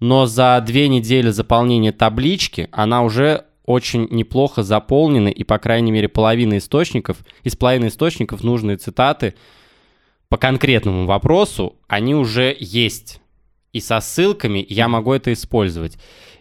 но 0.01 0.27
за 0.27 0.63
две 0.67 0.89
недели 0.89 1.31
заполнения 1.31 1.93
таблички 1.93 2.69
она 2.73 3.03
уже 3.03 3.45
очень 3.65 4.07
неплохо 4.11 4.63
заполнена, 4.63 5.29
и, 5.29 5.45
по 5.45 5.59
крайней 5.59 5.93
мере, 5.93 6.09
половина 6.09 6.57
источников, 6.57 7.19
из 7.43 7.55
половины 7.55 7.89
источников 7.89 8.43
нужные 8.43 8.79
цитаты 8.79 9.35
по 10.29 10.37
конкретному 10.37 11.07
вопросу, 11.07 11.77
они 11.87 12.15
уже 12.15 12.57
есть. 12.59 13.21
И 13.73 13.81
со 13.81 14.01
ссылками 14.01 14.65
я 14.69 14.89
могу 14.89 15.13
это 15.13 15.33
использовать. 15.33 15.99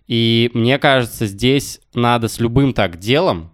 И 0.08 0.50
мне 0.54 0.80
кажется, 0.80 1.26
здесь 1.26 1.82
надо 1.94 2.28
с 2.28 2.40
любым 2.40 2.74
так 2.74 2.98
делом, 2.98 3.52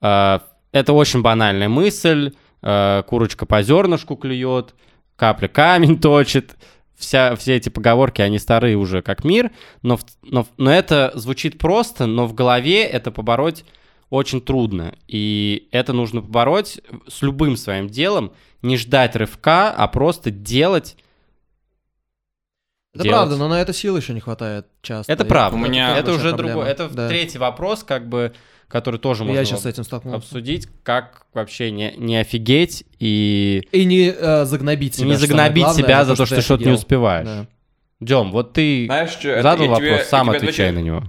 э, 0.00 0.38
это 0.72 0.92
очень 0.92 1.22
банальная 1.22 1.68
мысль, 1.68 2.32
э, 2.62 3.02
курочка 3.08 3.46
по 3.46 3.62
зернышку 3.62 4.16
клюет, 4.16 4.74
капля 5.16 5.48
камень 5.48 5.98
точит, 6.00 6.56
вся, 6.96 7.34
все 7.34 7.56
эти 7.56 7.68
поговорки, 7.68 8.22
они 8.22 8.38
старые 8.38 8.76
уже 8.76 9.02
как 9.02 9.24
мир, 9.24 9.50
но, 9.82 9.98
но, 10.22 10.46
но 10.58 10.72
это 10.72 11.10
звучит 11.14 11.58
просто, 11.58 12.06
но 12.06 12.26
в 12.26 12.34
голове 12.34 12.84
это 12.84 13.10
побороть 13.10 13.64
очень 14.10 14.40
трудно. 14.40 14.94
И 15.08 15.68
это 15.72 15.92
нужно 15.92 16.20
побороть 16.20 16.80
с 17.08 17.22
любым 17.22 17.56
своим 17.56 17.88
делом, 17.88 18.32
не 18.62 18.76
ждать 18.76 19.16
рывка, 19.16 19.70
а 19.70 19.88
просто 19.88 20.30
делать. 20.30 20.96
Это 22.94 23.04
делать. 23.04 23.16
правда, 23.18 23.36
но 23.36 23.48
на 23.48 23.60
это 23.60 23.72
сил 23.72 23.96
еще 23.96 24.12
не 24.12 24.20
хватает 24.20 24.66
часто. 24.82 25.12
Это 25.12 25.24
правда. 25.24 25.56
У 25.56 25.60
меня- 25.60 25.96
это 25.96 26.12
уже 26.12 26.32
другой. 26.32 26.68
Это 26.68 26.88
Да. 26.88 27.08
третий 27.08 27.38
вопрос, 27.38 27.84
как 27.84 28.08
бы, 28.08 28.32
который 28.66 28.98
тоже 28.98 29.24
можно 29.24 29.38
Я 29.38 29.44
сейчас 29.44 29.62
с 29.62 29.66
этим 29.66 29.84
столкнулся. 29.84 30.18
обсудить, 30.18 30.68
как 30.82 31.26
вообще 31.32 31.70
не, 31.70 31.94
не 31.96 32.16
офигеть 32.16 32.84
и 32.98 33.62
И 33.70 33.84
не 33.84 34.10
э, 34.10 34.44
загнобить 34.44 34.96
себя. 34.96 35.06
не 35.06 35.14
загнобить 35.14 35.62
главное, 35.64 35.82
себя 35.84 36.04
за 36.04 36.16
то, 36.16 36.26
что 36.26 36.36
ты 36.36 36.42
что-то 36.42 36.64
не 36.64 36.72
успеваешь. 36.72 37.26
Да. 37.26 37.46
Дем, 38.00 38.32
вот 38.32 38.54
ты 38.54 38.86
Знаешь, 38.86 39.10
что? 39.10 39.28
это 39.28 39.42
задал 39.42 39.64
я 39.64 39.70
вопрос, 39.70 39.88
тебе- 39.88 40.04
сам 40.04 40.30
отвечай 40.30 40.68
отвечу. 40.70 40.74
на 40.74 40.84
него. 40.84 41.02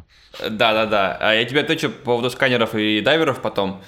Да, 0.49 0.74
да, 0.74 0.86
да. 0.86 1.18
А 1.20 1.34
Я 1.34 1.45
тебе 1.45 1.62
отвечу 1.62 1.89
по 1.89 2.06
поводу 2.06 2.30
сканеров 2.30 2.76
и 2.76 3.02
дайверов 3.02 3.41
потом 3.41 3.82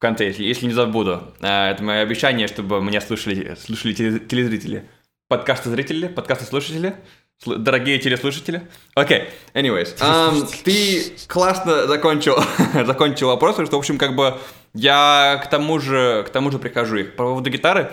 в 0.00 0.02
конце, 0.02 0.28
если, 0.28 0.44
если 0.44 0.64
не 0.64 0.72
забуду. 0.72 1.22
А, 1.42 1.70
Это 1.72 1.82
мое 1.82 2.00
обещание, 2.00 2.48
чтобы 2.48 2.80
меня 2.80 3.02
слушали, 3.02 3.54
слушали 3.62 3.92
теле- 3.92 4.18
телезрители. 4.18 4.88
Подкасты-зрители, 5.28 6.08
подкасты-слушатели, 6.08 6.96
сл- 7.44 7.58
дорогие 7.58 7.98
телеслушатели. 7.98 8.62
Окей, 8.94 9.24
anyways. 9.52 9.94
ам, 10.00 10.46
ты 10.64 11.12
классно 11.28 11.86
закончил, 11.86 12.42
закончил 12.86 13.26
вопрос, 13.28 13.56
что, 13.56 13.76
в 13.76 13.78
общем, 13.78 13.98
как 13.98 14.16
бы 14.16 14.38
я 14.72 15.38
к 15.44 15.50
тому 15.50 15.78
же, 15.78 16.24
к 16.26 16.30
тому 16.30 16.50
же 16.50 16.58
прихожу. 16.58 16.96
И 16.96 17.02
по 17.04 17.24
поводу 17.24 17.50
гитары, 17.50 17.92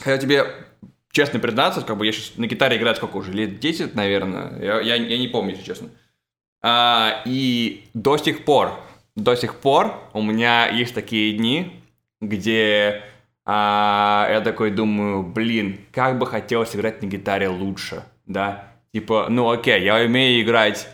хотел 0.00 0.18
тебе 0.18 0.46
честно 1.12 1.38
признаться, 1.38 1.82
как 1.82 1.96
бы 1.96 2.06
я 2.06 2.10
сейчас 2.12 2.32
на 2.36 2.48
гитаре 2.48 2.76
играю 2.76 2.96
сколько 2.96 3.18
уже, 3.18 3.30
лет 3.30 3.60
10, 3.60 3.94
наверное, 3.94 4.58
я, 4.60 4.80
я, 4.80 4.96
я 4.96 5.16
не 5.16 5.28
помню, 5.28 5.52
если 5.52 5.64
честно. 5.64 5.90
А, 6.60 7.22
и 7.24 7.84
до 7.94 8.16
сих 8.18 8.44
пор, 8.44 8.72
до 9.18 9.34
сих 9.36 9.54
пор 9.56 9.94
у 10.12 10.22
меня 10.22 10.68
есть 10.68 10.94
такие 10.94 11.32
дни, 11.36 11.80
где 12.20 13.02
а, 13.44 14.28
я 14.30 14.40
такой 14.40 14.70
думаю, 14.70 15.22
блин, 15.22 15.80
как 15.92 16.18
бы 16.18 16.26
хотелось 16.26 16.74
играть 16.76 17.02
на 17.02 17.06
гитаре 17.06 17.48
лучше, 17.48 18.02
да? 18.26 18.64
Типа, 18.92 19.26
ну 19.28 19.50
окей, 19.50 19.82
я 19.82 19.96
умею 19.96 20.42
играть, 20.42 20.88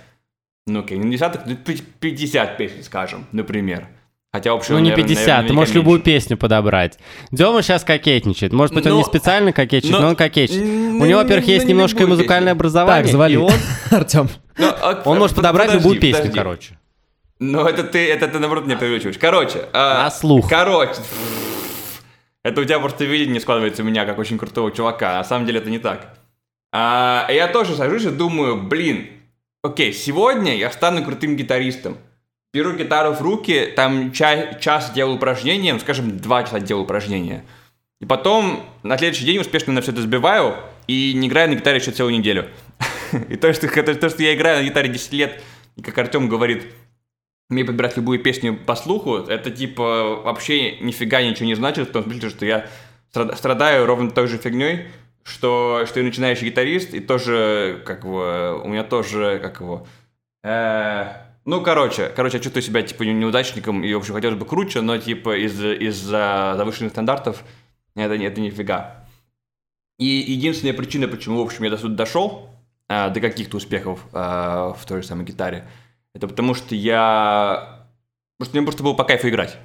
ну 0.67 0.81
окей, 0.81 0.99
не 0.99 1.13
десяток, 1.13 1.43
ну, 1.47 1.57
пи- 1.57 1.83
50 2.01 2.57
песен, 2.57 2.83
скажем, 2.83 3.27
например. 3.33 3.87
Хотя 4.33 4.51
общего, 4.53 4.75
Ну 4.75 4.81
не 4.81 4.91
наверное, 4.91 5.09
50, 5.09 5.25
ты 5.25 5.31
наверняка 5.31 5.55
можешь 5.55 5.75
любую 5.77 5.99
меньше. 5.99 6.05
песню 6.11 6.37
подобрать. 6.37 6.99
Дема 7.31 7.63
сейчас 7.63 7.85
кокетничает. 7.85 8.53
Может 8.53 8.75
быть, 8.75 8.85
он 8.85 8.93
Ну, 8.93 8.99
не 8.99 9.05
специально 9.05 9.53
кокетничает, 9.53 9.95
ну, 9.95 10.01
но 10.03 10.09
он 10.09 10.17
кокетничает. 10.17 10.67
ну, 10.67 10.73
У 11.03 11.07
него, 11.07 11.19
ну, 11.21 11.23
во-первых, 11.23 11.47
ну, 11.47 11.53
есть 11.53 11.67
не 11.67 11.73
немножко 11.73 11.99
и 11.99 12.01
любую 12.01 12.17
музыкальное 12.19 12.53
песню. 12.53 12.57
образование, 12.59 13.03
Так, 13.05 13.13
завали. 13.13 13.33
и 13.35 13.37
он, 13.37 13.53
Артем. 13.93 14.29
Ну, 14.59 14.67
а- 14.69 15.03
он 15.05 15.19
может 15.21 15.37
под- 15.37 15.45
подобрать 15.45 15.73
любую 15.75 16.01
песню, 16.01 16.19
подожди. 16.23 16.37
короче. 16.39 16.79
Ну, 17.41 17.65
это 17.67 17.83
ты, 17.85 18.09
это 18.11 18.29
ты, 18.29 18.39
наоборот, 18.39 18.65
меня 18.67 18.77
преувеличиваешь. 18.77 19.19
Короче. 19.19 19.69
а, 19.73 20.05
На 20.05 20.11
слух. 20.11 20.49
Короче. 20.49 21.01
Это 22.43 22.61
у 22.61 22.65
тебя 22.65 22.79
просто 22.79 23.05
видение 23.05 23.41
складывается 23.41 23.83
у 23.83 23.87
меня, 23.87 24.05
как 24.05 24.19
очень 24.19 24.39
крутого 24.39 24.71
чувака. 24.71 25.15
На 25.15 25.25
самом 25.25 25.47
деле 25.47 25.61
это 25.61 25.71
не 25.71 25.79
так. 25.79 26.17
А, 26.73 27.27
я 27.31 27.49
тоже 27.49 27.75
сажусь 27.75 28.05
и 28.05 28.11
думаю, 28.11 28.63
блин, 28.63 29.09
окей, 29.63 29.93
сегодня 29.93 30.57
я 30.57 30.71
стану 30.71 31.05
крутым 31.05 31.37
гитаристом. 31.37 31.97
Беру 32.53 32.73
гитару 32.73 33.13
в 33.13 33.21
руки, 33.23 33.73
там 33.75 34.13
ча- 34.13 34.55
час 34.55 34.93
делаю 34.93 35.17
упражнения, 35.17 35.73
ну, 35.73 35.81
скажем, 35.81 36.19
два 36.19 36.45
часа 36.45 36.61
делаю 36.61 36.85
упражнения. 36.85 37.45
И 38.01 38.07
потом 38.07 38.65
на 38.83 38.97
следующий 38.99 39.25
день 39.25 39.39
успешно 39.39 39.73
на 39.73 39.81
все 39.81 39.91
это 39.93 40.03
сбиваю 40.03 40.57
и 40.87 41.15
не 41.15 41.27
играю 41.29 41.49
на 41.51 41.55
гитаре 41.55 41.79
еще 41.79 41.91
целую 41.91 42.15
неделю. 42.17 42.49
И 43.29 43.37
то, 43.37 43.53
что, 43.53 43.67
то, 43.69 43.95
то, 43.95 44.09
что 44.09 44.23
я 44.23 44.35
играю 44.35 44.63
на 44.63 44.69
гитаре 44.69 44.89
10 44.89 45.13
лет, 45.13 45.41
и 45.77 45.83
как 45.83 45.97
Артем 45.99 46.29
говорит, 46.29 46.67
умею 47.55 47.67
подбирать 47.67 47.97
любую 47.97 48.19
песню 48.21 48.57
по 48.57 48.75
слуху, 48.75 49.17
это 49.17 49.51
типа 49.51 50.21
вообще 50.25 50.79
нифига 50.81 51.23
ничего 51.23 51.47
не 51.47 51.55
значит, 51.55 51.89
в 51.89 51.93
том 51.93 52.05
смысле, 52.05 52.29
что 52.29 52.45
я 52.45 52.67
страда- 53.11 53.37
страдаю 53.37 53.87
ровно 53.87 54.11
той 54.11 54.27
же 54.27 54.39
фигней 54.39 54.87
что, 55.25 55.85
что 55.87 56.01
я 56.01 56.07
начинающий 56.07 56.49
гитарист, 56.49 56.95
и 56.95 57.01
тоже, 57.01 57.83
как 57.85 58.05
бы, 58.05 58.61
у 58.63 58.69
меня 58.69 58.85
тоже, 58.85 59.41
как 59.43 59.61
его, 59.61 59.87
э, 60.43 61.07
ну, 61.47 61.63
короче, 61.63 62.13
короче, 62.15 62.37
я 62.37 62.43
чувствую 62.43 62.63
себя, 62.63 62.83
типа, 62.83 63.03
неудачником, 63.05 63.83
и, 63.83 63.93
в 63.95 63.99
общем, 63.99 64.15
хотелось 64.15 64.39
бы 64.39 64.45
круче, 64.45 64.83
но, 64.83 64.99
типа, 64.99 65.37
из- 65.39 65.61
из-за 65.65 66.55
завышенных 66.57 66.93
стандартов 66.93 67.43
это, 67.97 68.15
это 68.15 68.41
нифига. 68.41 69.07
И 69.99 70.05
единственная 70.05 70.75
причина, 70.75 71.09
почему, 71.09 71.39
в 71.39 71.47
общем, 71.47 71.65
я 71.65 71.71
до 71.71 71.79
сюда 71.79 71.95
дошел, 71.95 72.51
а, 72.89 73.09
до 73.09 73.21
каких-то 73.21 73.57
успехов 73.57 74.01
а, 74.13 74.75
в 74.75 74.85
той 74.85 75.01
же 75.01 75.09
самой 75.09 75.25
гитаре, 75.25 75.67
это 76.15 76.29
потому 76.29 76.55
что 76.55 76.75
я... 76.75 77.87
Потому 78.39 78.49
что 78.49 78.57
мне 78.57 78.67
просто 78.67 78.83
было 78.83 78.95
по 78.95 79.05
кайфу 79.05 79.29
играть. 79.29 79.59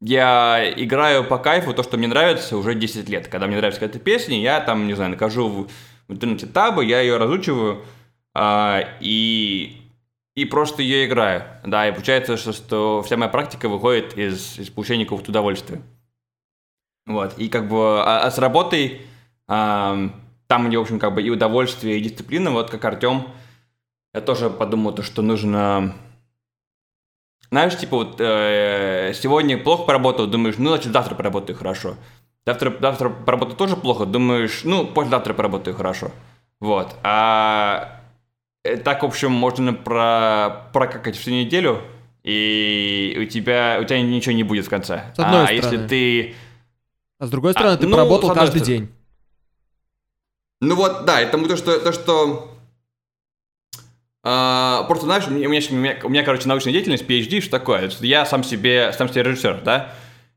Я 0.00 0.72
играю 0.76 1.24
по 1.24 1.38
кайфу 1.38 1.72
то, 1.72 1.82
что 1.82 1.96
мне 1.96 2.08
нравится 2.08 2.56
уже 2.56 2.74
10 2.74 3.08
лет. 3.08 3.28
Когда 3.28 3.46
мне 3.46 3.56
нравится 3.56 3.80
какая-то 3.80 4.00
песня, 4.00 4.40
я 4.40 4.60
там, 4.60 4.86
не 4.86 4.94
знаю, 4.94 5.12
нахожу 5.12 5.48
в, 5.48 5.68
в 6.08 6.12
интернете 6.12 6.46
табы, 6.46 6.84
я 6.84 7.00
ее 7.00 7.16
разучиваю, 7.16 7.84
а, 8.34 8.82
и, 9.00 9.80
и 10.34 10.44
просто 10.44 10.82
ее 10.82 11.06
играю. 11.06 11.44
Да, 11.64 11.88
и 11.88 11.92
получается, 11.92 12.36
что, 12.36 12.52
что 12.52 13.02
вся 13.02 13.16
моя 13.16 13.30
практика 13.30 13.68
выходит 13.68 14.18
из, 14.18 14.58
из 14.58 14.68
получения 14.70 15.04
какого-то 15.04 15.30
удовольствия. 15.30 15.80
Вот, 17.06 17.38
и 17.38 17.48
как 17.48 17.68
бы, 17.68 18.02
а, 18.02 18.24
а 18.24 18.30
с 18.30 18.38
работой, 18.38 19.02
ам, 19.46 20.20
там 20.48 20.64
мне, 20.64 20.78
в 20.78 20.82
общем, 20.82 20.98
как 20.98 21.14
бы 21.14 21.22
и 21.22 21.30
удовольствие, 21.30 21.98
и 21.98 22.02
дисциплина, 22.02 22.50
вот 22.50 22.70
как 22.70 22.84
Артем, 22.84 23.28
я 24.14 24.20
тоже 24.20 24.48
подумал, 24.48 24.92
то, 24.92 25.02
что 25.02 25.22
нужно... 25.22 25.92
Знаешь, 27.50 27.76
типа 27.76 27.96
вот 27.96 28.20
э, 28.20 29.12
сегодня 29.14 29.58
плохо 29.58 29.84
поработал, 29.84 30.26
думаешь, 30.26 30.54
ну, 30.58 30.70
значит, 30.70 30.92
завтра 30.92 31.14
поработаю 31.14 31.58
хорошо. 31.58 31.96
Завтра, 32.46 32.74
завтра 32.80 33.10
поработаю 33.10 33.56
тоже 33.56 33.76
плохо, 33.76 34.06
думаешь, 34.06 34.62
ну, 34.64 34.86
послезавтра 34.86 35.34
поработаю 35.34 35.76
хорошо. 35.76 36.10
Вот. 36.60 36.94
А 37.02 38.00
э, 38.62 38.76
так, 38.76 39.02
в 39.02 39.06
общем, 39.06 39.32
можно 39.32 39.72
про, 39.72 40.70
прокакать 40.72 41.16
всю 41.16 41.32
неделю, 41.32 41.82
и 42.22 43.18
у 43.20 43.24
тебя, 43.26 43.78
у 43.80 43.84
тебя 43.84 44.00
ничего 44.00 44.34
не 44.34 44.44
будет 44.44 44.66
в 44.66 44.70
конце. 44.70 45.12
С 45.16 45.18
одной 45.18 45.48
а 45.48 45.52
если 45.52 45.68
стороны. 45.68 45.88
ты... 45.88 46.34
А 47.18 47.26
с 47.26 47.30
другой 47.30 47.52
стороны, 47.52 47.74
А, 47.74 47.76
ты 47.76 47.86
ну, 47.86 47.96
поработал 47.96 48.32
каждый 48.32 48.60
стороны. 48.60 48.66
день. 48.66 48.94
Ну 50.60 50.76
вот, 50.76 51.04
да, 51.04 51.20
это 51.20 51.36
то, 51.36 51.56
что... 51.56 51.78
То, 51.80 51.92
что 51.92 52.53
а, 54.24 54.84
просто, 54.84 55.04
знаешь, 55.06 55.26
у 55.28 55.30
меня, 55.30 55.46
у 55.48 55.50
меня, 55.50 55.96
у 56.02 56.08
меня- 56.08 56.22
короче, 56.22 56.48
научная 56.48 56.72
деятельность, 56.72 57.04
PhD, 57.04 57.40
что 57.40 57.50
такое? 57.50 57.90
Я 58.00 58.24
сам 58.26 58.42
себе, 58.42 58.92
сам 58.96 59.08
себе 59.08 59.22
режиссер, 59.22 59.60
да? 59.64 59.90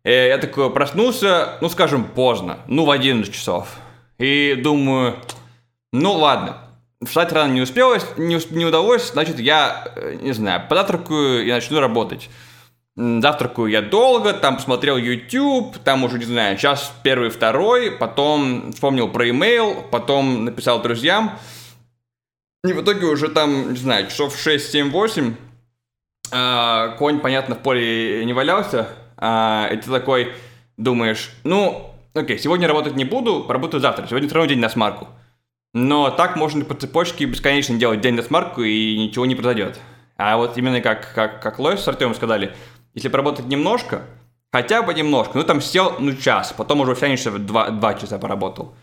И 0.03 0.11
я 0.11 0.37
такой 0.37 0.69
проснулся, 0.71 1.57
ну, 1.61 1.69
скажем, 1.69 2.03
поздно, 2.03 2.59
ну, 2.67 2.85
в 2.85 2.91
11 2.91 3.33
часов. 3.33 3.69
И 4.19 4.55
думаю, 4.61 5.15
ну, 5.93 6.13
ладно, 6.13 6.57
встать 7.05 7.31
рано 7.31 7.51
не 7.53 7.61
успелось, 7.61 8.05
не, 8.17 8.35
ус- 8.35 8.51
не 8.51 8.65
удалось, 8.65 9.11
значит, 9.11 9.39
я, 9.39 9.91
э, 9.95 10.17
не 10.21 10.33
знаю, 10.33 10.63
позавтракаю 10.69 11.45
и 11.45 11.51
начну 11.51 11.79
работать. 11.79 12.29
Завтракаю 12.95 13.67
я 13.67 13.81
долго, 13.83 14.33
там 14.33 14.55
посмотрел 14.55 14.97
YouTube, 14.97 15.77
там 15.83 16.03
уже, 16.03 16.17
не 16.17 16.25
знаю, 16.25 16.57
час 16.57 16.91
первый, 17.03 17.29
второй, 17.29 17.91
потом 17.91 18.71
вспомнил 18.73 19.07
про 19.07 19.29
имейл, 19.29 19.75
потом 19.91 20.45
написал 20.45 20.81
друзьям. 20.81 21.37
И 22.63 22.73
в 22.73 22.81
итоге 22.81 23.05
уже 23.05 23.29
там, 23.29 23.71
не 23.71 23.77
знаю, 23.77 24.07
часов 24.07 24.37
6, 24.37 24.71
7, 24.71 24.89
8, 24.89 25.35
а, 26.31 26.89
конь, 26.97 27.19
понятно, 27.19 27.55
в 27.55 27.59
поле 27.59 28.25
не 28.25 28.33
валялся, 28.33 28.89
а, 29.17 29.69
и 29.71 29.77
ты 29.77 29.89
такой 29.89 30.33
думаешь, 30.75 31.31
ну, 31.43 31.93
окей, 32.13 32.39
сегодня 32.39 32.67
работать 32.67 32.95
не 32.95 33.05
буду, 33.05 33.43
поработаю 33.43 33.79
завтра, 33.81 34.07
сегодня 34.07 34.27
все 34.27 34.35
равно 34.35 34.49
день 34.49 34.59
на 34.59 34.69
смарку. 34.69 35.07
Но 35.73 36.09
так 36.09 36.35
можно 36.35 36.65
по 36.65 36.73
цепочке 36.73 37.25
бесконечно 37.25 37.77
делать 37.77 38.01
день 38.01 38.15
на 38.15 38.23
смарку, 38.23 38.63
и 38.63 38.97
ничего 38.97 39.25
не 39.25 39.35
произойдет. 39.35 39.79
А 40.17 40.37
вот 40.37 40.57
именно 40.57 40.81
как, 40.81 41.13
как, 41.13 41.41
как 41.41 41.59
Лойс 41.59 41.81
с 41.81 41.87
Артемом 41.87 42.15
сказали, 42.15 42.55
если 42.95 43.09
поработать 43.09 43.45
немножко, 43.45 44.01
хотя 44.51 44.81
бы 44.81 44.93
немножко, 44.93 45.37
ну 45.37 45.43
там 45.43 45.61
сел, 45.61 45.95
ну 45.99 46.15
час, 46.15 46.53
потом 46.57 46.81
уже 46.81 46.95
втянешься 46.95 47.29
в 47.29 47.37
два, 47.39 47.69
два 47.69 47.93
часа 47.93 48.17
поработал. 48.17 48.75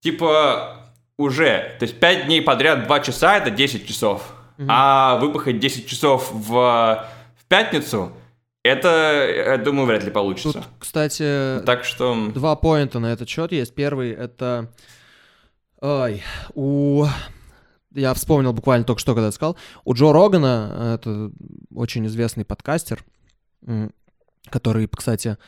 Типа 0.00 0.79
уже, 1.20 1.76
то 1.78 1.84
есть 1.84 2.00
5 2.00 2.26
дней 2.26 2.40
подряд 2.42 2.86
2 2.86 3.00
часа 3.00 3.36
это 3.36 3.50
10 3.50 3.86
часов. 3.86 4.34
А 4.68 5.16
выпахать 5.18 5.58
10 5.58 5.86
часов 5.86 6.30
в, 6.32 6.50
в 6.50 7.44
пятницу, 7.48 8.12
это, 8.62 9.26
я 9.46 9.56
думаю, 9.56 9.86
вряд 9.86 10.00
ли 10.02 10.08
Тут, 10.08 10.14
получится. 10.14 10.64
кстати, 10.78 11.62
Так 11.64 11.84
что... 11.84 12.28
два 12.34 12.56
поинта 12.56 12.98
на 12.98 13.06
этот 13.12 13.26
счет 13.28 13.52
есть. 13.52 13.74
Первый 13.74 14.10
это... 14.10 14.70
Ой, 15.80 16.22
у... 16.54 17.06
Я 17.94 18.12
вспомнил 18.12 18.52
буквально 18.52 18.84
только 18.84 19.00
что, 19.00 19.14
когда 19.14 19.26
я 19.26 19.32
сказал. 19.32 19.56
У 19.84 19.94
Джо 19.94 20.12
Рогана, 20.12 20.94
это 20.98 21.30
очень 21.74 22.06
известный 22.06 22.44
подкастер, 22.44 23.02
который, 24.50 24.86
кстати, 24.88 25.38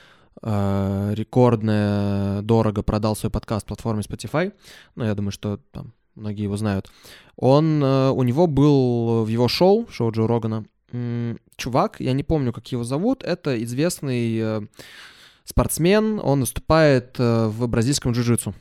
э, 0.43 1.13
рекордно 1.15 2.41
дорого 2.43 2.83
продал 2.83 3.17
свой 3.17 3.31
подкаст 3.31 3.67
платформе 3.67 4.03
Spotify. 4.03 4.53
Ну, 4.95 5.05
я 5.05 5.15
думаю, 5.15 5.33
что 5.33 5.59
там 5.71 5.93
многие 6.15 6.43
его 6.43 6.57
знают. 6.57 6.91
Он, 7.37 7.83
э, 7.83 8.11
у 8.11 8.23
него 8.23 8.47
был 8.47 9.25
в 9.25 9.29
его 9.29 9.49
шоу, 9.49 9.87
шоу 9.91 10.13
Джо 10.13 10.27
Рогана, 10.27 10.65
м, 10.93 11.39
чувак, 11.57 12.01
я 12.01 12.13
не 12.13 12.23
помню, 12.23 12.53
как 12.53 12.71
его 12.73 12.85
зовут, 12.85 13.23
это 13.25 13.63
известный 13.63 14.39
э, 14.39 14.61
спортсмен, 15.45 16.21
он 16.23 16.41
выступает 16.41 17.17
э, 17.19 17.47
в 17.47 17.67
бразильском 17.69 18.13
джиу-джитсу. 18.13 18.55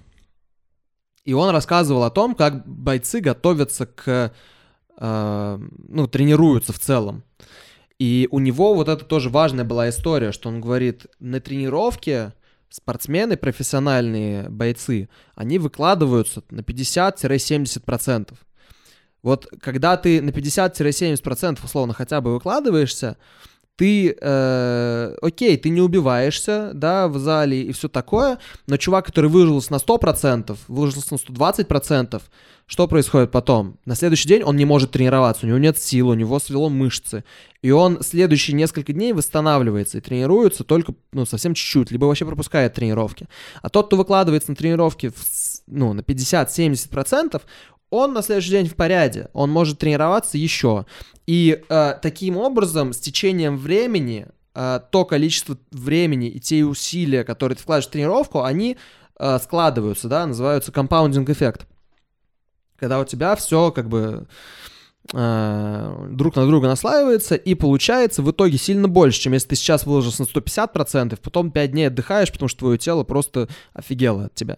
И 1.24 1.34
он 1.34 1.50
рассказывал 1.50 2.04
о 2.04 2.10
том, 2.10 2.34
как 2.36 2.68
бойцы 2.68 3.20
готовятся 3.20 3.86
к, 3.86 4.34
э, 4.98 5.60
ну, 5.88 6.08
тренируются 6.08 6.74
в 6.74 6.80
целом. 6.80 7.24
И 8.02 8.28
у 8.32 8.40
него 8.40 8.74
вот 8.74 8.90
это 8.90 9.06
тоже 9.06 9.30
важная 9.30 9.64
была 9.64 9.88
история, 9.90 10.32
что 10.32 10.50
он 10.50 10.60
говорит, 10.60 11.06
на 11.20 11.40
тренировке 11.40 12.34
спортсмены, 12.68 13.38
профессиональные 13.38 14.50
бойцы, 14.50 15.08
они 15.36 15.60
выкладываются 15.60 16.42
на 16.50 16.62
50-70%. 16.62 18.34
Вот 19.22 19.48
когда 19.62 19.98
ты 19.98 20.20
на 20.20 20.32
50-70% 20.32 21.64
условно 21.64 21.94
хотя 21.94 22.22
бы 22.22 22.34
выкладываешься, 22.34 23.18
ты, 23.82 24.16
э, 24.16 25.16
окей, 25.24 25.58
ты 25.58 25.70
не 25.70 25.82
убиваешься, 25.82 26.70
да, 26.76 27.08
в 27.08 27.18
зале 27.18 27.64
и 27.64 27.72
все 27.72 27.88
такое, 27.88 28.38
но 28.68 28.78
чувак, 28.78 29.08
который 29.08 29.28
выложился 29.28 29.72
на 29.72 29.78
100%, 29.78 30.56
выложился 30.68 31.16
на 31.16 31.18
120%, 31.18 32.22
что 32.68 32.88
происходит 32.88 33.32
потом? 33.32 33.80
На 33.86 33.96
следующий 33.96 34.28
день 34.28 34.44
он 34.44 34.56
не 34.56 34.66
может 34.66 34.92
тренироваться, 34.92 35.48
у 35.48 35.50
него 35.50 35.58
нет 35.58 35.80
сил, 35.80 36.10
у 36.10 36.14
него 36.14 36.38
свело 36.38 36.70
мышцы, 36.70 37.24
и 37.64 37.72
он 37.72 38.04
следующие 38.04 38.56
несколько 38.56 38.94
дней 38.94 39.14
восстанавливается 39.14 39.98
и 39.98 40.02
тренируется 40.02 40.64
только, 40.64 40.94
ну, 41.12 41.26
совсем 41.26 41.56
чуть-чуть, 41.56 41.90
либо 41.90 42.06
вообще 42.06 42.26
пропускает 42.26 42.76
тренировки. 42.76 43.28
А 43.64 43.70
тот, 43.70 43.88
кто 43.88 43.98
выкладывается 43.98 44.52
на 44.52 44.56
тренировки, 44.56 45.10
в 45.10 45.16
ну, 45.66 45.94
на 45.94 46.02
50-70%, 46.02 47.42
он 47.92 48.14
на 48.14 48.24
следующий 48.24 48.52
день 48.52 48.68
в 48.68 48.76
порядке, 48.76 49.28
он 49.34 49.52
может 49.52 49.78
тренироваться 49.78 50.38
еще. 50.38 50.86
И 51.28 51.62
э, 51.70 51.94
таким 52.02 52.38
образом, 52.38 52.94
с 52.94 53.00
течением 53.00 53.58
времени, 53.58 54.28
э, 54.56 54.80
то 54.90 55.06
количество 55.06 55.58
времени 55.70 56.30
и 56.30 56.40
те 56.40 56.64
усилия, 56.64 57.24
которые 57.24 57.58
ты 57.58 57.64
вкладываешь 57.64 57.88
в 57.88 57.92
тренировку, 57.92 58.44
они 58.44 58.78
э, 59.20 59.40
складываются, 59.40 60.08
да, 60.08 60.26
называются 60.26 60.72
компаундинг 60.72 61.30
эффект. 61.30 61.68
Когда 62.78 63.00
у 63.00 63.06
тебя 63.06 63.36
все 63.36 63.72
как 63.72 63.90
бы 63.90 64.28
э, 65.14 66.08
друг 66.12 66.36
на 66.38 66.48
друга 66.48 66.68
наслаивается, 66.68 67.36
и 67.36 67.56
получается 67.56 68.22
в 68.22 68.32
итоге 68.32 68.58
сильно 68.58 68.88
больше, 68.88 69.20
чем 69.20 69.34
если 69.34 69.50
ты 69.50 69.56
сейчас 69.58 69.86
выложился 69.86 70.24
на 70.24 70.28
150%, 70.28 71.20
потом 71.22 71.52
5 71.52 71.72
дней 71.72 71.88
отдыхаешь, 71.88 72.32
потому 72.32 72.48
что 72.48 72.60
твое 72.60 72.78
тело 72.78 73.04
просто 73.04 73.50
офигело 73.74 74.26
от 74.26 74.36
тебя. 74.36 74.58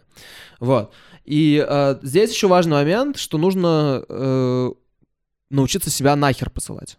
Вот. 0.60 0.94
И 1.26 1.66
э, 1.66 2.00
здесь 2.02 2.32
еще 2.32 2.48
важный 2.48 2.74
момент, 2.74 3.18
что 3.18 3.38
нужно 3.38 4.04
э, 4.08 4.72
научиться 5.50 5.90
себя 5.90 6.16
нахер 6.16 6.50
посылать. 6.50 6.98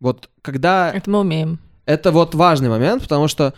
Вот 0.00 0.30
когда... 0.42 0.92
Это 0.92 1.08
мы 1.10 1.20
умеем. 1.20 1.58
Это 1.86 2.10
вот 2.12 2.34
важный 2.34 2.68
момент, 2.68 3.02
потому 3.02 3.28
что 3.28 3.54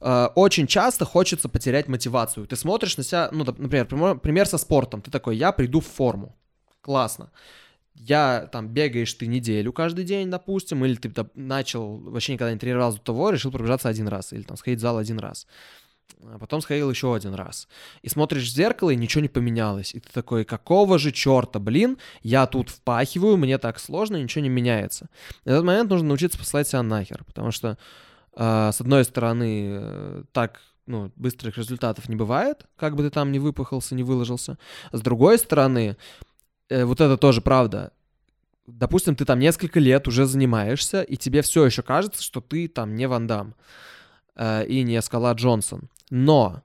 э, 0.00 0.28
очень 0.34 0.66
часто 0.66 1.04
хочется 1.04 1.48
потерять 1.48 1.88
мотивацию. 1.88 2.46
Ты 2.46 2.54
смотришь 2.56 2.96
на 2.96 3.02
себя, 3.02 3.28
ну, 3.32 3.44
например, 3.44 3.86
пример, 3.86 4.18
пример 4.18 4.46
со 4.46 4.58
спортом. 4.58 5.00
Ты 5.00 5.10
такой, 5.10 5.36
я 5.36 5.52
приду 5.52 5.80
в 5.80 5.86
форму. 5.86 6.36
Классно. 6.80 7.30
Я 7.94 8.48
там 8.52 8.68
бегаешь 8.68 9.12
ты 9.14 9.26
неделю 9.26 9.72
каждый 9.72 10.04
день, 10.04 10.30
допустим, 10.30 10.84
или 10.84 10.94
ты 10.94 11.10
там, 11.10 11.30
начал, 11.34 11.96
вообще 11.96 12.34
никогда 12.34 12.52
не 12.52 12.58
тренировался 12.58 12.98
до 12.98 13.04
того, 13.04 13.30
решил 13.30 13.50
пробежаться 13.50 13.88
один 13.88 14.06
раз, 14.06 14.32
или 14.32 14.42
там 14.42 14.56
сходить 14.56 14.78
в 14.78 14.82
зал 14.82 14.98
один 14.98 15.18
раз. 15.18 15.46
А 16.22 16.38
потом 16.38 16.60
сходил 16.60 16.90
еще 16.90 17.14
один 17.14 17.34
раз. 17.34 17.68
И 18.02 18.08
смотришь 18.08 18.44
в 18.44 18.54
зеркало, 18.54 18.90
и 18.90 18.96
ничего 18.96 19.22
не 19.22 19.28
поменялось. 19.28 19.94
И 19.94 20.00
ты 20.00 20.10
такой, 20.12 20.44
какого 20.44 20.98
же 20.98 21.12
черта, 21.12 21.58
блин, 21.58 21.98
я 22.22 22.46
тут 22.46 22.70
впахиваю, 22.70 23.36
мне 23.36 23.58
так 23.58 23.78
сложно, 23.78 24.16
ничего 24.16 24.42
не 24.42 24.48
меняется. 24.48 25.08
В 25.44 25.48
этот 25.48 25.64
момент 25.64 25.90
нужно 25.90 26.08
научиться 26.08 26.38
послать 26.38 26.68
себя 26.68 26.82
нахер, 26.82 27.24
потому 27.24 27.50
что, 27.50 27.78
э, 28.34 28.70
с 28.72 28.80
одной 28.80 29.04
стороны, 29.04 29.66
э, 29.80 30.22
так 30.32 30.60
ну, 30.86 31.12
быстрых 31.16 31.58
результатов 31.58 32.08
не 32.08 32.16
бывает, 32.16 32.66
как 32.76 32.96
бы 32.96 33.02
ты 33.02 33.10
там 33.10 33.32
не 33.32 33.38
выпахался, 33.38 33.94
не 33.94 34.02
выложился. 34.02 34.56
С 34.92 35.00
другой 35.00 35.38
стороны, 35.38 35.96
э, 36.68 36.84
вот 36.84 37.00
это 37.00 37.16
тоже 37.16 37.40
правда. 37.40 37.92
Допустим, 38.66 39.14
ты 39.14 39.24
там 39.24 39.38
несколько 39.38 39.78
лет 39.80 40.08
уже 40.08 40.26
занимаешься, 40.26 41.02
и 41.02 41.16
тебе 41.16 41.42
все 41.42 41.66
еще 41.66 41.82
кажется, 41.82 42.22
что 42.22 42.40
ты 42.40 42.68
там 42.68 42.94
не 42.94 43.06
Ван 43.06 43.26
Дам 43.26 43.54
э, 44.34 44.66
и 44.66 44.82
не 44.82 45.00
Скала 45.02 45.32
Джонсон. 45.32 45.88
Но 46.10 46.62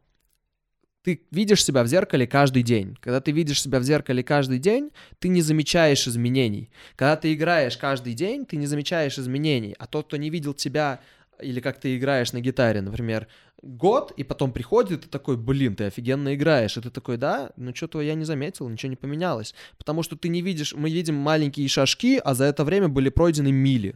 ты 1.03 1.21
видишь 1.31 1.63
себя 1.63 1.83
в 1.83 1.87
зеркале 1.87 2.27
каждый 2.27 2.63
день. 2.63 2.95
Когда 3.01 3.21
ты 3.21 3.31
видишь 3.31 3.61
себя 3.61 3.79
в 3.79 3.83
зеркале 3.83 4.23
каждый 4.23 4.59
день, 4.59 4.91
ты 5.19 5.29
не 5.29 5.41
замечаешь 5.41 6.07
изменений. 6.07 6.69
Когда 6.95 7.15
ты 7.15 7.33
играешь 7.33 7.77
каждый 7.77 8.13
день, 8.13 8.45
ты 8.45 8.55
не 8.55 8.67
замечаешь 8.67 9.17
изменений. 9.17 9.75
А 9.79 9.87
тот, 9.87 10.07
кто 10.07 10.17
не 10.17 10.29
видел 10.29 10.53
тебя 10.53 11.01
или 11.41 11.59
как 11.59 11.79
ты 11.79 11.97
играешь 11.97 12.33
на 12.33 12.39
гитаре, 12.39 12.81
например, 12.81 13.27
год, 13.61 14.11
и 14.17 14.23
потом 14.23 14.51
приходит, 14.51 14.91
и 14.91 15.01
ты 15.03 15.09
такой, 15.09 15.37
блин, 15.37 15.75
ты 15.75 15.85
офигенно 15.85 16.33
играешь, 16.33 16.77
и 16.77 16.81
ты 16.81 16.89
такой, 16.89 17.17
да, 17.17 17.51
ну 17.57 17.73
что-то 17.75 18.01
я 18.01 18.15
не 18.15 18.25
заметил, 18.25 18.67
ничего 18.69 18.89
не 18.89 18.95
поменялось, 18.95 19.53
потому 19.77 20.03
что 20.03 20.15
ты 20.15 20.29
не 20.29 20.41
видишь, 20.41 20.73
мы 20.73 20.89
видим 20.89 21.15
маленькие 21.15 21.67
шажки, 21.67 22.19
а 22.23 22.33
за 22.33 22.45
это 22.45 22.63
время 22.63 22.87
были 22.87 23.09
пройдены 23.09 23.51
мили, 23.51 23.95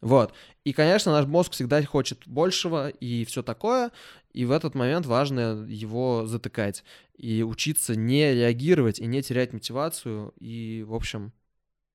вот, 0.00 0.34
и, 0.64 0.72
конечно, 0.72 1.12
наш 1.12 1.26
мозг 1.26 1.52
всегда 1.52 1.82
хочет 1.84 2.22
большего 2.26 2.88
и 2.88 3.24
все 3.24 3.42
такое, 3.42 3.90
и 4.34 4.44
в 4.44 4.50
этот 4.50 4.74
момент 4.74 5.06
важно 5.06 5.64
его 5.66 6.26
затыкать 6.26 6.84
и 7.16 7.42
учиться 7.42 7.94
не 7.94 8.34
реагировать 8.34 8.98
и 8.98 9.06
не 9.06 9.22
терять 9.22 9.52
мотивацию 9.52 10.34
и, 10.38 10.84
в 10.86 10.92
общем, 10.92 11.32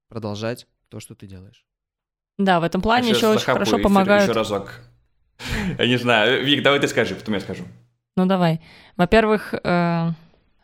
продолжать 0.07 0.65
то, 0.87 0.99
что 0.99 1.15
ты 1.15 1.27
делаешь. 1.27 1.65
Да, 2.37 2.61
в 2.61 2.63
этом 2.63 2.81
плане 2.81 3.09
еще 3.09 3.27
очень 3.27 3.43
хорошо 3.43 3.77
помогают. 3.77 4.29
Еще 4.29 4.31
разок. 4.31 4.79
Я 5.77 5.85
не 5.85 5.97
знаю. 5.97 6.45
Вик, 6.45 6.63
давай 6.63 6.79
ты 6.79 6.87
скажи, 6.87 7.13
потом 7.13 7.35
я 7.35 7.41
скажу. 7.41 7.65
Ну 8.15 8.25
давай. 8.25 8.61
Во-первых, 8.97 9.53
э, 9.53 10.11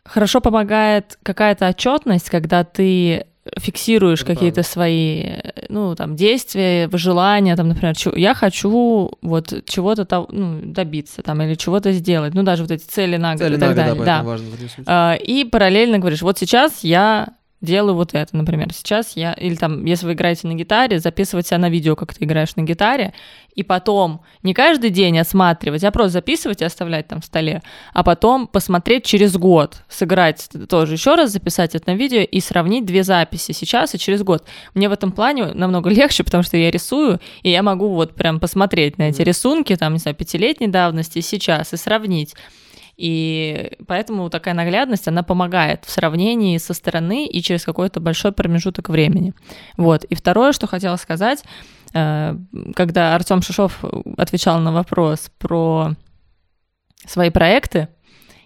хорошо 0.04 0.42
помогает 0.42 1.18
какая-то 1.24 1.70
отчетность, 1.70 2.30
когда 2.30 2.64
ты 2.64 3.28
фиксируешь 3.58 4.22
Это 4.22 4.34
какие-то 4.34 4.56
правда. 4.56 4.72
свои, 4.72 5.26
ну, 5.70 5.96
там, 5.96 6.16
действия, 6.16 6.90
желания, 6.94 7.56
там, 7.56 7.70
например, 7.70 7.94
я 8.16 8.34
хочу 8.34 9.12
вот 9.22 9.54
чего-то 9.66 10.28
ну, 10.32 10.62
добиться, 10.64 11.22
там, 11.22 11.42
или 11.42 11.56
чего-то 11.56 11.92
сделать, 11.92 12.34
ну, 12.34 12.44
даже 12.44 12.64
вот 12.64 12.72
эти 12.72 12.84
цели 12.84 13.18
на 13.18 13.34
год 13.34 13.42
цели 13.42 13.56
и 13.56 13.60
так 13.60 13.76
далее. 13.76 13.96
Да, 13.96 14.06
да. 14.06 14.24
Важно, 14.24 14.48
а, 14.88 15.14
и 15.14 15.44
параллельно 15.44 16.00
говоришь, 16.00 16.22
вот 16.22 16.38
сейчас 16.38 16.84
я 16.84 17.30
делаю 17.66 17.96
вот 17.96 18.14
это, 18.14 18.36
например, 18.36 18.72
сейчас 18.74 19.18
я, 19.18 19.34
или 19.34 19.56
там, 19.56 19.84
если 19.86 20.06
вы 20.06 20.14
играете 20.14 20.48
на 20.48 20.54
гитаре, 20.54 21.00
записывать 21.00 21.48
себя 21.48 21.58
на 21.58 21.70
видео, 21.70 21.96
как 21.96 22.14
ты 22.14 22.24
играешь 22.24 22.56
на 22.56 22.62
гитаре, 22.62 23.14
и 23.56 23.64
потом 23.64 24.22
не 24.44 24.54
каждый 24.54 24.90
день 24.90 25.18
осматривать, 25.20 25.84
а 25.84 25.92
просто 25.92 26.14
записывать 26.14 26.62
и 26.62 26.66
оставлять 26.66 27.08
там 27.08 27.22
в 27.22 27.26
столе, 27.26 27.62
а 27.94 28.04
потом 28.04 28.48
посмотреть 28.48 29.06
через 29.06 29.36
год, 29.36 29.84
сыграть 29.90 30.50
тоже 30.70 30.94
еще 30.94 31.16
раз, 31.16 31.32
записать 31.32 31.76
это 31.76 31.92
на 31.92 31.96
видео 31.96 32.22
и 32.22 32.40
сравнить 32.40 32.86
две 32.86 33.04
записи 33.04 33.52
сейчас 33.52 33.96
и 33.96 34.00
через 34.00 34.24
год. 34.24 34.46
Мне 34.74 34.90
в 34.90 34.92
этом 34.92 35.12
плане 35.12 35.54
намного 35.54 35.90
легче, 35.92 36.24
потому 36.24 36.44
что 36.44 36.58
я 36.58 36.72
рисую, 36.72 37.20
и 37.44 37.50
я 37.50 37.64
могу 37.64 37.90
вот 37.90 38.16
прям 38.16 38.40
посмотреть 38.40 38.98
на 38.98 39.10
эти 39.10 39.22
рисунки, 39.22 39.76
там, 39.76 39.94
не 39.94 40.00
знаю, 40.00 40.16
пятилетней 40.16 40.68
давности 40.68 41.20
сейчас 41.22 41.74
и 41.74 41.78
сравнить. 41.78 42.36
И 42.98 43.74
поэтому 43.88 44.30
такая 44.30 44.54
наглядность, 44.54 45.08
она 45.08 45.22
помогает 45.22 45.84
в 45.86 45.92
сравнении 45.92 46.58
со 46.58 46.74
стороны 46.74 47.28
и 47.28 47.42
через 47.42 47.66
какой-то 47.66 48.00
большой 48.00 48.32
промежуток 48.32 48.90
времени. 48.90 49.34
Вот. 49.78 50.06
И 50.06 50.16
второе, 50.16 50.54
что 50.54 50.68
хотела 50.68 50.96
сказать, 50.96 51.44
э, 51.94 52.36
когда 52.76 53.16
Артем 53.16 53.42
Шишов 53.42 53.84
отвечал 54.18 54.60
на 54.60 54.72
вопрос 54.72 55.30
про 55.38 55.92
свои 57.06 57.30
проекты 57.30 57.90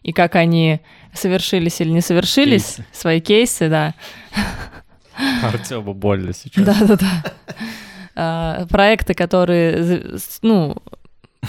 и 0.02 0.14
как 0.14 0.36
они 0.36 0.82
совершились 1.14 1.80
или 1.82 1.90
не 1.90 2.02
совершились, 2.02 2.76
кейсы. 2.76 2.86
свои 2.92 3.22
кейсы, 3.22 3.70
да. 3.70 3.94
Артему 5.44 5.94
больно 5.94 6.34
сейчас. 6.34 6.66
Да-да-да. 6.66 8.66
Проекты, 8.70 9.14
которые, 9.14 10.18
ну, 10.42 10.76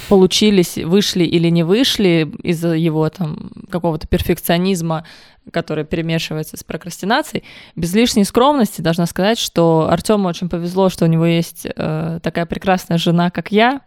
получились, 0.08 0.76
вышли 0.76 1.24
или 1.24 1.48
не 1.48 1.62
вышли 1.62 2.32
из-за 2.42 2.74
его 2.74 3.08
там 3.08 3.50
какого-то 3.70 4.06
перфекционизма, 4.06 5.04
который 5.52 5.84
перемешивается 5.84 6.56
с 6.56 6.64
прокрастинацией. 6.64 7.44
Без 7.74 7.92
лишней 7.94 8.24
скромности 8.24 8.80
должна 8.80 9.06
сказать, 9.06 9.38
что 9.38 9.88
Артему 9.90 10.28
очень 10.28 10.48
повезло, 10.48 10.88
что 10.90 11.04
у 11.06 11.08
него 11.08 11.26
есть 11.26 11.66
э, 11.66 12.20
такая 12.22 12.46
прекрасная 12.46 12.98
жена, 12.98 13.30
как 13.30 13.50
я, 13.50 13.80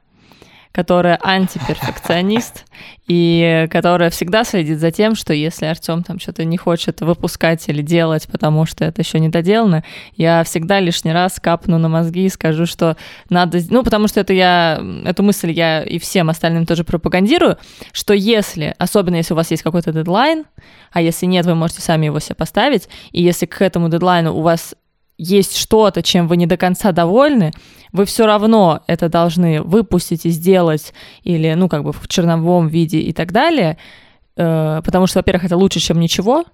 которая 0.74 1.20
антиперфекционист 1.22 2.66
и 3.08 3.68
которая 3.72 4.10
всегда 4.10 4.44
следит 4.44 4.80
за 4.80 4.92
тем, 4.92 5.14
что 5.14 5.32
если 5.32 5.66
Артем 5.66 6.04
там 6.04 6.20
что-то 6.20 6.44
не 6.46 6.58
хочет 6.58 7.02
выпускать 7.02 7.70
или 7.70 7.84
делать, 7.84 8.28
потому 8.28 8.66
что 8.66 8.84
это 8.84 9.02
еще 9.02 9.20
не 9.20 9.30
доделано, 9.30 9.84
я 10.16 10.44
всегда 10.44 10.80
лишний 10.80 11.14
раз 11.14 11.40
капну 11.40 11.78
на 11.78 11.90
мозги 11.90 12.26
и 12.26 12.30
скажу, 12.30 12.66
что 12.66 12.98
надо... 13.30 13.60
Ну, 13.70 13.84
потому 13.84 14.08
что 14.08 14.20
это 14.20 14.34
я... 14.34 14.82
Эту 15.06 15.22
мысль 15.22 15.52
я 15.52 15.84
и 15.84 16.00
всем 16.00 16.30
остальным 16.30 16.66
тоже 16.66 16.84
пропагандирую, 16.84 17.58
что 17.92 18.16
если, 18.16 18.74
особенно 18.80 19.18
если 19.18 19.34
у 19.34 19.38
вас 19.38 19.52
есть 19.52 19.62
какой-то 19.62 19.92
дедлайн, 19.92 20.46
а 20.92 21.02
если 21.02 21.28
нет, 21.28 21.46
вы 21.46 21.54
можете 21.54 21.82
сами 21.82 22.08
его 22.08 22.20
себе 22.20 22.36
поставить, 22.36 22.90
и 23.12 23.22
если 23.22 23.46
к 23.46 23.62
этому 23.62 23.90
дедлайну 23.90 24.34
у 24.34 24.42
вас 24.42 24.74
есть 25.24 25.58
что-то, 25.58 26.02
чем 26.02 26.28
вы 26.28 26.38
не 26.38 26.46
до 26.46 26.58
конца 26.58 26.92
довольны, 26.92 27.52
вы 27.92 28.06
все 28.06 28.26
равно 28.26 28.82
это 28.88 29.10
должны 29.10 29.62
выпустить 29.62 30.26
и 30.26 30.30
сделать, 30.30 30.94
или, 31.24 31.54
ну, 31.54 31.70
как 31.70 31.84
бы 31.84 31.94
в 31.94 32.08
черновом 32.08 32.68
виде 32.68 33.00
и 33.00 33.14
так 33.14 33.32
далее, 33.32 33.78
э, 34.36 34.82
потому 34.84 35.08
что, 35.08 35.20
во-первых, 35.20 35.46
это 35.46 35.58
лучше, 35.58 35.80
чем 35.80 36.00
ничего, 36.00 36.46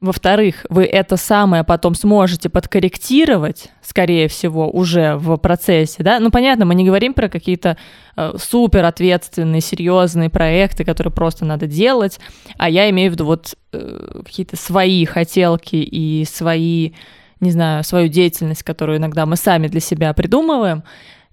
во-вторых, 0.00 0.66
вы 0.68 0.84
это 0.84 1.16
самое 1.16 1.64
потом 1.64 1.94
сможете 1.94 2.50
подкорректировать, 2.50 3.70
скорее 3.82 4.28
всего, 4.28 4.70
уже 4.70 5.16
в 5.16 5.36
процессе, 5.38 6.02
да? 6.02 6.20
Ну, 6.20 6.30
понятно, 6.30 6.66
мы 6.66 6.74
не 6.74 6.84
говорим 6.84 7.14
про 7.14 7.30
какие-то 7.30 7.78
э, 8.14 8.34
супер 8.38 8.84
ответственные, 8.84 9.62
серьезные 9.62 10.28
проекты, 10.28 10.84
которые 10.84 11.12
просто 11.12 11.46
надо 11.46 11.66
делать, 11.66 12.20
а 12.58 12.68
я 12.68 12.90
имею 12.90 13.10
в 13.10 13.14
виду 13.14 13.24
вот 13.24 13.54
э, 13.72 14.20
какие-то 14.22 14.56
свои 14.56 15.06
хотелки 15.06 15.76
и 15.76 16.26
свои 16.26 16.92
не 17.40 17.50
знаю, 17.50 17.84
свою 17.84 18.08
деятельность, 18.08 18.62
которую 18.62 18.98
иногда 18.98 19.26
мы 19.26 19.36
сами 19.36 19.68
для 19.68 19.80
себя 19.80 20.12
придумываем, 20.12 20.84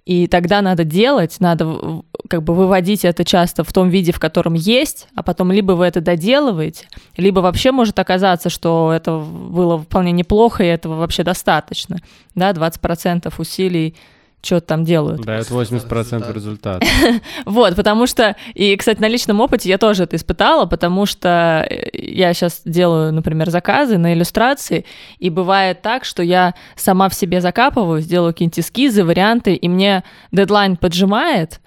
и 0.05 0.27
тогда 0.27 0.61
надо 0.61 0.83
делать, 0.83 1.37
надо 1.39 2.03
как 2.29 2.43
бы 2.43 2.53
выводить 2.53 3.05
это 3.05 3.23
часто 3.23 3.63
в 3.63 3.71
том 3.71 3.89
виде, 3.89 4.11
в 4.11 4.19
котором 4.19 4.53
есть, 4.53 5.07
а 5.15 5.23
потом 5.23 5.51
либо 5.51 5.73
вы 5.73 5.85
это 5.85 6.01
доделываете, 6.01 6.87
либо 7.15 7.39
вообще 7.39 7.71
может 7.71 7.97
оказаться, 7.99 8.49
что 8.49 8.91
это 8.93 9.17
было 9.17 9.79
вполне 9.79 10.11
неплохо, 10.11 10.63
и 10.63 10.67
этого 10.67 10.95
вообще 10.95 11.23
достаточно. 11.23 11.99
Да, 12.35 12.51
20% 12.51 13.33
усилий 13.37 13.95
что-то 14.43 14.67
там 14.67 14.83
делают. 14.83 15.21
Да, 15.21 15.35
это 15.35 15.53
80% 15.53 16.33
результата. 16.33 16.85
Вот, 17.45 17.75
потому 17.75 18.07
что, 18.07 18.35
и, 18.53 18.75
кстати, 18.75 18.99
на 18.99 19.07
личном 19.07 19.39
опыте 19.39 19.69
я 19.69 19.77
тоже 19.77 20.03
это 20.03 20.15
испытала, 20.15 20.65
потому 20.65 21.05
что 21.05 21.65
э, 21.69 21.89
я 21.93 22.33
сейчас 22.33 22.61
делаю, 22.65 23.13
например, 23.13 23.49
заказы 23.49 23.97
на 23.97 24.13
иллюстрации, 24.13 24.85
и 25.19 25.29
бывает 25.29 25.81
так, 25.81 26.03
что 26.05 26.23
я 26.23 26.53
сама 26.75 27.09
в 27.09 27.13
себе 27.13 27.41
закапываю, 27.41 28.01
делаю 28.01 28.33
какие-нибудь 28.33 28.59
эскизы, 28.59 29.03
варианты, 29.03 29.55
и 29.55 29.67
мне 29.69 30.03
дедлайн 30.31 30.75
поджимает, 30.75 31.61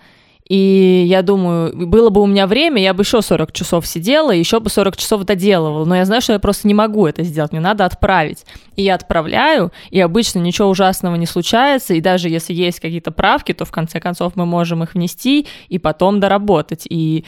и 0.49 1.05
я 1.09 1.23
думаю, 1.23 1.89
было 1.89 2.09
бы 2.09 2.23
у 2.23 2.27
меня 2.27 2.47
время, 2.47 2.81
я 2.81 2.95
бы 2.95 3.03
еще 3.03 3.21
40 3.21 3.51
часов 3.53 3.85
сидела, 3.85 4.31
еще 4.31 4.61
бы 4.61 4.71
40 4.71 4.97
часов 4.97 5.25
доделывала. 5.25 5.85
Но 5.85 5.97
я 5.97 6.05
знаю, 6.05 6.23
что 6.23 6.35
я 6.35 6.39
просто 6.39 6.69
не 6.69 6.75
могу 6.75 7.05
это 7.05 7.25
сделать, 7.25 7.51
мне 7.51 7.61
надо 7.61 7.85
отправить. 7.85 8.47
И 8.77 8.83
я 8.83 8.95
отправляю, 8.95 9.73
и 9.91 10.01
обычно 10.01 10.39
ничего 10.39 10.69
ужасного 10.69 11.17
не 11.17 11.27
случается, 11.27 11.95
и 11.95 12.01
даже 12.01 12.29
если 12.29 12.55
есть 12.55 12.79
какие-то 12.79 13.11
правки, 13.11 13.55
то 13.55 13.65
в 13.65 13.73
конце 13.73 13.99
концов 13.99 14.37
мы 14.37 14.47
можем 14.47 14.85
их 14.85 14.95
внести 14.95 15.49
и 15.69 15.79
потом 15.81 16.21
доработать. 16.21 16.87
И 16.89 17.25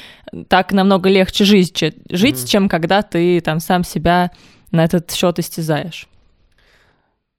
так 0.46 0.70
намного 0.72 1.08
легче 1.08 1.44
жить, 1.44 1.76
жить 1.76 2.36
mm-hmm. 2.36 2.48
чем 2.48 2.68
когда 2.68 3.02
ты 3.02 3.40
там 3.40 3.58
сам 3.58 3.82
себя 3.82 4.30
на 4.70 4.84
этот 4.84 5.10
счет 5.10 5.40
истязаешь. 5.40 6.06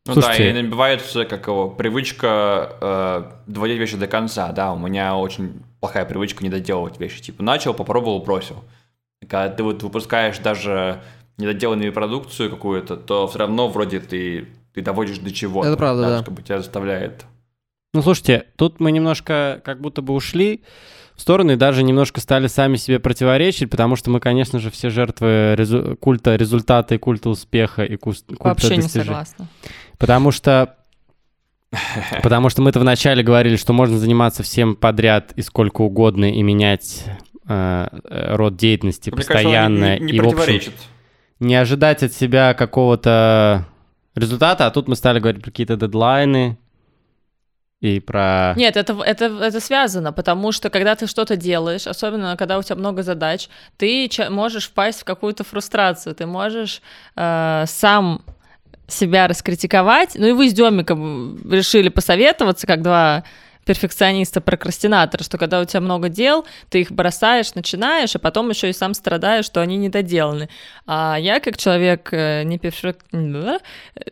Ну 0.07 0.13
Слушайте, 0.13 0.43
да, 0.43 0.49
и 0.49 0.63
набивается 0.63 1.23
как 1.23 1.47
его 1.47 1.69
привычка 1.69 2.73
э, 2.82 3.23
доводить 3.47 3.77
вещи 3.77 3.95
до 3.95 4.07
конца, 4.07 4.51
да, 4.51 4.73
у 4.73 4.77
меня 4.77 5.15
очень 5.15 5.61
плохая 5.80 6.05
привычка 6.05 6.43
не 6.43 6.49
доделывать 6.49 6.99
вещи, 6.99 7.21
типа 7.21 7.43
начал, 7.43 7.73
попробовал, 7.73 8.21
бросил. 8.21 8.63
Когда 9.21 9.49
ты 9.49 9.63
вот 9.63 9.84
выпускаешь 9.84 10.38
даже 10.39 11.01
недоделанную 11.38 11.93
продукцию 11.93 12.49
какую-то, 12.49 12.97
то 12.97 13.27
все 13.27 13.39
равно 13.39 13.67
вроде 13.67 13.99
ты, 13.99 14.47
ты 14.73 14.82
доводишь 14.82 15.19
до 15.19 15.32
чего-то. 15.32 15.67
Это 15.69 15.77
правда, 15.77 16.03
да. 16.03 16.23
Как 16.23 16.34
бы 16.34 16.41
тебя 16.41 16.57
заставляет. 16.59 17.25
Ну, 17.93 18.01
слушайте, 18.01 18.45
тут 18.55 18.80
мы 18.80 18.91
немножко 18.91 19.61
как 19.65 19.82
будто 19.82 20.01
бы 20.01 20.13
ушли 20.13 20.63
в 21.15 21.21
сторону 21.21 21.53
и 21.53 21.55
даже 21.55 21.84
немножко 21.84 22.21
стали 22.21 22.47
сами 22.47 22.77
себе 22.77 22.99
противоречить, 22.99 23.69
потому 23.69 23.95
что 23.95 24.09
мы, 24.09 24.19
конечно 24.19 24.59
же, 24.59 24.69
все 24.69 24.89
жертвы 24.89 25.55
резу- 25.57 25.95
культа 25.97 26.36
результата 26.36 26.95
и 26.95 26.97
культа 26.97 27.30
успеха 27.30 27.84
и 27.84 27.95
культа 27.97 28.23
Вообще 28.39 28.75
достижения. 28.75 28.84
не 28.84 29.05
согласна. 29.05 29.47
Потому 29.97 30.32
что 30.32 30.77
Потому 32.24 32.49
что 32.49 32.61
мы-то 32.61 32.80
вначале 32.80 33.24
говорили, 33.24 33.55
что 33.55 33.74
можно 33.74 33.97
заниматься 33.97 34.43
всем 34.43 34.76
подряд 34.76 35.34
и 35.36 35.41
сколько 35.41 35.82
угодно 35.82 36.32
и 36.32 36.41
менять 36.41 37.05
э, 37.47 37.88
э, 38.03 38.36
род 38.36 38.55
деятельности 38.55 39.09
Мне 39.09 39.17
кажется, 39.17 39.34
постоянно 39.34 39.78
она 39.78 39.97
не, 39.97 40.11
не 40.11 40.17
и 40.17 40.20
в 40.20 40.28
общем 40.28 40.74
не 41.39 41.55
ожидать 41.55 42.03
от 42.03 42.13
себя 42.13 42.53
какого-то 42.53 43.65
результата, 44.15 44.65
а 44.65 44.72
тут 44.72 44.88
мы 44.88 44.95
стали 44.95 45.20
говорить 45.20 45.41
про 45.41 45.51
какие-то 45.51 45.78
дедлайны 45.78 46.57
и 47.80 48.01
про... 48.01 48.53
Нет, 48.57 48.76
это, 48.76 49.01
это, 49.01 49.26
это 49.26 49.59
связано, 49.61 50.11
потому 50.11 50.51
что 50.51 50.70
когда 50.70 50.95
ты 50.95 51.07
что-то 51.07 51.38
делаешь, 51.38 51.88
особенно 51.88 52.36
когда 52.36 52.57
у 52.57 52.63
тебя 52.63 52.76
много 52.76 53.03
задач, 53.03 53.47
ты 53.78 54.09
можешь 54.30 54.67
впасть 54.67 55.01
в 55.01 55.05
какую-то 55.05 55.45
фрустрацию, 55.45 56.13
ты 56.13 56.26
можешь 56.26 56.82
э, 57.15 57.63
сам 57.67 58.22
себя 58.89 59.27
раскритиковать. 59.27 60.11
Ну 60.15 60.27
и 60.27 60.31
вы 60.31 60.49
с 60.49 60.53
Демиком 60.53 61.39
решили 61.49 61.89
посоветоваться, 61.89 62.67
как 62.67 62.81
два 62.81 63.23
перфекциониста-прокрастинатора, 63.69 65.23
что 65.23 65.37
когда 65.37 65.61
у 65.61 65.65
тебя 65.65 65.81
много 65.81 66.09
дел, 66.09 66.45
ты 66.69 66.81
их 66.81 66.91
бросаешь, 66.91 67.53
начинаешь, 67.53 68.15
а 68.15 68.19
потом 68.19 68.49
еще 68.49 68.69
и 68.69 68.73
сам 68.73 68.95
страдаешь, 68.95 69.45
что 69.45 69.61
они 69.61 69.77
недоделаны. 69.77 70.49
А 70.87 71.17
я, 71.19 71.39
как 71.39 71.57
человек 71.57 72.09
э, 72.11 72.43
не 72.43 72.57
перфек... 72.57 72.97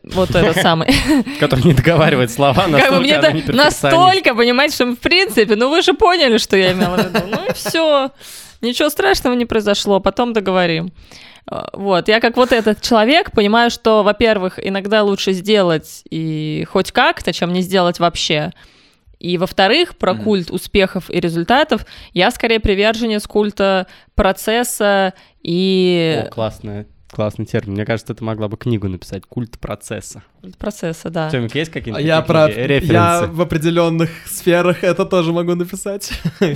Вот 0.04 0.30
этот 0.36 0.58
самый... 0.62 0.94
Который 1.40 1.66
не 1.66 1.74
договаривает 1.74 2.30
слова, 2.30 2.68
настолько 2.68 3.54
настолько, 3.54 4.36
понимаете, 4.36 4.76
что 4.76 4.86
в 4.86 5.00
принципе, 5.00 5.56
ну 5.56 5.70
вы 5.70 5.82
же 5.82 5.94
поняли, 5.94 6.38
что 6.38 6.56
я 6.56 6.74
имела 6.74 6.98
в 6.98 7.08
виду. 7.08 7.26
Ну 7.28 7.50
и 7.50 7.54
все. 7.54 8.12
Ничего 8.62 8.90
страшного 8.90 9.34
не 9.34 9.46
произошло, 9.46 10.00
потом 10.00 10.34
договорим. 10.34 10.92
Вот, 11.74 12.08
я 12.10 12.20
как 12.20 12.36
вот 12.36 12.52
этот 12.52 12.82
человек 12.82 13.32
понимаю, 13.32 13.70
что, 13.72 14.04
во-первых, 14.04 14.60
иногда 14.62 15.04
лучше 15.04 15.32
сделать 15.32 16.04
и 16.10 16.68
хоть 16.70 16.92
как-то, 16.92 17.32
чем 17.32 17.54
не 17.54 17.62
сделать 17.62 18.00
вообще. 18.00 18.52
И, 19.20 19.38
во-вторых, 19.38 19.98
про 19.98 20.14
Мгм. 20.14 20.24
культ 20.24 20.52
успехов 20.52 21.10
и 21.10 21.20
результатов 21.20 21.86
я 22.14 22.30
скорее 22.32 22.60
приверженец 22.60 23.26
культа 23.26 23.88
процесса 24.14 25.14
и... 25.42 26.24
О, 26.26 26.30
классная, 26.30 26.86
классный 27.18 27.48
термин. 27.48 27.74
Мне 27.74 27.84
кажется, 27.84 28.14
ты 28.14 28.24
могла 28.24 28.48
бы 28.48 28.58
книгу 28.58 28.88
написать 28.88 29.24
«Культ 29.26 29.58
процесса». 29.58 30.22
Процесса, 30.60 31.10
да. 31.10 31.32
Тёмик, 31.32 31.56
есть 31.56 31.72
какие-нибудь 31.72 32.06
я 32.06 32.22
такие 32.22 32.28
про... 32.32 32.48
Я 32.52 32.68
референсы? 32.68 33.26
в 33.32 33.42
определенных 33.42 34.12
сферах 34.28 34.84
это 34.84 35.04
тоже 35.04 35.34
могу 35.34 35.56
написать. 35.56 36.12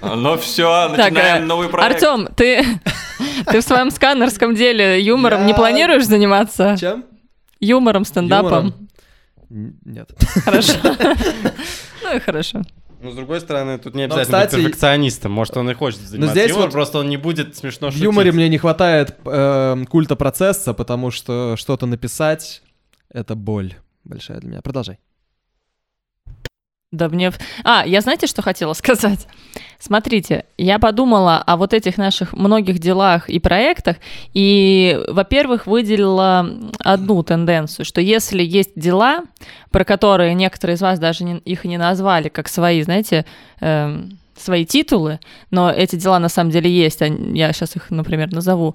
Ну 0.00 0.36
все, 0.38 0.88
начинаем 0.88 1.42
э, 1.42 1.46
новый 1.46 1.68
проект. 1.68 1.94
Артем, 2.02 2.28
ты, 2.36 2.64
ты 3.46 3.60
в 3.60 3.64
своем 3.64 3.90
сканерском 3.90 4.54
деле 4.54 5.02
юмором 5.02 5.44
не 5.44 5.50
Я- 5.50 5.56
планируешь 5.56 6.06
заниматься? 6.06 6.76
Чем? 6.78 7.04
Юмором, 7.60 8.04
стендапом? 8.04 8.88
Нет. 9.50 10.10
Хорошо. 10.44 10.74
Ну 12.02 12.16
и 12.16 12.20
хорошо. 12.20 12.62
Ну, 13.04 13.10
с 13.10 13.14
другой 13.14 13.40
стороны, 13.40 13.78
тут 13.78 13.94
не 13.94 14.06
Но, 14.06 14.14
обязательно 14.14 14.38
быть 14.38 14.46
кстати, 14.48 14.62
перфекционистом. 14.62 15.32
Может, 15.32 15.56
он 15.58 15.70
и 15.70 15.74
хочет 15.74 16.00
заниматься 16.00 16.32
здесь 16.34 16.48
юмором, 16.48 16.68
вот 16.68 16.72
просто 16.72 16.98
он 16.98 17.08
не 17.10 17.18
будет 17.18 17.54
смешно 17.54 17.88
В 17.88 17.90
шутить. 17.90 18.04
юморе 18.04 18.32
мне 18.32 18.48
не 18.48 18.56
хватает 18.58 19.14
эм, 19.26 19.84
культа 19.86 20.16
процесса, 20.16 20.72
потому 20.72 21.10
что 21.10 21.54
что-то 21.58 21.84
написать— 21.86 22.62
это 23.10 23.34
боль 23.34 23.74
большая 24.04 24.40
для 24.40 24.48
меня. 24.48 24.62
Продолжай. 24.62 24.98
Да 26.96 27.08
мне... 27.08 27.32
А, 27.64 27.84
я 27.86 28.00
знаете, 28.00 28.26
что 28.26 28.42
хотела 28.42 28.72
сказать? 28.74 29.26
Смотрите, 29.78 30.44
я 30.56 30.78
подумала 30.78 31.38
о 31.38 31.56
вот 31.56 31.74
этих 31.74 31.98
наших 31.98 32.32
многих 32.32 32.78
делах 32.78 33.28
и 33.28 33.38
проектах, 33.38 33.96
и, 34.32 34.98
во-первых, 35.08 35.66
выделила 35.66 36.48
одну 36.78 37.22
тенденцию, 37.22 37.84
что 37.84 38.00
если 38.00 38.42
есть 38.42 38.72
дела, 38.76 39.24
про 39.70 39.84
которые 39.84 40.34
некоторые 40.34 40.76
из 40.76 40.80
вас 40.80 40.98
даже 40.98 41.24
не- 41.24 41.38
их 41.38 41.64
не 41.64 41.76
назвали 41.76 42.28
как 42.28 42.48
свои, 42.48 42.82
знаете, 42.82 43.26
эм, 43.60 44.18
свои 44.36 44.64
титулы, 44.64 45.20
но 45.50 45.70
эти 45.70 45.96
дела 45.96 46.18
на 46.18 46.28
самом 46.28 46.50
деле 46.50 46.70
есть, 46.70 47.02
а 47.02 47.06
я 47.06 47.52
сейчас 47.52 47.76
их, 47.76 47.90
например, 47.90 48.32
назову. 48.32 48.74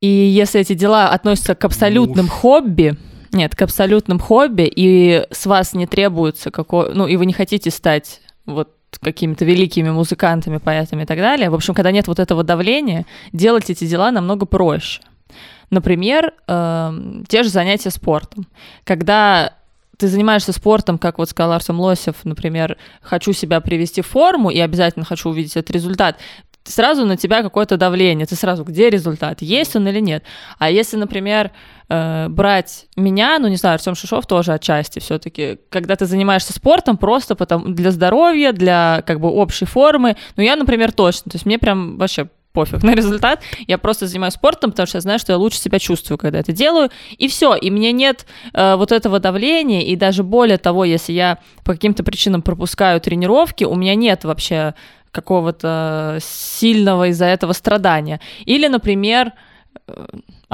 И 0.00 0.08
если 0.08 0.60
эти 0.60 0.74
дела 0.74 1.10
относятся 1.10 1.54
к 1.54 1.64
абсолютным 1.64 2.26
хобби, 2.28 2.96
нет, 3.32 3.56
к 3.56 3.62
абсолютным 3.62 4.18
хобби, 4.18 4.70
и 4.74 5.26
с 5.30 5.46
вас 5.46 5.74
не 5.74 5.86
требуется 5.86 6.50
какой, 6.50 6.94
ну, 6.94 7.06
и 7.06 7.16
вы 7.16 7.26
не 7.26 7.32
хотите 7.32 7.70
стать 7.70 8.20
вот 8.46 8.70
какими-то 9.00 9.44
великими 9.44 9.90
музыкантами, 9.90 10.58
поэтами 10.58 11.02
и 11.02 11.06
так 11.06 11.18
далее. 11.18 11.50
В 11.50 11.54
общем, 11.54 11.74
когда 11.74 11.90
нет 11.90 12.08
вот 12.08 12.18
этого 12.18 12.44
давления, 12.44 13.06
делать 13.32 13.70
эти 13.70 13.86
дела 13.86 14.10
намного 14.10 14.46
проще. 14.46 15.00
Например, 15.70 16.34
эм, 16.46 17.24
те 17.26 17.42
же 17.42 17.48
занятия 17.48 17.90
спортом. 17.90 18.46
Когда 18.84 19.54
ты 19.96 20.08
занимаешься 20.08 20.52
спортом, 20.52 20.98
как 20.98 21.18
вот 21.18 21.30
сказал 21.30 21.52
Артем 21.52 21.80
Лосев, 21.80 22.16
например, 22.24 22.76
хочу 23.00 23.32
себя 23.32 23.60
привести 23.60 24.02
в 24.02 24.06
форму 24.06 24.50
и 24.50 24.58
обязательно 24.58 25.04
хочу 25.04 25.30
увидеть 25.30 25.56
этот 25.56 25.70
результат, 25.70 26.18
сразу 26.70 27.04
на 27.04 27.16
тебя 27.16 27.42
какое-то 27.42 27.76
давление, 27.76 28.26
ты 28.26 28.36
сразу, 28.36 28.64
где 28.64 28.90
результат, 28.90 29.42
есть 29.42 29.76
он 29.76 29.88
или 29.88 30.00
нет. 30.00 30.24
А 30.58 30.70
если, 30.70 30.96
например, 30.96 31.50
э, 31.88 32.28
брать 32.28 32.86
меня, 32.96 33.38
ну 33.38 33.48
не 33.48 33.56
знаю, 33.56 33.74
Артем 33.74 33.94
Шишов 33.94 34.26
тоже 34.26 34.52
отчасти 34.52 34.98
все-таки, 34.98 35.58
когда 35.70 35.96
ты 35.96 36.06
занимаешься 36.06 36.52
спортом 36.52 36.96
просто 36.96 37.34
потому, 37.34 37.68
для 37.68 37.90
здоровья, 37.90 38.52
для 38.52 39.02
как 39.06 39.20
бы 39.20 39.28
общей 39.28 39.64
формы, 39.64 40.16
ну 40.36 40.42
я, 40.42 40.56
например, 40.56 40.92
точно, 40.92 41.30
то 41.30 41.36
есть 41.36 41.46
мне 41.46 41.58
прям 41.58 41.98
вообще 41.98 42.28
пофиг 42.52 42.82
на 42.82 42.94
результат, 42.94 43.42
я 43.66 43.78
просто 43.78 44.06
занимаюсь 44.06 44.34
спортом, 44.34 44.70
потому 44.70 44.86
что 44.86 44.98
я 44.98 45.00
знаю, 45.02 45.18
что 45.18 45.32
я 45.32 45.38
лучше 45.38 45.58
себя 45.58 45.78
чувствую, 45.78 46.18
когда 46.18 46.38
это 46.38 46.52
делаю, 46.52 46.90
и 47.16 47.28
все, 47.28 47.54
и 47.54 47.70
мне 47.70 47.92
нет 47.92 48.26
э, 48.52 48.76
вот 48.76 48.92
этого 48.92 49.18
давления, 49.20 49.82
и 49.82 49.96
даже 49.96 50.22
более 50.22 50.58
того, 50.58 50.84
если 50.84 51.12
я 51.12 51.38
по 51.64 51.72
каким-то 51.72 52.04
причинам 52.04 52.42
пропускаю 52.42 53.00
тренировки, 53.00 53.64
у 53.64 53.74
меня 53.74 53.94
нет 53.94 54.24
вообще 54.24 54.74
какого-то 55.10 56.18
сильного 56.22 57.08
из-за 57.08 57.26
этого 57.26 57.52
страдания. 57.52 58.20
Или, 58.46 58.66
например, 58.66 59.32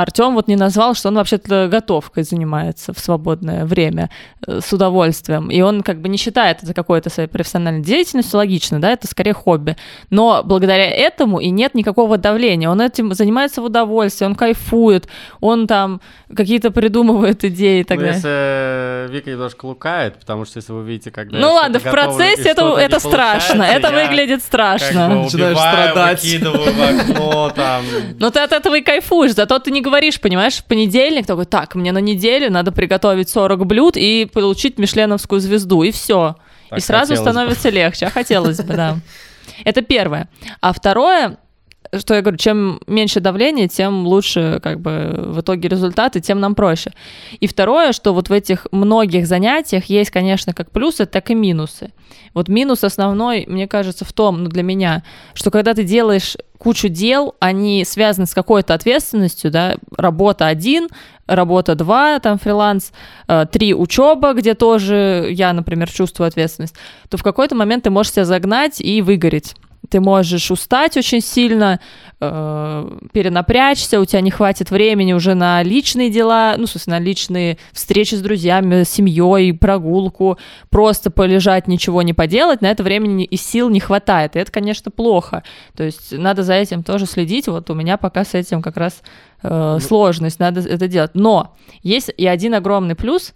Артем 0.01 0.35
вот 0.35 0.47
не 0.47 0.55
назвал, 0.55 0.95
что 0.95 1.09
он 1.09 1.17
вообще-то 1.17 1.67
готовкой 1.69 2.23
занимается 2.23 2.93
в 2.93 3.01
свободное 3.01 3.65
время 3.65 4.11
э, 4.47 4.61
с 4.65 4.73
удовольствием. 4.73 5.51
И 5.51 5.61
он 5.61 5.83
как 5.83 6.01
бы 6.01 6.09
не 6.09 6.17
считает 6.17 6.63
это 6.63 6.73
какой-то 6.73 7.11
своей 7.11 7.29
профессиональной 7.29 7.83
деятельностью, 7.83 8.39
логично, 8.39 8.81
да, 8.81 8.93
это 8.93 9.09
скорее 9.09 9.33
хобби. 9.33 9.77
Но 10.11 10.43
благодаря 10.45 10.87
этому 10.89 11.41
и 11.41 11.51
нет 11.51 11.75
никакого 11.75 12.17
давления. 12.17 12.71
Он 12.71 12.81
этим 12.81 13.13
занимается 13.13 13.61
в 13.61 13.65
удовольствии, 13.65 14.25
он 14.25 14.37
кайфует, 14.37 15.09
он 15.41 15.67
там 15.67 16.01
какие-то 16.33 16.71
придумывает 16.71 17.43
идеи 17.45 17.81
и 17.81 17.85
так 17.85 17.97
Ну, 17.99 18.03
далее. 18.05 18.15
если 18.17 18.31
э, 18.33 19.09
Вика 19.11 19.31
немножко 19.31 19.67
лукает, 19.67 20.19
потому 20.21 20.45
что 20.45 20.59
если 20.59 20.73
вы 20.73 20.85
видите, 20.85 21.11
когда... 21.11 21.39
Ну 21.39 21.53
ладно, 21.55 21.81
в 21.81 21.83
процессе 21.83 22.51
это, 22.51 22.77
это 22.79 23.01
страшно, 23.01 23.65
это 23.65 23.91
выглядит 23.91 24.41
как 24.43 24.47
страшно. 24.47 25.09
бы 25.09 25.15
Начинаешь 25.25 25.57
убиваю, 25.57 25.89
страдать. 25.91 26.23
выкидываю 26.23 26.73
в 26.73 27.01
окно, 27.11 27.51
там... 27.57 27.85
Но 28.21 28.31
ты 28.31 28.39
от 28.41 28.53
этого 28.53 28.77
и 28.77 28.81
кайфуешь, 28.81 29.35
зато 29.35 29.59
ты 29.59 29.71
не 29.73 29.81
говоришь, 29.89 30.21
понимаешь, 30.21 30.57
в 30.57 30.65
понедельник 30.65 31.27
такой, 31.27 31.45
так, 31.45 31.75
мне 31.75 31.93
на 31.93 31.99
неделю 31.99 32.51
надо 32.51 32.73
приготовить 32.73 33.29
40 33.29 33.67
блюд 33.67 33.97
и 33.97 34.29
получить 34.33 34.79
мишленовскую 34.79 35.41
звезду, 35.41 35.83
и 35.83 35.91
все. 35.91 36.37
Так 36.71 36.79
и 36.79 36.83
сразу 36.83 37.11
хотелось 37.11 37.21
бы. 37.21 37.31
становится 37.31 37.69
легче, 37.71 38.07
а 38.07 38.11
хотелось 38.11 38.59
бы, 38.59 38.75
да. 38.75 38.99
Это 39.65 39.83
первое. 39.83 40.29
А 40.61 40.73
второе, 40.73 41.39
что 41.97 42.15
я 42.15 42.23
говорю, 42.23 42.37
чем 42.37 42.81
меньше 42.87 43.21
давления, 43.21 43.69
тем 43.69 44.07
лучше 44.07 44.61
как 44.63 44.81
бы 44.81 45.15
в 45.17 45.41
итоге 45.41 45.69
результаты, 45.69 46.21
тем 46.21 46.41
нам 46.41 46.55
проще. 46.55 46.93
И 47.41 47.47
второе, 47.47 47.93
что 47.93 48.13
вот 48.13 48.29
в 48.29 48.33
этих 48.33 48.67
многих 48.71 49.27
занятиях 49.27 49.87
есть, 49.87 50.11
конечно, 50.11 50.53
как 50.53 50.71
плюсы, 50.71 51.07
так 51.07 51.31
и 51.31 51.35
минусы. 51.35 51.93
Вот 52.35 52.49
минус 52.49 52.85
основной, 52.85 53.47
мне 53.47 53.67
кажется, 53.67 54.05
в 54.05 54.13
том, 54.13 54.45
ну 54.45 54.49
для 54.49 54.63
меня, 54.63 55.03
что 55.35 55.51
когда 55.51 55.75
ты 55.75 55.85
делаешь 55.85 56.37
кучу 56.59 56.89
дел, 56.89 57.35
они 57.41 57.85
связаны 57.85 58.27
с 58.27 58.35
какой-то 58.35 58.75
ответственностью, 58.75 59.51
да, 59.51 59.77
работа 59.97 60.47
один, 60.47 60.89
работа 61.27 61.75
два, 61.75 62.19
там 62.19 62.39
фриланс, 62.39 62.93
э, 63.29 63.47
три 63.51 63.75
учеба, 63.75 64.33
где 64.33 64.55
тоже 64.55 65.29
я, 65.31 65.53
например, 65.53 65.91
чувствую 65.91 66.27
ответственность, 66.27 66.75
то 67.09 67.17
в 67.17 67.23
какой-то 67.23 67.55
момент 67.55 67.85
ты 67.85 67.91
можешь 67.91 68.13
себя 68.13 68.25
загнать 68.25 68.81
и 68.81 69.03
выгореть. 69.03 69.55
Ты 69.89 70.01
можешь 70.01 70.51
устать 70.51 70.97
очень 70.97 71.21
сильно, 71.21 71.81
э, 72.21 72.99
перенапрячься, 73.13 74.01
у 74.01 74.05
тебя 74.05 74.21
не 74.21 74.31
хватит 74.31 74.71
времени 74.71 75.13
уже 75.13 75.35
на 75.35 75.63
личные 75.63 76.11
дела, 76.11 76.57
ну, 76.59 76.67
смысле, 76.67 76.95
на 76.95 76.99
личные 76.99 77.59
встречи 77.73 78.15
с 78.15 78.21
друзьями, 78.21 78.83
с 78.83 78.91
семьей, 78.91 79.55
прогулку, 79.55 80.39
просто 80.69 81.11
полежать, 81.11 81.69
ничего 81.69 82.03
не 82.03 82.13
поделать, 82.13 82.61
на 82.61 82.67
это 82.67 82.83
времени 82.83 83.25
и 83.25 83.37
сил 83.37 83.71
не 83.71 83.81
хватает. 83.81 84.37
И 84.37 84.39
это, 84.39 84.51
конечно, 84.53 84.91
плохо. 84.91 85.43
То 85.77 85.85
есть 85.85 86.13
надо 86.13 86.43
за 86.43 86.55
этим 86.55 86.83
тоже 86.83 87.07
следить. 87.07 87.49
Вот 87.49 87.71
у 87.71 87.75
меня 87.75 87.97
пока 87.97 88.25
с 88.25 88.35
этим 88.35 88.63
как 88.63 88.77
раз 88.77 89.03
э, 89.43 89.79
сложность, 89.81 90.41
надо 90.41 90.61
это 90.61 90.89
делать. 90.89 91.13
Но 91.15 91.55
есть 91.83 92.11
и 92.17 92.27
один 92.27 92.55
огромный 92.55 92.95
плюс, 92.95 93.33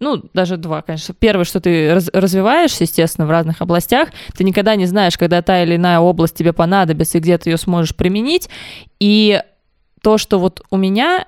ну, 0.00 0.22
даже 0.34 0.56
два, 0.56 0.82
конечно. 0.82 1.14
Первое, 1.18 1.44
что 1.44 1.60
ты 1.60 1.94
раз- 1.94 2.10
развиваешься, 2.12 2.84
естественно, 2.84 3.26
в 3.26 3.30
разных 3.30 3.62
областях. 3.62 4.08
Ты 4.36 4.44
никогда 4.44 4.74
не 4.76 4.86
знаешь, 4.86 5.16
когда 5.16 5.40
та 5.42 5.62
или 5.62 5.76
иная 5.76 5.98
область 6.00 6.36
тебе 6.36 6.52
понадобится, 6.52 7.18
и 7.18 7.20
где 7.20 7.38
ты 7.38 7.50
ее 7.50 7.56
сможешь 7.56 7.94
применить. 7.94 8.48
И 9.00 9.42
то, 10.02 10.18
что 10.18 10.38
вот 10.38 10.62
у 10.70 10.76
меня 10.76 11.26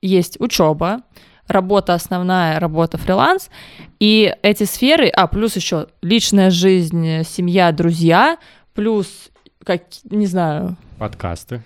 есть 0.00 0.40
учеба, 0.40 1.02
работа 1.46 1.94
основная, 1.94 2.58
работа 2.60 2.96
фриланс, 2.96 3.50
и 3.98 4.34
эти 4.42 4.64
сферы, 4.64 5.08
а 5.08 5.26
плюс 5.26 5.56
еще 5.56 5.88
личная 6.00 6.50
жизнь, 6.50 7.24
семья, 7.24 7.72
друзья, 7.72 8.38
плюс 8.72 9.30
как, 9.64 9.82
не 10.04 10.26
знаю, 10.26 10.76
Подкасты. 10.98 11.62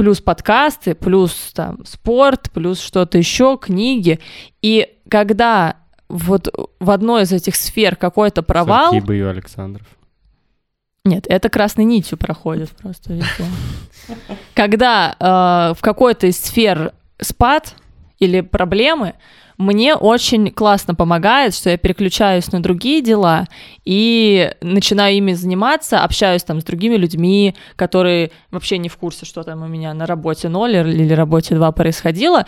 Плюс 0.00 0.22
подкасты, 0.22 0.94
плюс 0.94 1.52
там 1.52 1.84
спорт, 1.84 2.50
плюс 2.54 2.80
что-то 2.80 3.18
еще, 3.18 3.58
книги. 3.60 4.18
И 4.62 4.96
когда 5.10 5.76
вот 6.08 6.48
в 6.80 6.90
одной 6.90 7.24
из 7.24 7.32
этих 7.32 7.54
сфер 7.54 7.96
какой-то 7.96 8.42
провал, 8.42 8.92
Саркиба 8.92 9.12
и 9.12 9.20
Александров. 9.20 9.86
нет, 11.04 11.26
это 11.28 11.50
красной 11.50 11.84
нитью 11.84 12.16
проходит 12.16 12.70
просто 12.70 13.12
везде. 13.12 13.44
Когда 14.54 15.16
э, 15.20 15.74
в 15.78 15.82
какой-то 15.82 16.28
из 16.28 16.40
сфер 16.40 16.94
спад 17.20 17.74
или 18.18 18.40
проблемы, 18.40 19.16
мне 19.60 19.94
очень 19.94 20.50
классно 20.50 20.94
помогает, 20.94 21.54
что 21.54 21.68
я 21.68 21.76
переключаюсь 21.76 22.50
на 22.50 22.62
другие 22.62 23.02
дела 23.02 23.46
и 23.84 24.52
начинаю 24.62 25.16
ими 25.16 25.34
заниматься, 25.34 26.02
общаюсь 26.02 26.42
там 26.42 26.60
с 26.60 26.64
другими 26.64 26.96
людьми, 26.96 27.54
которые 27.76 28.30
вообще 28.50 28.78
не 28.78 28.88
в 28.88 28.96
курсе, 28.96 29.26
что 29.26 29.42
там 29.42 29.62
у 29.62 29.68
меня 29.68 29.92
на 29.92 30.06
работе 30.06 30.48
0 30.48 30.76
или 30.76 31.12
работе 31.12 31.54
2 31.54 31.72
происходило, 31.72 32.46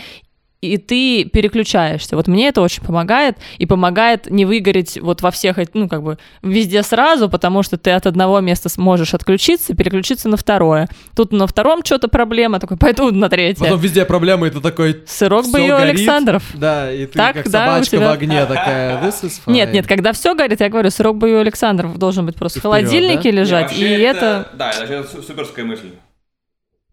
и 0.63 0.79
ты 0.79 1.25
переключаешься. 1.25 2.15
Вот 2.15 2.29
мне 2.29 2.47
это 2.49 2.61
очень 2.61 2.85
помогает, 2.85 3.37
и 3.59 3.67
помогает 3.67 4.31
не 4.31 4.45
выгореть 4.45 4.97
вот 5.03 5.21
во 5.21 5.33
всех, 5.33 5.59
ну, 5.75 5.89
как 5.89 6.05
бы, 6.05 6.19
везде 6.41 6.85
сразу, 6.85 7.29
потому 7.29 7.65
что 7.65 7.77
ты 7.77 7.91
от 7.91 8.07
одного 8.07 8.41
места 8.41 8.69
сможешь 8.69 9.13
отключиться, 9.13 9.75
переключиться 9.75 10.29
на 10.29 10.37
второе. 10.37 10.89
Тут 11.17 11.33
на 11.33 11.49
втором 11.49 11.85
что-то 11.85 12.07
проблема, 12.07 12.61
такой, 12.61 12.77
пойду 12.77 13.11
на 13.11 13.29
третье. 13.29 13.65
Потом 13.65 13.81
везде 13.81 14.05
проблемы, 14.05 14.47
и 14.47 14.51
ты 14.51 14.61
такой... 14.61 15.03
Сырок 15.07 15.49
бы 15.51 15.59
ее. 15.59 15.75
Александров. 15.75 16.45
Да, 16.55 16.93
и 16.93 17.07
ты 17.07 17.13
Так, 17.19 17.35
как 17.35 17.51
да, 17.51 17.67
собачка 17.67 17.97
тебя- 17.97 18.09
в 18.09 18.13
огне 18.13 18.47
такая. 18.47 19.03
This 19.03 19.25
is 19.25 19.41
fine. 19.45 19.53
Нет, 19.53 19.73
нет, 19.73 19.87
когда 19.89 20.13
все 20.13 20.35
горит, 20.37 20.61
я 20.61 20.69
говорю, 20.69 20.91
сырок 20.91 21.17
бы 21.19 21.41
Александров 21.41 21.99
должен 21.99 22.25
быть 22.25 22.37
просто 22.37 22.59
И 22.59 22.61
в 22.61 22.63
холодильнике 22.63 23.19
вперед, 23.19 23.35
лежать, 23.35 23.77
и 23.77 23.83
это... 23.85 24.49
Да, 24.55 24.71
это 24.71 25.03
су- 25.09 25.23
суперская 25.23 25.65
мысль. 25.65 25.91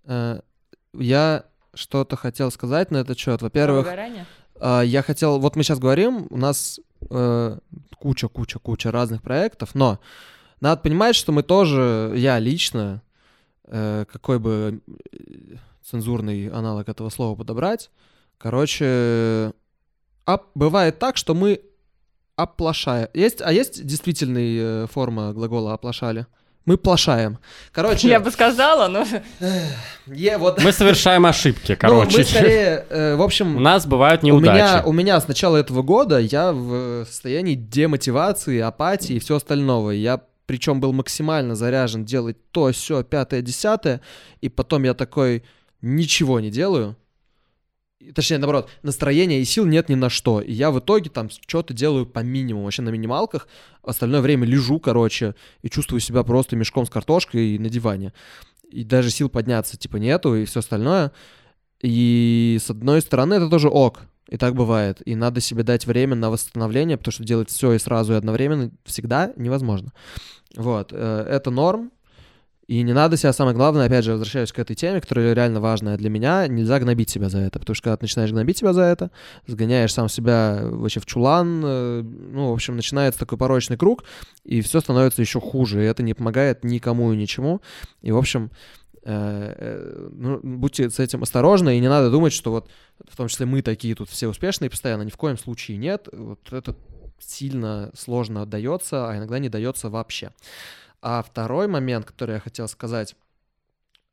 Э, 0.08 0.40
Я 0.98 1.44
что-то 1.74 2.16
хотел 2.16 2.52
сказать 2.52 2.92
на 2.92 2.98
этот 2.98 3.18
счет. 3.18 3.42
Во-первых? 3.42 3.86
А, 4.60 4.82
Я 4.82 5.02
хотел, 5.04 5.40
вот 5.40 5.56
мы 5.56 5.64
сейчас 5.64 5.80
говорим, 5.80 6.28
у 6.30 6.38
нас 6.38 6.80
э, 7.10 7.58
куча, 7.98 8.28
куча, 8.28 8.60
куча 8.60 8.92
разных 8.92 9.22
проектов, 9.22 9.76
но 9.76 10.00
надо 10.62 10.82
понимать, 10.82 11.16
что 11.16 11.32
мы 11.32 11.44
тоже, 11.44 12.14
я 12.18 12.40
лично, 12.40 13.02
э, 13.66 14.06
какой 14.12 14.40
бы 14.40 14.82
э, 15.12 15.56
цензурный 15.84 16.50
аналог 16.50 16.90
этого 16.90 17.10
слова 17.10 17.36
подобрать, 17.36 17.90
короче, 18.38 19.54
ап- 20.26 20.48
бывает 20.56 21.00
так, 21.00 21.18
что 21.18 21.34
мы 21.34 21.62
оплошаем. 22.36 23.08
Есть, 23.14 23.42
а 23.42 23.52
есть 23.52 23.86
действительная 23.86 24.88
форма 24.88 25.34
глагола 25.34 25.74
оплошали? 25.74 26.26
Мы 26.66 26.78
плашаем. 26.78 27.40
Короче, 27.72 28.08
Я 28.10 28.20
бы 28.20 28.30
сказала, 28.32 28.88
но... 28.88 29.06
е- 30.08 30.38
вот, 30.38 30.62
Мы 30.64 30.72
совершаем 30.72 31.26
ошибки, 31.26 31.72
ну, 31.72 31.78
короче. 31.80 32.18
мы 32.20 32.24
скорее, 32.24 32.86
э, 32.90 33.16
в 33.16 33.22
общем, 33.22 33.58
У 33.58 33.60
нас 33.60 33.86
бывают 33.88 34.24
у 34.24 34.28
меня, 34.28 34.54
неудачи. 34.54 34.86
у 34.86 34.92
меня 34.92 35.20
с 35.20 35.28
начала 35.28 35.58
этого 35.58 35.82
года 35.82 36.20
я 36.20 36.52
в 36.52 37.06
состоянии 37.06 37.56
демотивации, 37.56 38.60
апатии 38.60 39.16
и 39.16 39.20
все 39.20 39.38
остального. 39.38 39.92
Я 39.92 40.22
причем 40.46 40.80
был 40.80 40.94
максимально 40.94 41.56
заряжен 41.56 42.06
делать 42.06 42.38
то, 42.52 42.72
все, 42.72 43.04
пятое, 43.04 43.42
десятое, 43.42 44.02
и 44.42 44.50
потом 44.50 44.84
я 44.84 44.94
такой 44.96 45.44
ничего 45.82 46.40
не 46.40 46.50
делаю. 46.50 46.96
И, 48.00 48.12
Точнее, 48.14 48.38
наоборот, 48.38 48.70
настроения 48.82 49.42
и 49.42 49.46
сил 49.46 49.66
нет 49.66 49.90
ни 49.90 49.96
на 49.96 50.10
что. 50.10 50.40
И 50.40 50.54
я 50.54 50.72
в 50.72 50.80
итоге 50.80 51.10
там 51.10 51.30
что-то 51.30 51.74
делаю 51.74 52.06
по 52.06 52.20
минимуму, 52.20 52.64
вообще 52.64 52.82
на 52.82 52.90
минималках. 52.90 53.48
Остальное 53.84 54.22
время 54.22 54.46
лежу, 54.46 54.80
короче, 54.80 55.36
и 55.62 55.70
чувствую 55.70 56.00
себя 56.00 56.24
просто 56.24 56.56
мешком 56.56 56.86
с 56.86 56.90
картошкой 56.90 57.58
на 57.58 57.70
диване. 57.70 58.14
И 58.70 58.84
даже 58.84 59.10
сил 59.10 59.30
подняться, 59.30 59.78
типа, 59.78 59.98
нету, 59.98 60.36
и 60.36 60.46
все 60.46 60.60
остальное. 60.60 61.12
И 61.82 62.58
с 62.62 62.70
одной 62.70 63.02
стороны, 63.02 63.34
это 63.36 63.50
тоже 63.50 63.68
ок. 63.68 64.02
И 64.30 64.38
так 64.38 64.54
бывает. 64.54 65.02
И 65.06 65.16
надо 65.16 65.42
себе 65.42 65.64
дать 65.64 65.86
время 65.88 66.16
на 66.16 66.30
восстановление, 66.30 66.98
потому 66.98 67.12
что 67.12 67.24
делать 67.24 67.50
все 67.50 67.74
и 67.74 67.80
сразу 67.80 68.14
и 68.14 68.16
одновременно 68.16 68.72
всегда 68.86 69.34
невозможно. 69.36 69.92
Вот. 70.56 70.94
э, 70.94 71.26
Это 71.28 71.50
норм. 71.52 71.92
И 72.70 72.84
не 72.84 72.94
надо 72.94 73.18
себя, 73.18 73.34
самое 73.34 73.56
главное, 73.56 73.88
опять 73.88 74.06
же, 74.06 74.12
возвращаюсь 74.12 74.52
к 74.52 74.60
этой 74.60 74.76
теме, 74.76 75.02
которая 75.02 75.34
реально 75.34 75.60
важная 75.60 75.98
для 75.98 76.12
меня, 76.12 76.48
нельзя 76.48 76.80
гнобить 76.80 77.10
себя 77.10 77.28
за 77.28 77.40
это, 77.40 77.58
потому 77.58 77.74
что 77.74 77.86
когда 77.86 77.98
ты 77.98 78.04
начинаешь 78.04 78.32
гнобить 78.32 78.60
себя 78.60 78.74
за 78.74 78.84
это, 78.84 79.10
сгоняешь 79.48 79.92
сам 79.92 80.08
себя 80.08 80.60
вообще 80.62 81.00
в 81.00 81.08
чулан, 81.08 81.64
э, 81.66 82.02
ну, 82.04 82.52
в 82.52 82.54
общем, 82.54 82.76
начинается 82.76 83.22
такой 83.22 83.40
порочный 83.40 83.76
круг, 83.76 84.04
и 84.44 84.62
все 84.62 84.82
становится 84.82 85.20
еще 85.20 85.42
хуже, 85.42 85.84
и 85.84 85.88
это 85.88 86.04
не 86.04 86.14
помогает 86.14 86.64
никому 86.64 87.12
и 87.12 87.18
ничему, 87.18 87.64
и, 88.04 88.12
в 88.12 88.18
общем, 88.18 88.52
э, 89.04 89.56
э, 89.58 90.10
ну, 90.12 90.40
будьте 90.44 90.92
с 90.92 91.00
этим 91.00 91.24
осторожны, 91.24 91.76
и 91.76 91.80
не 91.80 91.90
надо 91.90 92.12
думать, 92.12 92.34
что 92.34 92.52
вот 92.52 92.70
в 93.10 93.18
том 93.18 93.30
числе 93.30 93.48
мы 93.48 93.64
такие 93.64 93.96
тут 93.96 94.12
все 94.12 94.28
успешные 94.28 94.70
постоянно, 94.70 95.02
ни 95.02 95.10
в 95.10 95.18
коем 95.18 95.40
случае 95.40 95.78
нет, 95.78 96.08
вот 96.14 96.54
это 96.54 96.76
сильно 97.18 97.90
сложно 97.96 98.46
дается, 98.46 99.10
а 99.10 99.18
иногда 99.18 99.40
не 99.40 99.50
дается 99.50 99.90
вообще. 99.90 100.34
А 101.02 101.24
второй 101.24 101.68
момент, 101.68 102.06
который 102.06 102.36
я 102.36 102.40
хотел 102.40 102.68
сказать, 102.68 103.16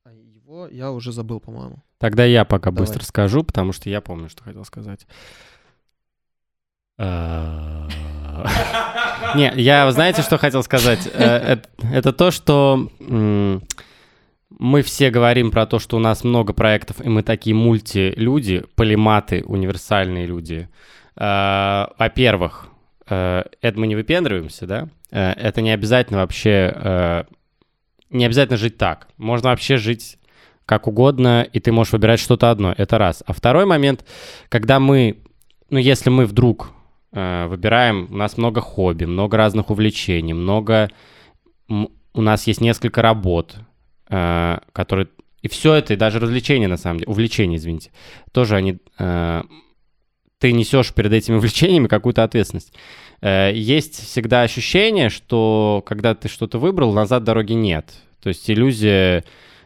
а 0.04 0.12
его 0.12 0.66
я 0.68 0.92
уже 0.92 1.12
забыл, 1.12 1.40
по-моему. 1.40 1.82
Тогда 1.98 2.24
я 2.24 2.44
пока 2.44 2.70
Давай. 2.70 2.86
быстро 2.86 3.02
скажу, 3.04 3.42
потому 3.42 3.72
что 3.72 3.90
я 3.90 4.00
помню, 4.00 4.28
что 4.28 4.44
хотел 4.44 4.64
сказать. 4.64 5.06
А, 6.98 7.88
Не, 9.34 9.52
я, 9.56 9.90
знаете, 9.90 10.22
что 10.22 10.38
хотел 10.38 10.62
сказать? 10.62 11.08
Э, 11.12 11.54
эт- 11.54 11.68
Это 11.92 12.12
то, 12.12 12.30
что 12.30 12.88
мы 14.58 14.82
все 14.82 15.10
говорим 15.10 15.50
про 15.50 15.66
то, 15.66 15.78
что 15.78 15.96
у 15.96 16.00
нас 16.00 16.24
много 16.24 16.52
проектов, 16.52 17.00
и 17.00 17.08
мы 17.08 17.22
такие 17.22 17.54
мультилюди, 17.54 18.64
полиматы, 18.74 19.42
универсальные 19.44 20.26
люди. 20.26 20.68
Э, 21.16 21.86
Во-первых, 21.98 22.68
это 23.08 23.72
мы 23.76 23.86
не 23.86 23.94
выпендриваемся, 23.94 24.66
да? 24.66 24.88
Э, 25.10 25.32
Это 25.32 25.60
не 25.62 25.70
обязательно 25.70 26.20
вообще... 26.20 26.72
э, 26.74 27.24
Не 28.10 28.24
обязательно 28.26 28.56
жить 28.56 28.76
так. 28.78 29.08
Можно 29.16 29.50
вообще 29.50 29.76
жить 29.76 30.18
как 30.64 30.86
угодно, 30.88 31.46
и 31.52 31.60
ты 31.60 31.70
можешь 31.72 31.92
выбирать 31.92 32.20
что-то 32.20 32.50
одно. 32.50 32.74
Это 32.76 32.98
раз. 32.98 33.22
А 33.26 33.32
второй 33.32 33.66
момент, 33.66 34.04
когда 34.48 34.80
мы, 34.80 35.18
ну, 35.70 35.78
если 35.78 36.10
мы 36.10 36.26
вдруг 36.26 36.72
э, 37.12 37.46
выбираем, 37.46 38.08
у 38.10 38.16
нас 38.16 38.36
много 38.36 38.60
хобби, 38.60 39.04
много 39.04 39.36
разных 39.36 39.70
увлечений, 39.70 40.34
много, 40.34 40.90
у 41.68 42.22
нас 42.22 42.46
есть 42.46 42.60
несколько 42.60 43.02
работ, 43.02 43.56
которые, 44.08 45.08
и 45.42 45.48
все 45.48 45.74
это, 45.74 45.94
и 45.94 45.96
даже 45.96 46.18
развлечения, 46.18 46.68
на 46.68 46.76
самом 46.76 47.00
деле, 47.00 47.10
увлечения, 47.10 47.56
извините, 47.56 47.90
тоже 48.32 48.56
они, 48.56 48.78
ты 50.38 50.52
несешь 50.52 50.92
перед 50.94 51.12
этими 51.12 51.34
увлечениями 51.38 51.88
какую-то 51.88 52.22
ответственность. 52.24 52.72
Э, 53.20 53.52
есть 53.54 54.04
всегда 54.04 54.42
ощущение, 54.42 55.08
что 55.08 55.82
когда 55.86 56.14
ты 56.14 56.28
что-то 56.28 56.58
выбрал, 56.58 56.92
назад 56.92 57.24
дороги 57.24 57.52
нет. 57.52 57.94
То 58.22 58.28
есть 58.28 58.48
иллюзия 58.50 59.24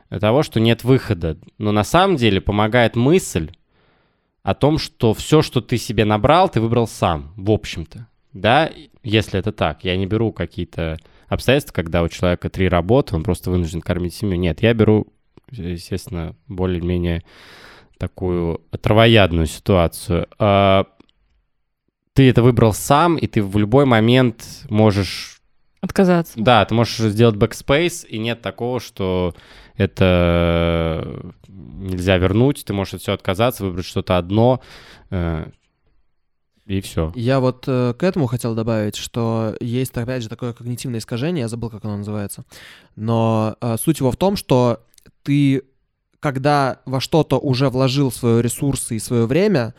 того, 0.09 0.42
что 0.42 0.61
нет 0.61 0.84
выхода. 0.84 1.38
Но 1.59 1.72
на 1.72 1.84
самом 1.84 2.16
деле 2.16 2.40
помогает 2.40 2.96
мысль 2.96 3.51
о 4.42 4.55
том, 4.55 4.78
что 4.78 5.14
все, 5.14 5.42
что 5.42 5.61
ты 5.61 5.76
себе 5.76 6.05
набрал, 6.05 6.48
ты 6.48 6.61
выбрал 6.61 6.88
сам, 6.88 7.32
в 7.36 7.51
общем-то. 7.51 8.09
Да, 8.32 8.70
если 9.03 9.38
это 9.38 9.53
так. 9.53 9.84
Я 9.84 9.96
не 9.96 10.07
беру 10.07 10.32
какие-то 10.32 10.98
обстоятельства, 11.28 11.74
когда 11.74 12.03
у 12.03 12.09
человека 12.09 12.48
три 12.48 12.68
работы, 12.68 13.14
он 13.14 13.22
просто 13.22 13.51
вынужден 13.51 13.80
кормить 13.80 14.14
семью. 14.14 14.38
Нет, 14.38 14.62
я 14.62 14.74
беру, 14.74 15.07
естественно, 15.51 16.34
более-менее 16.48 17.22
такую 17.98 18.62
травоядную 18.80 19.46
ситуацию. 19.46 20.26
Ты 22.14 22.28
это 22.28 22.42
выбрал 22.42 22.72
сам, 22.72 23.16
и 23.16 23.26
ты 23.26 23.42
в 23.42 23.56
любой 23.56 23.84
момент 23.84 24.44
можешь 24.68 25.40
Отказаться. 25.80 26.34
да, 26.36 26.64
ты 26.64 26.74
можешь 26.74 26.98
сделать 26.98 27.36
backspace, 27.36 28.06
и 28.06 28.18
нет 28.18 28.42
такого, 28.42 28.80
что 28.80 29.34
это 29.76 31.32
нельзя 31.48 32.18
вернуть, 32.18 32.64
ты 32.64 32.72
можешь 32.72 32.94
от 32.94 33.00
всего 33.00 33.14
отказаться, 33.14 33.64
выбрать 33.64 33.86
что-то 33.86 34.18
одно, 34.18 34.61
э, 35.11 35.46
и 36.66 36.80
все. 36.82 37.12
Я 37.16 37.40
вот 37.40 37.64
э, 37.66 37.94
к 37.98 38.02
этому 38.02 38.26
хотел 38.26 38.54
добавить, 38.54 38.96
что 38.96 39.56
есть, 39.61 39.96
опять 39.96 40.22
же, 40.22 40.28
такое 40.28 40.52
когнитивное 40.52 41.00
искажение, 41.00 41.42
я 41.42 41.48
забыл, 41.48 41.70
как 41.70 41.84
оно 41.84 41.96
называется, 41.96 42.44
но 42.94 43.56
э, 43.61 43.76
суть 43.82 44.00
его 44.00 44.11
в 44.11 44.16
том, 44.16 44.36
что 44.36 44.80
ты, 45.22 45.62
когда 46.20 46.80
во 46.84 47.00
что-то 47.00 47.38
уже 47.38 47.70
вложил 47.70 48.12
свои 48.12 48.42
ресурсы 48.42 48.96
и 48.96 49.00
свое 49.00 49.26
время, 49.26 49.74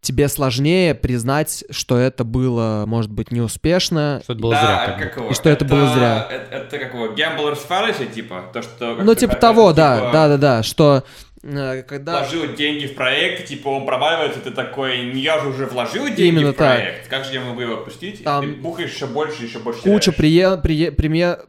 тебе 0.00 0.28
сложнее 0.28 0.94
признать, 0.94 1.64
что 1.70 1.96
это 1.98 2.24
было, 2.24 2.84
может 2.86 3.10
быть, 3.10 3.30
неуспешно, 3.32 4.20
Что 4.22 4.32
это 4.34 4.42
было 4.42 4.54
да, 4.54 4.60
зря. 4.60 4.86
как 4.86 4.98
как 5.08 5.16
его? 5.18 5.30
И 5.30 5.34
что 5.34 5.48
это 5.50 5.64
было 5.64 5.88
зря. 5.88 6.28
Это, 6.30 6.54
это 6.54 6.78
как 6.78 6.94
его? 6.94 7.06
Gamblers 7.08 7.58
fallacy, 7.68 8.10
типа? 8.12 8.50
То, 8.52 8.62
что... 8.62 8.94
Ну, 9.02 9.14
типа 9.14 9.32
как- 9.32 9.40
того, 9.40 9.66
как, 9.68 9.76
да, 9.76 9.96
типа, 9.96 10.10
да, 10.12 10.28
да, 10.28 10.36
да, 10.36 10.62
что 10.62 11.02
э, 11.42 11.82
когда... 11.82 12.20
Вложил 12.20 12.54
деньги 12.54 12.86
в 12.86 12.94
проект, 12.94 13.46
типа 13.48 13.68
он 13.68 13.86
проваливается, 13.86 14.40
ты 14.40 14.52
такой, 14.52 15.02
«Ну, 15.02 15.14
я 15.18 15.40
же 15.40 15.48
уже 15.48 15.66
вложил 15.66 16.04
деньги 16.06 16.22
Именно 16.38 16.52
в 16.52 16.56
проект, 16.56 17.08
как 17.08 17.24
же 17.24 17.32
я 17.34 17.40
могу 17.40 17.60
его 17.60 17.74
отпустить? 17.74 18.22
Там 18.22 18.44
ты 18.44 18.52
бухаешь 18.60 18.94
еще 18.94 19.06
больше, 19.06 19.44
еще 19.44 19.58
больше 19.58 19.82
Куча, 19.82 20.12
теряешь. 20.12 20.16
прие, 20.16 20.56
прие- 20.62 20.92
пример, 20.92 21.40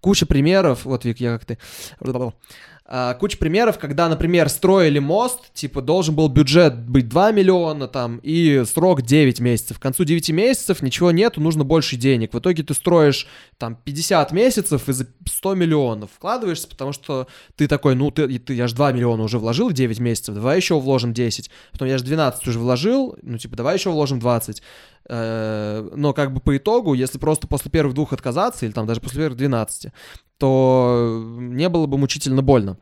куча 0.00 0.26
примеров, 0.26 0.84
вот, 0.84 1.04
Вик, 1.04 1.20
я 1.20 1.34
как 1.38 1.44
ты... 1.44 1.58
А, 2.96 3.14
куча 3.14 3.36
примеров, 3.38 3.76
когда, 3.76 4.08
например, 4.08 4.48
строили 4.48 5.00
мост, 5.00 5.52
типа, 5.52 5.82
должен 5.82 6.14
был 6.14 6.28
бюджет 6.28 6.78
быть 6.78 7.08
2 7.08 7.32
миллиона 7.32 7.88
там 7.88 8.20
и 8.22 8.62
срок 8.64 9.02
9 9.02 9.40
месяцев. 9.40 9.80
К 9.80 9.82
концу 9.82 10.04
9 10.04 10.30
месяцев 10.30 10.80
ничего 10.80 11.10
нету, 11.10 11.40
нужно 11.40 11.64
больше 11.64 11.96
денег. 11.96 12.32
В 12.32 12.38
итоге 12.38 12.62
ты 12.62 12.72
строишь 12.72 13.26
там 13.58 13.74
50 13.74 14.30
месяцев 14.30 14.88
и 14.88 14.92
за 14.92 15.08
100 15.26 15.54
миллионов 15.56 16.10
вкладываешься, 16.14 16.68
потому 16.68 16.92
что 16.92 17.26
ты 17.56 17.66
такой, 17.66 17.96
ну, 17.96 18.12
ты, 18.12 18.38
ты 18.38 18.54
я 18.54 18.68
же 18.68 18.76
2 18.76 18.92
миллиона 18.92 19.24
уже 19.24 19.40
вложил 19.40 19.70
в 19.70 19.72
9 19.72 19.98
месяцев, 19.98 20.32
давай 20.32 20.58
еще 20.58 20.78
вложим 20.78 21.12
10. 21.12 21.50
Потом 21.72 21.88
я 21.88 21.98
же 21.98 22.04
12 22.04 22.46
уже 22.46 22.60
вложил, 22.60 23.16
ну, 23.22 23.38
типа, 23.38 23.56
давай 23.56 23.74
еще 23.74 23.90
вложим 23.90 24.20
20. 24.20 24.62
Э, 25.08 25.90
Но 25.96 26.12
как 26.12 26.32
бы 26.32 26.38
по 26.38 26.56
итогу, 26.56 26.94
если 26.94 27.18
просто 27.18 27.48
после 27.48 27.72
первых 27.72 27.94
двух 27.94 28.12
отказаться, 28.12 28.64
или 28.64 28.72
там 28.72 28.86
даже 28.86 29.00
после 29.00 29.18
первых 29.18 29.36
12, 29.36 29.92
то 30.38 31.20
не 31.38 31.68
было 31.68 31.86
бы 31.86 31.98
мучительно 31.98 32.42
больно. 32.42 32.78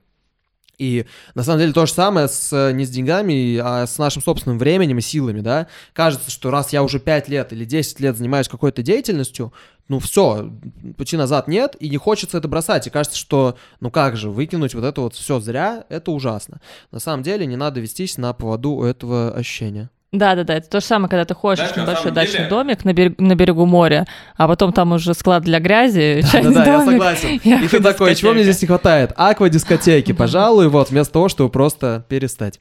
И 0.79 1.07
на 1.35 1.43
самом 1.43 1.61
деле 1.61 1.73
то 1.73 1.87
же 1.87 1.93
самое 1.93 2.29
с, 2.29 2.73
не 2.73 2.85
с 2.85 2.91
деньгами, 2.91 3.59
а 3.59 3.87
с 3.87 3.99
нашим 3.99 4.23
собственным 4.23 4.59
временем 4.59 4.99
и 4.99 5.03
силами, 5.03 5.41
да. 5.41 5.69
Кажется, 5.93 6.31
что 6.31 6.51
раз 6.51 6.73
я 6.73 6.83
уже 6.83 6.99
5 6.99 7.29
лет 7.29 7.53
или 7.53 7.65
10 7.65 8.01
лет 8.01 8.17
занимаюсь 8.17 8.49
какой-то 8.49 8.83
деятельностью, 8.83 9.53
ну 9.89 9.99
все, 9.99 10.51
пути 10.97 11.17
назад 11.17 11.49
нет, 11.49 11.77
и 11.79 11.89
не 11.89 11.99
хочется 11.99 12.39
это 12.39 12.49
бросать. 12.49 12.87
И 12.87 12.91
кажется, 12.91 13.19
что 13.19 13.57
ну 13.81 13.91
как 13.91 14.17
же, 14.17 14.31
выкинуть 14.31 14.75
вот 14.75 14.85
это 14.85 15.03
вот 15.03 15.15
все 15.15 15.41
зря, 15.41 15.85
это 15.89 16.11
ужасно. 16.11 16.61
На 16.91 17.01
самом 17.01 17.23
деле 17.23 17.47
не 17.47 17.57
надо 17.57 17.81
вестись 17.81 18.17
на 18.17 18.33
поводу 18.33 18.83
этого 18.83 19.33
ощущения. 19.33 19.91
Да-да-да, 20.13 20.55
это 20.57 20.69
то 20.69 20.81
же 20.81 20.87
самое, 20.87 21.09
когда 21.09 21.25
ты 21.25 21.35
ходишь 21.35 21.59
Знаешь, 21.61 21.73
в 21.73 21.77
на 21.79 21.83
небольшой 21.83 22.11
дачный 22.13 22.39
деле- 22.41 22.49
домик 22.51 22.85
на, 22.85 22.93
берег- 22.93 23.15
на 23.19 23.35
берегу 23.35 23.65
моря, 23.65 24.07
а 24.37 24.47
потом 24.47 24.73
там 24.75 24.93
уже 24.93 25.15
склад 25.15 25.43
для 25.43 25.59
грязи, 25.59 26.23
чайный 26.31 26.53
Да-да, 26.55 26.71
я 26.73 26.79
домик. 26.79 26.91
согласен. 26.93 27.29
и 27.43 27.65
И 27.65 27.69
ты 27.69 27.81
такой, 27.83 28.15
чего 28.15 28.33
мне 28.35 28.43
здесь 28.43 28.61
не 28.61 28.69
хватает? 28.69 29.13
Аквадискотеки, 29.17 30.13
пожалуй, 30.23 30.69
вот, 30.69 30.91
вместо 30.91 31.15
того, 31.15 31.29
чтобы 31.31 31.49
просто 31.51 32.05
перестать. 32.11 32.61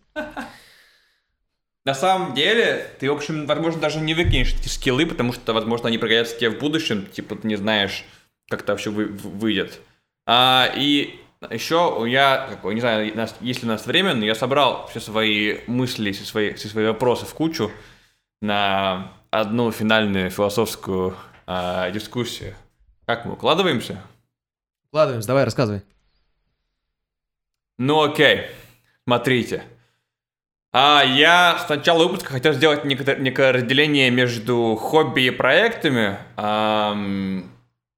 На 1.83 1.93
самом 1.95 2.35
деле, 2.35 2.85
ты, 2.99 3.09
в 3.09 3.13
общем, 3.15 3.45
возможно, 3.47 3.81
даже 3.81 3.99
не 3.99 4.13
выкинешь 4.13 4.53
эти 4.53 4.67
скиллы, 4.69 5.05
потому 5.05 5.33
что, 5.33 5.51
возможно, 5.53 5.87
они 5.87 5.97
пригодятся 5.97 6.37
тебе 6.37 6.51
в 6.51 6.59
будущем, 6.59 7.07
типа, 7.11 7.35
ты 7.35 7.47
не 7.47 7.55
знаешь, 7.55 8.05
как 8.49 8.61
это 8.61 8.73
вообще 8.73 8.91
вы- 8.91 9.07
выйдет. 9.07 9.79
А, 10.27 10.71
и 10.75 11.15
еще 11.49 12.03
я, 12.07 12.47
как, 12.49 12.71
не 12.71 12.81
знаю, 12.81 13.13
есть 13.41 13.63
ли 13.63 13.69
у 13.69 13.71
нас 13.71 13.85
время, 13.85 14.13
но 14.13 14.25
я 14.25 14.35
собрал 14.35 14.87
все 14.87 14.99
свои 14.99 15.59
мысли, 15.67 16.11
все 16.11 16.23
свои, 16.23 16.53
все 16.53 16.67
свои 16.67 16.85
вопросы 16.85 17.25
в 17.25 17.33
кучу 17.33 17.71
на 18.41 19.11
одну 19.31 19.71
финальную 19.71 20.29
философскую 20.29 21.15
а, 21.47 21.89
дискуссию. 21.91 22.55
Как 23.05 23.25
мы 23.25 23.33
укладываемся? 23.33 24.01
Ладно, 24.91 25.21
давай, 25.21 25.45
рассказывай. 25.45 25.81
Ну 27.77 28.03
окей, 28.03 28.45
смотрите. 29.07 29.63
А 30.73 31.03
я 31.03 31.57
с 31.57 31.67
начала 31.67 32.03
выпуска 32.03 32.31
хотел 32.31 32.53
сделать 32.53 32.85
некотор- 32.85 33.19
некое 33.19 33.51
разделение 33.51 34.09
между 34.09 34.75
хобби 34.75 35.21
и 35.21 35.31
проектами, 35.31 36.17
ам, 36.37 37.51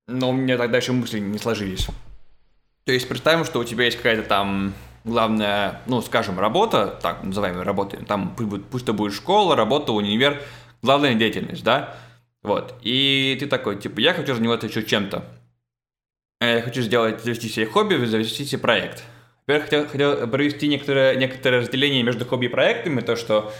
но 0.07 0.29
у 0.29 0.33
меня 0.33 0.57
тогда 0.57 0.77
еще 0.77 0.91
мысли 0.91 1.19
не 1.19 1.37
сложились. 1.37 1.87
То 2.85 2.91
есть 2.91 3.07
представим, 3.07 3.45
что 3.45 3.59
у 3.59 3.63
тебя 3.63 3.85
есть 3.85 3.97
какая-то 3.97 4.23
там 4.27 4.73
главная, 5.05 5.81
ну, 5.85 6.01
скажем, 6.01 6.39
работа, 6.39 6.99
так 7.01 7.23
называемая 7.23 7.63
работа, 7.63 7.97
там 8.05 8.33
пусть, 8.35 8.49
будет- 8.49 8.65
пусть 8.65 8.83
это 8.83 8.93
будет 8.93 9.13
школа, 9.13 9.55
работа, 9.55 9.91
универ, 9.93 10.41
главная 10.81 11.13
деятельность, 11.15 11.63
да? 11.63 11.95
Вот. 12.41 12.75
И 12.81 13.37
ты 13.39 13.47
такой, 13.47 13.77
типа, 13.79 13.99
я 13.99 14.13
хочу 14.13 14.35
заниматься 14.35 14.67
еще 14.67 14.83
чем-то. 14.83 15.23
Э, 16.41 16.57
Я 16.57 16.61
хочу 16.61 16.81
сделать, 16.81 17.23
завести 17.23 17.47
себе 17.47 17.65
хобби, 17.65 17.95
завести 18.05 18.43
себе 18.45 18.59
проект. 18.59 19.03
Во-первых, 19.47 19.63
хотел, 19.65 19.87
хотел 19.87 20.27
провести 20.27 20.67
некоторое, 20.67 21.15
некоторое 21.15 21.59
разделение 21.59 22.03
между 22.03 22.25
хобби 22.25 22.45
и 22.45 22.49
проектами, 22.49 22.99
то, 23.01 23.15
что 23.15 23.53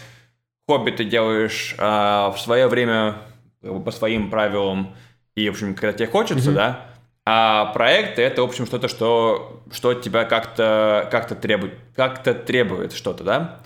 хобби 0.68 0.92
ты 0.92 1.04
делаешь 1.06 1.76
а, 1.78 2.32
в 2.32 2.40
свое 2.40 2.68
время 2.68 3.18
по 3.62 3.92
своим 3.92 4.30
правилам 4.30 4.96
и, 5.36 5.48
в 5.50 5.54
общем, 5.54 5.76
когда 5.76 5.94
тебе 5.94 6.08
хочется, 6.08 6.50
Мгм. 6.50 6.56
да, 6.56 6.93
а 7.26 7.68
проекты 7.68 8.22
это, 8.22 8.42
в 8.42 8.46
общем, 8.46 8.66
что-то, 8.66 8.88
что, 8.88 9.64
что 9.72 9.90
от 9.90 10.02
тебя 10.02 10.26
как-то 10.26 11.08
как 11.12 11.40
требует, 11.40 11.74
как-то 11.96 12.34
требует 12.34 12.94
что-то, 12.94 13.24
да. 13.24 13.64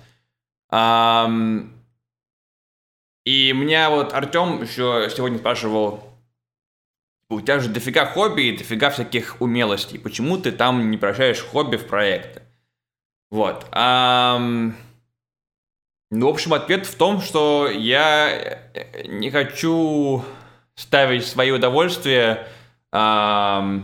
Ам, 0.69 1.73
и 3.25 3.51
меня 3.53 3.89
вот 3.89 4.13
Артем 4.13 4.61
еще 4.61 5.09
сегодня 5.13 5.37
спрашивал, 5.39 6.03
у 7.29 7.41
тебя 7.41 7.59
же 7.59 7.69
дофига 7.69 8.05
хобби 8.05 8.43
и 8.43 8.57
дофига 8.57 8.89
всяких 8.89 9.41
умелостей. 9.41 9.99
Почему 9.99 10.37
ты 10.37 10.51
там 10.51 10.89
не 10.89 10.97
превращаешь 10.97 11.41
хобби 11.41 11.75
в 11.75 11.87
проекты? 11.87 12.43
Вот. 13.29 13.65
ам, 13.71 14.77
Ну, 16.09 16.27
в 16.27 16.29
общем, 16.29 16.53
ответ 16.53 16.85
в 16.85 16.95
том, 16.95 17.19
что 17.19 17.69
я 17.69 18.29
э, 18.73 19.07
не 19.07 19.29
хочу 19.29 20.23
ставить 20.75 21.25
свои 21.25 21.51
удовольствия 21.51 22.47
какой-то 22.91 23.83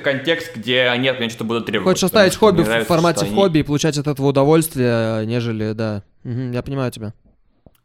контекст, 0.00 0.56
где 0.56 0.82
они 0.84 1.08
от 1.08 1.18
меня 1.20 1.28
что-то 1.30 1.44
будут 1.44 1.66
требовать. 1.66 1.90
Хочешь 1.92 2.04
оставить 2.04 2.32
что 2.32 2.40
хобби 2.40 2.56
мне 2.56 2.64
в 2.64 2.68
нравится, 2.68 2.88
формате 2.88 3.16
что 3.18 3.26
они- 3.26 3.34
хобби 3.34 3.58
и 3.58 3.62
получать 3.62 3.98
от 3.98 4.06
этого 4.06 4.28
удовольствие, 4.28 5.26
нежели, 5.26 5.72
да. 5.72 6.02
Мгм, 6.22 6.52
я 6.52 6.62
понимаю 6.62 6.90
тебя. 6.90 7.12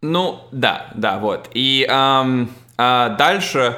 Ну, 0.01 0.41
да, 0.51 0.91
да, 0.95 1.20
вот. 1.20 1.49
И 1.53 1.86
ам, 1.89 2.49
а 2.78 3.10
дальше... 3.10 3.78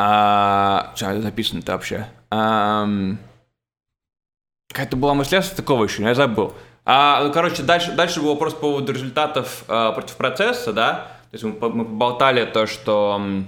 А, 0.00 0.92
что 0.96 1.06
это 1.10 1.22
записано-то 1.22 1.72
вообще? 1.72 2.06
Ам, 2.30 3.18
какая-то 4.68 4.96
была 4.96 5.14
мысль 5.14 5.40
с 5.40 5.50
такого 5.50 5.84
еще, 5.84 6.02
я 6.02 6.14
забыл. 6.14 6.54
А, 6.84 7.22
ну, 7.24 7.32
короче, 7.32 7.62
дальше, 7.62 7.92
дальше 7.92 8.20
был 8.20 8.30
вопрос 8.30 8.54
по 8.54 8.60
поводу 8.60 8.92
результатов 8.92 9.64
а, 9.68 9.92
против 9.92 10.16
процесса, 10.16 10.72
да? 10.72 11.08
То 11.30 11.34
есть 11.34 11.44
мы, 11.44 11.52
мы 11.70 11.84
поболтали 11.84 12.44
то, 12.44 12.66
что 12.66 13.16
м, 13.20 13.46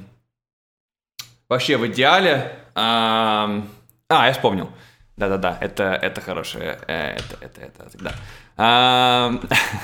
вообще 1.50 1.76
в 1.76 1.86
идеале... 1.88 2.56
ам, 2.74 3.68
а, 4.08 4.26
я 4.26 4.32
вспомнил. 4.32 4.70
Да-да-да, 5.16 5.58
это, 5.60 5.84
это 6.00 6.22
хорошее, 6.22 6.78
э, 6.88 7.16
это, 7.16 7.36
это, 7.42 7.60
это, 7.60 7.98
да. 7.98 8.12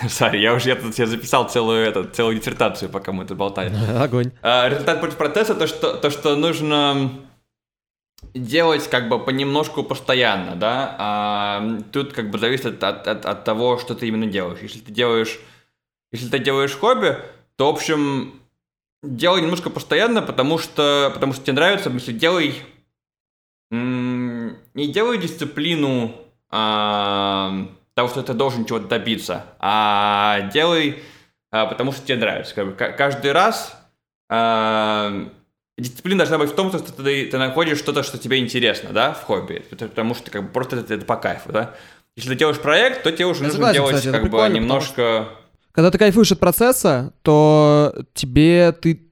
Сори, 0.08 0.38
я 0.40 0.54
уже 0.54 0.70
я 0.70 0.76
тут 0.76 0.94
себе 0.94 1.06
записал 1.06 1.46
целую, 1.46 1.86
это, 1.86 2.04
целую 2.04 2.38
диссертацию, 2.38 2.88
пока 2.88 3.12
мы 3.12 3.26
тут 3.26 3.36
болтали. 3.36 3.70
Огонь. 4.02 4.32
А, 4.40 4.68
Результат 4.68 5.00
против 5.00 5.16
процесса 5.16 5.54
то 5.54 5.66
что, 5.66 5.92
то, 5.94 6.08
что 6.08 6.36
нужно 6.36 7.10
делать 8.34 8.88
как 8.88 9.10
бы 9.10 9.22
понемножку 9.22 9.82
постоянно, 9.82 10.56
да. 10.56 10.96
А, 10.98 11.78
тут 11.92 12.14
как 12.14 12.30
бы 12.30 12.38
зависит 12.38 12.82
от, 12.82 13.06
от, 13.06 13.26
от 13.26 13.44
того, 13.44 13.78
что 13.78 13.94
ты 13.94 14.08
именно 14.08 14.26
делаешь. 14.26 14.60
Если 14.62 14.80
ты 14.80 14.90
делаешь, 14.90 15.38
если 16.12 16.28
ты 16.30 16.38
делаешь 16.38 16.74
хобби, 16.74 17.18
то, 17.56 17.70
в 17.70 17.74
общем, 17.74 18.40
делай 19.02 19.42
немножко 19.42 19.70
постоянно, 19.70 20.22
потому 20.22 20.58
что, 20.58 21.10
потому 21.14 21.32
что 21.32 21.42
тебе 21.42 21.54
нравится, 21.54 21.90
если 21.90 22.12
делай, 22.12 22.54
не 23.70 24.92
делай 24.92 25.18
дисциплину 25.18 26.14
а, 26.50 27.68
того, 27.94 28.08
что 28.08 28.22
ты 28.22 28.32
должен 28.32 28.64
чего-то 28.64 28.86
добиться, 28.86 29.44
а 29.58 30.48
делай, 30.52 31.02
а, 31.50 31.66
потому 31.66 31.92
что 31.92 32.06
тебе 32.06 32.18
нравится. 32.18 32.54
Как 32.54 32.66
бы, 32.66 32.72
ка- 32.72 32.92
каждый 32.92 33.32
раз 33.32 33.76
а, 34.28 35.28
дисциплина 35.78 36.18
должна 36.18 36.38
быть 36.38 36.50
в 36.50 36.54
том, 36.54 36.70
что 36.70 36.80
ты, 36.80 37.26
ты 37.26 37.38
находишь 37.38 37.78
что-то, 37.78 38.02
что 38.02 38.18
тебе 38.18 38.38
интересно, 38.38 38.90
да, 38.90 39.12
в 39.12 39.22
хобби, 39.24 39.64
потому 39.70 40.14
что 40.14 40.30
как 40.30 40.44
бы 40.44 40.48
просто 40.48 40.76
это, 40.76 40.94
это 40.94 41.04
по 41.04 41.16
кайфу, 41.16 41.52
да. 41.52 41.74
Если 42.16 42.30
ты 42.30 42.36
делаешь 42.36 42.58
проект, 42.58 43.02
то 43.02 43.12
тебе 43.12 43.26
уже 43.26 43.40
Я 43.42 43.48
нужно 43.48 43.72
согласен, 43.72 43.74
делать 43.74 43.96
кстати, 43.96 44.12
как 44.12 44.22
бы 44.22 44.28
прикольно, 44.28 44.48
потому 44.48 44.62
немножко... 44.62 45.28
Когда 45.76 45.90
ты 45.90 45.98
кайфуешь 45.98 46.32
от 46.32 46.40
процесса, 46.40 47.12
то 47.20 47.94
тебе 48.14 48.72
ты, 48.72 49.02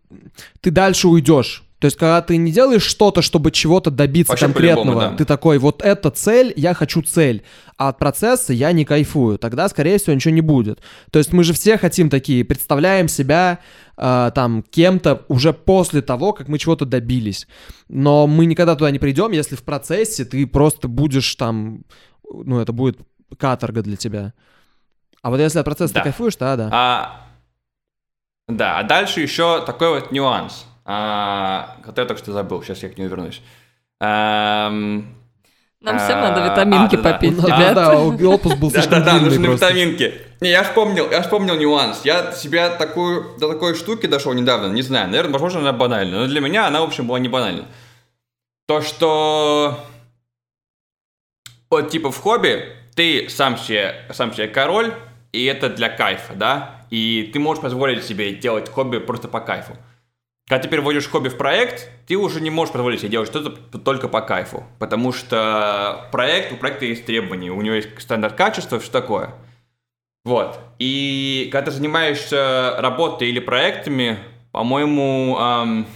ты 0.63 0.71
дальше 0.71 1.09
уйдешь. 1.09 1.63
То 1.79 1.85
есть, 1.87 1.99
когда 1.99 2.23
ты 2.23 2.39
не 2.39 2.53
делаешь 2.53 2.85
что-то, 2.85 3.21
чтобы 3.21 3.51
чего-то 3.51 3.91
добиться 3.91 4.33
Вообще 4.33 4.47
конкретного, 4.47 5.01
да. 5.03 5.15
ты 5.15 5.27
такой, 5.27 5.59
вот 5.59 5.83
эта 5.83 6.11
цель, 6.11 6.55
я 6.57 6.73
хочу 6.73 7.03
цель, 7.03 7.43
а 7.77 7.91
от 7.91 7.99
процесса 7.99 8.55
я 8.55 8.73
не 8.73 8.87
кайфую, 8.87 9.37
тогда, 9.37 9.69
скорее 9.69 9.99
всего, 9.99 10.15
ничего 10.15 10.33
не 10.33 10.41
будет. 10.41 10.81
То 11.11 11.19
есть, 11.19 11.35
мы 11.35 11.45
же 11.45 11.53
все 11.53 11.77
хотим 11.77 12.09
такие, 12.09 12.47
представляем 12.47 13.09
себя 13.09 13.59
э, 13.99 14.31
там 14.35 14.63
кем-то 14.63 15.27
уже 15.29 15.53
после 15.53 16.01
того, 16.01 16.33
как 16.33 16.49
мы 16.49 16.59
чего-то 16.59 16.87
добились. 16.87 17.47
Но 17.91 18.27
мы 18.27 18.47
никогда 18.47 18.75
туда 18.75 18.91
не 18.91 18.99
придем, 18.99 19.33
если 19.33 19.55
в 19.55 19.65
процессе 19.65 20.25
ты 20.25 20.47
просто 20.47 20.89
будешь 20.89 21.35
там, 21.35 21.83
ну, 22.33 22.59
это 22.59 22.73
будет 22.73 23.01
каторга 23.37 23.83
для 23.83 23.97
тебя. 23.99 24.33
А 25.25 25.31
вот 25.31 25.41
если 25.41 25.59
от 25.59 25.65
процесса 25.65 25.95
Да. 25.95 26.01
ты 26.01 26.05
кайфуешь, 26.05 26.37
то 26.37 26.55
да. 26.55 26.69
А, 26.71 27.21
да, 28.47 28.79
а 28.79 28.83
дальше 28.83 29.21
еще 29.21 29.65
такой 29.65 29.89
вот 29.89 30.13
нюанс, 30.13 30.67
а, 30.85 31.77
который 31.83 32.05
я 32.05 32.09
только 32.09 32.23
что 32.23 32.33
забыл, 32.33 32.63
сейчас 32.63 32.83
я 32.83 32.91
к 32.91 32.99
нему 32.99 33.09
вернусь. 33.09 33.41
Ам, 34.01 35.07
Нам 35.81 35.99
всем 35.99 36.19
А, 36.19 36.29
надо 36.29 36.45
витаминки 36.45 36.97
а, 36.97 36.99
да, 36.99 37.03
да. 37.03 37.13
попить, 37.15 37.37
Ну, 37.37 37.43
да, 37.49 37.57
ребят. 37.57 37.75
да, 37.75 37.99
отпуск 38.29 38.57
был 38.59 38.71
Да, 38.71 38.81
слишком 38.83 38.99
да, 39.01 39.05
да, 39.05 39.11
длинный 39.19 39.31
нужны 39.31 39.47
просто. 39.47 39.67
витаминки. 39.67 40.21
Не, 40.43 40.51
я 40.51 40.63
вспомнил, 40.63 41.11
я 41.11 41.23
вспомнил 41.23 41.57
нюанс. 41.57 42.03
Я 42.05 42.33
себя 42.33 42.69
такую, 42.71 43.39
до 43.39 43.51
такой 43.51 43.75
штуки 43.75 44.05
дошел 44.07 44.35
недавно, 44.35 44.67
не 44.73 44.83
знаю, 44.83 45.07
наверное, 45.09 45.33
возможно, 45.33 45.61
она 45.61 45.73
банальна, 45.73 46.21
но 46.21 46.27
для 46.27 46.41
меня 46.43 46.67
она, 46.67 46.81
в 46.83 46.85
общем, 46.85 47.07
была 47.07 47.19
не 47.19 47.29
банальна. 47.29 47.65
То, 48.67 48.83
что 48.83 49.79
вот 51.71 51.89
типа 51.91 52.11
в 52.13 52.19
хобби 52.19 52.77
ты 52.95 53.29
сам 53.31 53.57
себе, 53.57 54.07
сам 54.13 54.33
себе 54.35 54.49
король, 54.49 54.93
и 55.35 55.45
это 55.45 55.69
для 55.69 55.89
кайфа, 55.89 56.35
да? 56.35 56.87
И 56.91 57.31
ты 57.33 57.41
можешь 57.41 57.63
позволить 57.63 58.05
себе 58.05 58.33
делать 58.35 58.71
хобби 58.71 58.99
просто 58.99 59.29
по 59.29 59.41
кайфу. 59.41 59.77
Когда 60.47 60.63
ты 60.63 60.69
переводишь 60.69 61.09
хобби 61.09 61.29
в 61.29 61.37
проект, 61.37 61.91
ты 62.07 62.17
уже 62.17 62.41
не 62.41 62.51
можешь 62.51 62.73
позволить 62.73 63.01
себе 63.01 63.09
делать 63.11 63.29
что-то 63.29 63.51
только 63.79 64.09
по 64.09 64.21
кайфу. 64.21 64.65
Потому 64.79 65.13
что 65.13 66.09
проект, 66.13 66.53
у 66.53 66.57
проекта 66.57 66.85
есть 66.85 67.07
требования, 67.07 67.51
у 67.51 67.61
него 67.63 67.75
есть 67.75 68.01
стандарт 68.01 68.37
качества, 68.37 68.79
все 68.79 68.93
такое. 68.93 69.35
Вот. 70.25 70.61
И 70.79 71.49
когда 71.51 71.67
ты 71.67 71.77
занимаешься 71.77 72.77
работой 72.79 73.29
или 73.29 73.41
проектами, 73.41 74.19
по-моему, 74.53 75.37
ам, 75.39 75.87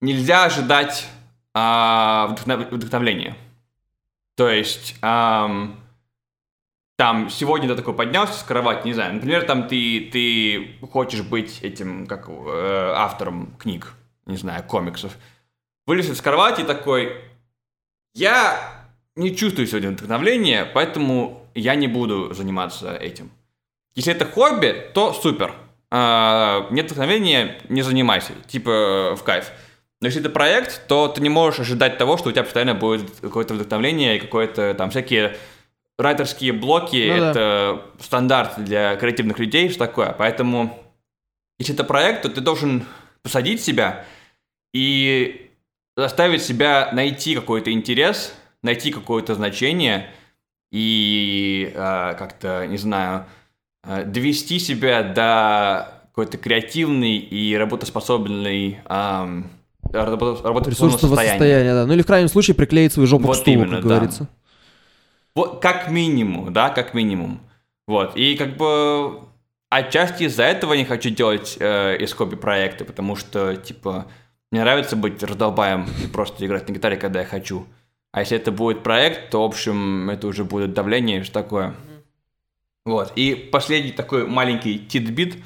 нельзя 0.00 0.44
ожидать 0.44 1.06
а, 1.52 2.28
вдохнов- 2.30 2.70
вдохновления. 2.70 3.36
То 4.36 4.48
есть, 4.48 4.96
ам, 5.02 5.83
там, 6.96 7.28
сегодня 7.28 7.68
ты 7.68 7.74
такой 7.74 7.94
поднялся 7.94 8.34
с 8.34 8.42
кровати, 8.42 8.86
не 8.86 8.94
знаю, 8.94 9.14
например, 9.14 9.44
там 9.44 9.66
ты, 9.66 10.08
ты 10.12 10.78
хочешь 10.92 11.22
быть 11.22 11.60
этим, 11.62 12.06
как 12.06 12.28
э, 12.28 12.92
автором 12.94 13.56
книг, 13.58 13.94
не 14.26 14.36
знаю, 14.36 14.62
комиксов. 14.64 15.16
Вылез 15.86 16.08
из 16.08 16.20
кровати 16.20 16.60
и 16.60 16.64
такой, 16.64 17.20
я 18.14 18.86
не 19.16 19.34
чувствую 19.34 19.66
сегодня 19.66 19.90
вдохновления, 19.90 20.64
поэтому 20.72 21.48
я 21.54 21.74
не 21.74 21.88
буду 21.88 22.32
заниматься 22.32 22.94
этим. 22.94 23.30
Если 23.94 24.12
это 24.12 24.24
хобби, 24.24 24.90
то 24.94 25.12
супер. 25.12 25.54
А, 25.90 26.66
нет 26.70 26.86
вдохновения, 26.86 27.60
не 27.68 27.82
занимайся, 27.82 28.32
типа 28.46 29.14
в 29.16 29.22
кайф. 29.22 29.50
Но 30.00 30.08
если 30.08 30.20
это 30.20 30.30
проект, 30.30 30.86
то 30.88 31.08
ты 31.08 31.20
не 31.20 31.28
можешь 31.28 31.60
ожидать 31.60 31.98
того, 31.98 32.16
что 32.18 32.28
у 32.28 32.32
тебя 32.32 32.42
постоянно 32.42 32.74
будет 32.74 33.10
какое-то 33.20 33.54
вдохновление 33.54 34.16
и 34.16 34.20
какое-то 34.20 34.74
там 34.74 34.90
всякие 34.90 35.36
райтерские 35.98 36.52
блоки, 36.52 37.10
Ну 37.12 37.20
да. 37.20 37.30
это 37.30 37.82
стандарт 38.00 38.52
для 38.64 38.96
креативных 38.96 39.38
людей, 39.38 39.68
что 39.70 39.78
такое. 39.80 40.14
Поэтому, 40.18 40.76
если 41.58 41.74
это 41.74 41.84
проект, 41.84 42.22
то 42.22 42.28
ты 42.28 42.40
должен 42.40 42.84
посадить 43.22 43.62
себя 43.62 44.04
и 44.72 45.50
заставить 45.96 46.42
себя 46.42 46.90
найти 46.92 47.34
какой-то 47.34 47.72
интерес, 47.72 48.34
найти 48.62 48.90
какое-то 48.90 49.34
значение 49.34 50.10
и 50.72 51.70
э, 51.72 52.14
как-то, 52.18 52.66
не 52.66 52.76
знаю, 52.78 53.26
э, 53.84 54.04
довести 54.04 54.58
себя 54.58 55.02
до 55.04 56.02
какой-то 56.08 56.38
креативной 56.38 57.16
и 57.18 57.56
работоспособной 57.56 58.80
работо- 59.92 60.42
работоспособного 60.42 60.98
состояния. 60.98 61.30
состояния, 61.30 61.74
да. 61.74 61.86
Ну 61.86 61.92
или 61.92 62.02
в 62.02 62.06
крайнем 62.06 62.28
случае 62.28 62.54
приклеить 62.54 62.92
свою 62.92 63.06
жопу 63.06 63.26
Вот 63.26 63.36
к 63.36 63.40
стулу, 63.40 63.56
именно, 63.62 63.76
как 63.76 63.86
да. 63.86 63.94
говорится. 63.96 64.28
Вот, 65.34 65.60
как 65.60 65.90
минимум, 65.90 66.52
да, 66.52 66.70
как 66.70 66.94
минимум. 66.94 67.40
Вот, 67.86 68.16
и 68.16 68.36
как 68.36 68.56
бы 68.56 69.20
отчасти 69.68 70.24
из-за 70.24 70.44
этого 70.44 70.74
не 70.74 70.84
хочу 70.84 71.10
делать 71.10 71.56
э, 71.58 71.96
из 71.98 72.12
хобби 72.12 72.36
проекты, 72.36 72.84
потому 72.84 73.16
что, 73.16 73.56
типа, 73.56 74.06
мне 74.50 74.60
нравится 74.60 74.96
быть 74.96 75.22
раздолбаем 75.22 75.86
и 76.02 76.06
просто 76.06 76.46
играть 76.46 76.68
на 76.68 76.72
гитаре, 76.72 76.96
когда 76.96 77.20
я 77.20 77.26
хочу. 77.26 77.66
А 78.12 78.20
если 78.20 78.36
это 78.36 78.52
будет 78.52 78.84
проект, 78.84 79.30
то, 79.30 79.42
в 79.42 79.46
общем, 79.46 80.08
это 80.08 80.28
уже 80.28 80.44
будет 80.44 80.72
давление 80.72 81.20
и 81.20 81.24
что 81.24 81.34
такое. 81.34 81.74
Вот, 82.84 83.12
и 83.16 83.34
последний 83.34 83.92
такой 83.92 84.26
маленький 84.26 84.78
титбит 84.78 85.38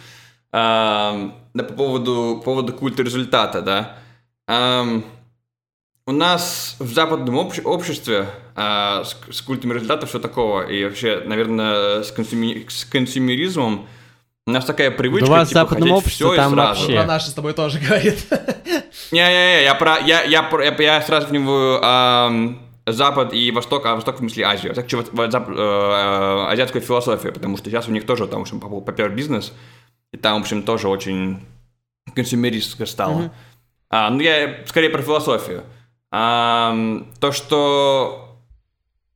да, 0.52 1.32
по 1.54 1.74
поводу, 1.74 2.36
по 2.38 2.42
поводу 2.42 2.72
культа 2.72 3.02
результата, 3.02 3.62
да. 3.62 3.98
Эм, 4.46 5.04
у 6.08 6.12
нас 6.12 6.74
в 6.78 6.90
западном 6.94 7.36
общ- 7.36 7.60
обществе 7.64 8.26
а, 8.56 9.04
с, 9.04 9.14
с 9.30 9.42
культом 9.42 9.72
результатов 9.74 10.08
все 10.08 10.18
такого, 10.18 10.62
и 10.62 10.82
вообще, 10.84 11.22
наверное, 11.26 12.02
с, 12.02 12.10
консюми- 12.10 12.66
с 12.68 12.86
консюмеризмом 12.86 13.86
у 14.46 14.50
нас 14.50 14.64
такая 14.64 14.90
привычка, 14.90 15.26
Да 15.26 15.32
у 15.32 15.36
вас 15.36 15.48
в 15.48 15.50
типа, 15.50 15.60
западном 15.60 15.82
хотеть 15.90 15.96
обществе 15.98 16.24
всё 16.26 16.32
и 16.32 16.36
сразу. 16.36 16.56
вообще- 16.56 16.94
Про 16.94 17.04
наши 17.04 17.26
с 17.28 17.34
тобой 17.34 17.52
тоже 17.52 17.78
говорит. 17.78 18.26
Не-не-не, 19.12 19.64
я 19.64 19.74
про, 19.74 19.98
я, 19.98 20.22
я, 20.22 20.42
про- 20.42 20.64
я, 20.64 20.74
я 20.78 21.02
сравниваю 21.02 21.78
ам, 21.84 22.58
Запад 22.86 23.34
и 23.34 23.50
Восток, 23.50 23.84
а 23.84 23.94
Восток 23.94 24.14
в 24.16 24.18
смысле 24.20 24.44
Азию. 24.44 24.72
Так 24.74 24.88
что 24.88 24.96
вот, 24.96 25.12
зап- 25.12 25.54
э, 25.54 26.52
азиатскую 26.52 26.80
философию, 26.80 27.34
потому 27.34 27.58
что 27.58 27.68
сейчас 27.68 27.86
у 27.86 27.92
них 27.92 28.06
тоже 28.06 28.26
там, 28.26 28.38
в 28.38 28.42
общем, 28.44 28.60
поп- 28.60 28.82
попер 28.86 29.10
бизнес, 29.10 29.52
и 30.14 30.16
там, 30.16 30.38
в 30.38 30.40
общем, 30.44 30.62
тоже 30.62 30.88
очень 30.88 31.44
консюмеристско 32.14 32.86
стало. 32.86 33.18
Мгм. 33.18 33.30
А, 33.90 34.08
ну, 34.10 34.20
я 34.20 34.60
скорее 34.66 34.88
про 34.88 35.02
философию. 35.02 35.64
Ам, 36.10 37.06
то, 37.20 37.32
что 37.32 38.38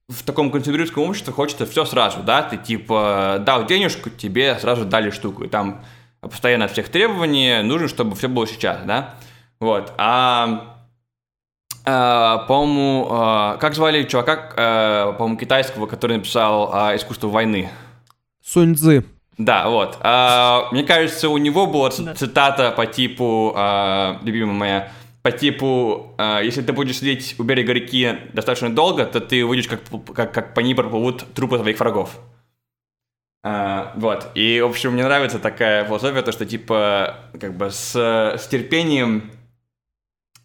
в 0.09 0.22
таком 0.24 0.51
консюмеристском 0.51 1.05
обществе 1.05 1.32
хочется 1.32 1.64
все 1.66 1.84
сразу, 1.84 2.20
да, 2.22 2.43
ты 2.43 2.57
типа 2.59 3.38
дал 3.40 3.64
денежку, 3.64 4.11
тебе 4.11 4.59
сразу 4.59 4.84
дали 4.84 5.11
штуку, 5.11 5.45
и 5.45 5.49
там 5.49 5.82
постоянно 6.20 6.66
от 6.66 6.72
всех 6.72 6.88
требований 6.90 7.62
нужно, 7.62 7.88
чтобы 7.88 8.14
все 8.14 8.28
было 8.28 8.47
сейчас, 8.47 8.78
да, 8.84 9.14
вот, 9.59 9.93
а, 9.97 10.76
а, 11.86 12.38
по-моему, 12.47 13.09
а, 13.11 13.57
как 13.57 13.74
звали 13.74 14.03
чувака, 14.05 14.53
а, 14.57 15.12
по-моему, 15.12 15.38
китайского, 15.38 15.86
который 15.86 16.18
написал 16.18 16.70
а, 16.72 16.95
«Искусство 16.95 17.28
войны», 17.28 17.70
Сунь 18.45 18.74
Цзы. 18.74 19.05
да, 19.38 19.68
вот. 19.68 19.97
А, 20.01 20.68
мне 20.72 20.82
кажется, 20.82 21.28
у 21.28 21.38
него 21.38 21.66
была 21.66 21.90
цитата 21.90 22.70
по 22.72 22.86
типу, 22.86 23.53
а, 23.57 24.18
любимая 24.22 24.55
моя, 24.55 24.93
по 25.22 25.30
типу, 25.30 26.14
а, 26.18 26.40
если 26.40 26.62
ты 26.62 26.72
будешь 26.72 26.98
сидеть 26.98 27.36
у 27.38 27.44
берега 27.44 27.72
реки 27.72 28.18
достаточно 28.32 28.74
долго, 28.74 29.06
то 29.06 29.20
ты 29.20 29.44
увидишь, 29.44 29.68
как, 29.68 29.80
как, 30.14 30.34
как 30.34 30.54
по 30.54 30.60
ней 30.60 30.74
проплывут 30.74 31.24
трупы 31.34 31.58
твоих 31.58 31.78
врагов. 31.78 32.18
А, 33.44 33.92
вот. 33.96 34.30
И, 34.34 34.60
в 34.60 34.66
общем, 34.66 34.92
мне 34.92 35.04
нравится 35.04 35.38
такая 35.38 35.84
философия, 35.84 36.22
то, 36.22 36.32
что, 36.32 36.44
типа, 36.44 37.16
как 37.40 37.56
бы 37.56 37.70
с, 37.70 37.94
с 37.94 38.46
терпением, 38.48 39.30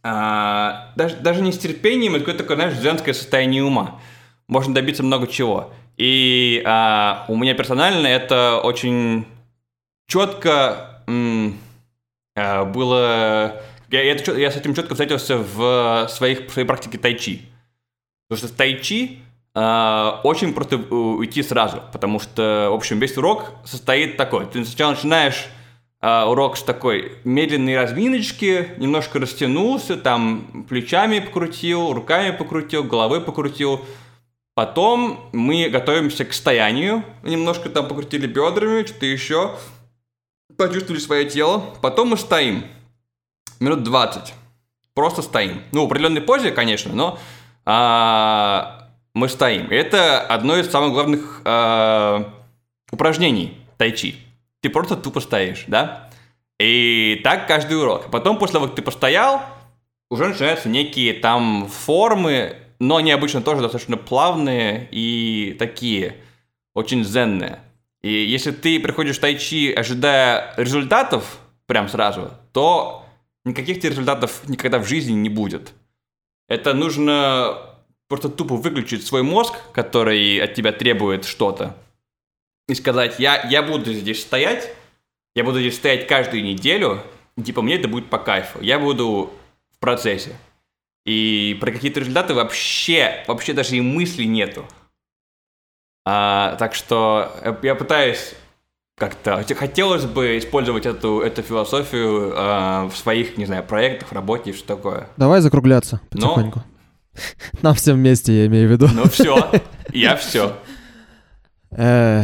а, 0.03 0.93
даже, 0.95 1.15
даже 1.17 1.41
не 1.41 1.51
с 1.51 1.57
терпением, 1.57 2.13
это 2.13 2.19
какое-то 2.19 2.43
такое, 2.43 2.57
знаешь, 2.57 2.81
женское 2.81 3.13
состояние 3.13 3.63
ума. 3.63 3.99
Можно 4.47 4.73
добиться 4.73 5.03
много 5.03 5.27
чего. 5.27 5.73
И 5.97 6.61
а, 6.65 7.25
у 7.27 7.35
меня 7.35 7.55
персонально 7.55 8.07
это 8.07 8.61
очень 8.63 9.25
четко 10.07 11.01
м, 11.07 11.57
а, 12.35 12.63
было... 12.65 13.61
Я, 13.89 14.01
я 14.03 14.15
я 14.15 14.51
с 14.51 14.55
этим 14.55 14.73
четко 14.75 14.93
встретился 14.93 15.37
в 15.37 16.07
своих, 16.09 16.47
в 16.47 16.51
своей 16.51 16.67
практике 16.67 16.97
тайчи. 16.97 17.41
Потому 18.27 18.45
что 18.45 18.53
в 18.53 18.57
тайчи 18.57 19.19
а, 19.53 20.19
очень 20.23 20.53
просто 20.53 20.77
у- 20.77 21.17
уйти 21.17 21.41
сразу, 21.41 21.81
потому 21.93 22.19
что, 22.19 22.67
в 22.69 22.73
общем, 22.73 22.99
весь 22.99 23.17
урок 23.17 23.53
состоит 23.65 24.17
такой. 24.17 24.45
Ты 24.45 24.63
сначала 24.65 24.91
начинаешь 24.91 25.45
а, 26.01 26.29
урок 26.29 26.57
с 26.57 26.63
такой 26.63 27.13
медленной 27.23 27.77
разминочки, 27.77 28.69
немножко 28.77 29.19
растянулся, 29.19 29.95
там 29.95 30.65
плечами 30.67 31.19
покрутил, 31.19 31.93
руками 31.93 32.35
покрутил, 32.35 32.83
головой 32.83 33.21
покрутил. 33.21 33.81
Потом 34.53 35.29
мы 35.33 35.69
готовимся 35.69 36.25
к 36.25 36.33
стоянию, 36.33 37.03
немножко 37.23 37.69
там 37.69 37.87
покрутили 37.87 38.27
бедрами, 38.27 38.85
что-то 38.85 39.05
еще, 39.05 39.55
почувствовали 40.57 40.99
свое 40.99 41.25
тело. 41.29 41.63
Потом 41.81 42.09
мы 42.09 42.17
стоим 42.17 42.65
минут 43.59 43.83
20, 43.83 44.33
просто 44.93 45.21
стоим. 45.21 45.61
Ну, 45.71 45.83
в 45.83 45.85
определенной 45.85 46.21
позе, 46.21 46.51
конечно, 46.51 46.93
но 46.93 47.19
а, 47.65 48.89
мы 49.13 49.29
стоим. 49.29 49.67
И 49.67 49.75
это 49.75 50.21
одно 50.21 50.57
из 50.57 50.69
самых 50.69 50.93
главных 50.93 51.41
а, 51.45 52.33
упражнений 52.91 53.57
тайчи. 53.77 54.15
Ты 54.61 54.69
просто 54.69 54.95
тупо 54.95 55.19
стоишь, 55.19 55.65
да? 55.67 56.09
И 56.59 57.21
так 57.23 57.47
каждый 57.47 57.79
урок. 57.79 58.09
Потом, 58.09 58.37
после 58.37 58.53
того, 58.53 58.65
как 58.67 58.75
ты 58.75 58.81
постоял, 58.81 59.41
уже 60.09 60.27
начинаются 60.27 60.69
некие 60.69 61.13
там 61.13 61.67
формы, 61.67 62.55
но 62.79 62.97
они 62.97 63.11
обычно 63.11 63.41
тоже 63.41 63.61
достаточно 63.61 63.97
плавные 63.97 64.87
и 64.91 65.55
такие, 65.59 66.15
очень 66.73 67.03
зенные. 67.03 67.59
И 68.01 68.11
если 68.11 68.51
ты 68.51 68.79
приходишь 68.79 69.17
в 69.17 69.21
тайчи, 69.21 69.73
ожидая 69.73 70.53
результатов 70.57 71.39
прям 71.65 71.89
сразу, 71.89 72.31
то 72.53 73.06
никаких 73.47 73.83
результатов 73.83 74.47
никогда 74.47 74.79
в 74.79 74.87
жизни 74.87 75.13
не 75.13 75.29
будет. 75.29 75.73
Это 76.47 76.73
нужно 76.73 77.75
просто 78.07 78.29
тупо 78.29 78.55
выключить 78.55 79.05
свой 79.05 79.23
мозг, 79.23 79.55
который 79.73 80.37
от 80.39 80.53
тебя 80.53 80.71
требует 80.71 81.25
что-то, 81.25 81.75
и 82.67 82.75
сказать, 82.75 83.19
я, 83.19 83.47
я 83.49 83.63
буду 83.63 83.93
здесь 83.93 84.21
стоять, 84.21 84.73
я 85.35 85.43
буду 85.43 85.59
здесь 85.59 85.75
стоять 85.75 86.07
каждую 86.07 86.43
неделю, 86.43 87.01
и, 87.35 87.43
типа 87.43 87.61
мне 87.61 87.75
это 87.75 87.87
будет 87.87 88.09
по 88.09 88.17
кайфу, 88.17 88.61
я 88.61 88.79
буду 88.79 89.33
в 89.71 89.79
процессе. 89.79 90.35
И 91.05 91.57
про 91.61 91.71
какие-то 91.71 92.01
результаты 92.01 92.33
вообще, 92.33 93.23
вообще 93.27 93.53
даже 93.53 93.77
и 93.77 93.81
мысли 93.81 94.23
нету. 94.25 94.65
А, 96.05 96.55
так 96.57 96.75
что 96.75 97.31
я- 97.43 97.59
я 97.63 97.75
пытаюсь 97.75 98.35
как-то... 98.97 99.43
Хотелось 99.55 100.05
бы 100.05 100.37
использовать 100.39 100.85
эту, 100.87 101.21
эту 101.21 101.43
философию 101.43 102.33
а, 102.35 102.89
в 102.89 102.97
своих, 102.97 103.37
не 103.37 103.45
знаю, 103.45 103.63
проектах, 103.63 104.11
работе 104.11 104.49
и 104.49 104.53
что 104.53 104.67
такое. 104.75 105.07
Давай 105.17 105.41
закругляться 105.41 106.01
Но- 106.11 106.29
потихоньку. 106.29 106.63
Нам 107.61 107.75
всем 107.75 107.97
вместе, 107.97 108.33
я 108.33 108.45
имею 108.47 108.67
в 108.67 108.71
виду. 108.71 108.89
Ну 108.91 109.07
все, 109.07 109.51
я 109.93 110.15
все. 110.15 110.53
Э, 111.71 112.23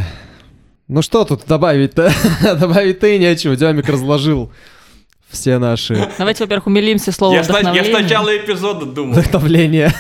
Ну 0.88 1.02
что 1.04 1.26
тут 1.26 1.46
добавить-то? 1.46 2.12
Добавить-то 2.60 3.08
и 3.08 3.20
нечего. 3.20 3.56
Демик 3.56 3.88
разложил 3.90 4.52
все 5.30 5.58
наши 5.60 6.10
Давайте, 6.18 6.44
во-первых, 6.44 6.68
умилимся 6.68 7.12
словом 7.12 7.36
Я, 7.38 7.44
сна- 7.44 7.60
я 7.60 7.64
с 7.64 7.68
вдохновение. 7.70 8.02
начала 8.04 8.36
эпизода 8.38 8.86
думал. 8.88 9.14
вдохновления. 9.14 9.94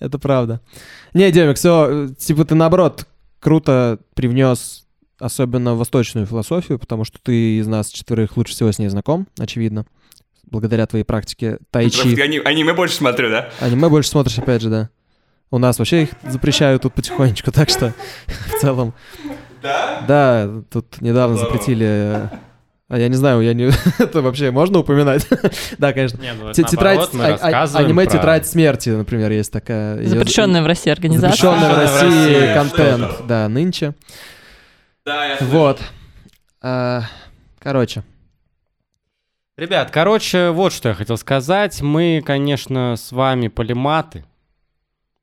Это 0.00 0.18
правда. 0.18 0.60
Не, 1.14 1.30
Демик, 1.30 1.56
все, 1.56 2.08
типа 2.18 2.44
ты 2.46 2.54
наоборот 2.54 3.06
круто 3.40 3.98
привнес 4.14 4.86
особенно 5.18 5.74
восточную 5.74 6.26
философию, 6.26 6.78
потому 6.78 7.04
что 7.04 7.18
ты 7.22 7.58
из 7.58 7.66
нас 7.66 7.88
четверых 7.90 8.36
лучше 8.36 8.52
всего 8.52 8.70
с 8.70 8.78
ней 8.78 8.88
знаком, 8.88 9.26
очевидно. 9.38 9.84
Благодаря 10.44 10.86
твоей 10.86 11.04
практике 11.04 11.58
тайчи. 11.70 12.18
ани- 12.20 12.38
аниме 12.38 12.72
больше 12.72 12.94
смотрю, 12.96 13.28
да? 13.30 13.50
Аниме 13.60 13.88
больше 13.88 14.08
смотришь, 14.10 14.38
опять 14.38 14.62
же, 14.62 14.70
да. 14.70 14.90
У 15.50 15.58
нас 15.58 15.78
вообще 15.78 16.04
их 16.04 16.10
запрещают 16.26 16.82
тут 16.82 16.94
потихонечку, 16.94 17.50
так 17.52 17.68
что 17.68 17.94
в 18.26 18.60
целом... 18.60 18.94
Да? 19.60 20.04
Да, 20.06 20.62
тут 20.70 21.00
недавно 21.00 21.36
запретили... 21.36 22.30
А 22.88 22.98
я 22.98 23.08
не 23.08 23.16
знаю, 23.16 23.42
я 23.42 23.52
не... 23.52 23.70
Это 23.98 24.22
вообще 24.22 24.50
можно 24.50 24.78
упоминать? 24.78 25.26
Да, 25.78 25.92
конечно. 25.92 26.20
Не, 26.22 26.32
ну, 26.32 26.52
Те- 26.52 26.62
Тетрадь... 26.64 26.98
а- 27.14 27.38
а- 27.42 27.78
Аниме 27.78 28.04
про- 28.04 28.10
«Тетрадь 28.12 28.46
смерти», 28.46 28.88
например, 28.90 29.30
есть 29.30 29.52
такая. 29.52 30.02
Запрещенная 30.04 30.62
в 30.62 30.66
России 30.66 30.90
организация. 30.90 31.28
Запрещенная 31.36 31.74
в 31.74 31.78
России 31.78 32.54
контент, 32.54 33.26
да, 33.26 33.48
нынче. 33.48 33.94
Да, 35.04 35.26
я. 35.26 35.38
Вот. 35.40 35.80
А, 36.62 37.02
Короче, 37.60 38.04
Ребят, 39.58 39.90
короче, 39.90 40.50
вот 40.50 40.72
что 40.72 40.90
я 40.90 40.94
хотел 40.94 41.16
сказать. 41.16 41.82
Мы, 41.82 42.22
конечно, 42.24 42.94
с 42.96 43.10
вами 43.10 43.48
полиматы, 43.48 44.24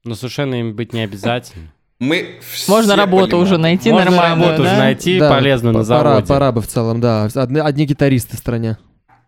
но 0.03 0.13
совершенно 0.13 0.55
им 0.55 0.75
быть 0.75 0.91
не 0.93 1.01
обязательно. 1.01 1.71
Мы 1.99 2.39
все 2.41 2.71
Можно 2.71 2.95
работу 2.95 3.37
уже 3.37 3.57
найти 3.57 3.91
Можно 3.91 4.11
нормальную, 4.11 4.47
работу 4.49 4.63
да? 4.63 4.69
уже 4.69 4.77
найти 4.79 5.19
да, 5.19 5.29
полезную 5.29 5.73
на 5.73 5.79
п- 5.81 5.87
пора, 5.87 6.09
заводе. 6.09 6.27
пора 6.27 6.51
бы 6.51 6.61
в 6.61 6.67
целом, 6.67 6.99
да. 6.99 7.29
Одни, 7.33 7.59
одни 7.59 7.85
гитаристы 7.85 8.35
в 8.35 8.39
стране 8.39 8.77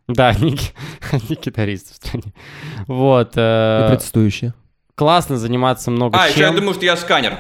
Да, 0.08 0.34
ги- 0.34 0.60
не 1.30 1.36
гитаристы 1.36 1.94
в 1.94 1.96
стране. 1.96 2.34
Вот. 2.88 3.30
и 3.38 3.40
э, 3.40 3.88
протестующие. 3.90 4.54
классно 4.96 5.38
заниматься 5.38 5.92
много 5.92 6.18
А, 6.22 6.28
еще 6.28 6.42
я 6.42 6.48
чем. 6.48 6.58
думаю, 6.58 6.74
что 6.74 6.84
я 6.86 6.98
сканер. 6.98 7.38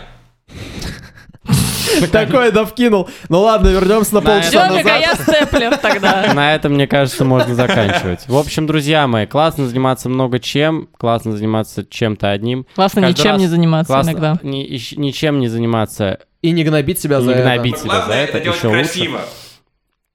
Такое 2.12 2.52
да 2.52 2.66
вкинул. 2.66 3.10
Ну 3.30 3.42
ладно, 3.42 3.70
вернемся 3.70 4.16
на 4.16 4.22
полчаса 4.22 4.70
назад. 4.70 4.86
я 5.02 5.16
степлер 5.16 5.78
тогда. 5.78 6.34
На 6.34 6.56
этом, 6.56 6.74
мне 6.74 6.88
кажется, 6.88 7.26
можно 7.26 7.56
заканчивать. 7.56 8.28
В 8.28 8.36
общем, 8.38 8.68
друзья 8.68 9.08
мои, 9.08 9.26
классно 9.26 9.68
заниматься 9.68 10.10
много 10.10 10.40
чем, 10.40 10.90
классно 10.98 11.36
заниматься 11.36 11.86
чем-то 11.86 12.30
одним. 12.32 12.66
Классно 12.76 13.02
ничем 13.02 13.38
не 13.38 13.48
заниматься 13.48 13.94
иногда. 14.02 14.38
ничем 14.44 15.40
не 15.40 15.48
заниматься. 15.48 16.20
И 16.42 16.52
не 16.52 16.64
гнобить 16.64 17.00
себя 17.00 17.20
за 17.20 17.28
не 17.28 17.34
это. 17.34 17.42
гнобить. 17.44 17.78
себя 17.80 18.06
за 18.06 18.14
это 18.14 18.38
еще 18.38 18.50
лучше. 18.50 18.70
красиво. 18.70 19.22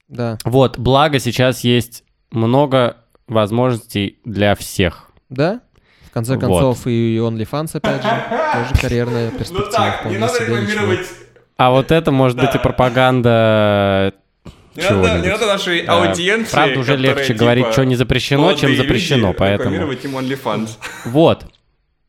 Да. 0.09 0.39
Вот, 0.44 0.78
благо 0.78 1.19
сейчас 1.19 1.61
есть 1.65 2.05
много 2.31 2.97
возможностей 3.27 4.19
для 4.24 4.55
всех. 4.55 5.11
Да? 5.31 5.61
В 6.07 6.11
конце 6.12 6.35
Вот. 6.35 6.40
концов, 6.40 6.86
и 6.86 7.16
OnlyFans, 7.16 7.70
опять 7.74 8.03
же, 8.03 8.09
тоже 8.69 8.81
карьерная 8.82 9.31
Ну 9.31 9.39
перспектива. 9.39 9.70
так, 9.73 10.05
не 10.07 10.19
надо 10.19 10.39
рекламировать. 10.44 11.07
А 11.63 11.71
вот 11.71 11.93
это 11.93 12.11
может 12.11 12.37
быть 12.39 12.51
и 12.51 12.55
Да. 12.55 12.59
пропаганда 12.59 14.13
Не 14.75 14.83
надо, 14.83 14.95
не 14.97 15.05
чего-нибудь. 15.05 15.31
надо 15.31 15.47
нашей 15.47 15.81
Э, 15.81 15.87
аудиенции, 15.87 16.53
Правда, 16.53 16.79
уже 16.81 16.93
которая, 16.93 17.15
легче 17.15 17.27
типа, 17.29 17.39
говорить, 17.39 17.67
что 17.73 17.85
не 17.85 17.95
запрещено, 17.95 18.53
чем 18.55 18.77
запрещено, 18.77 19.29
люди, 19.29 19.39
поэтому... 19.39 19.93
им 19.93 20.17
OnlyFans. 20.17 20.71
Вот. 21.05 21.47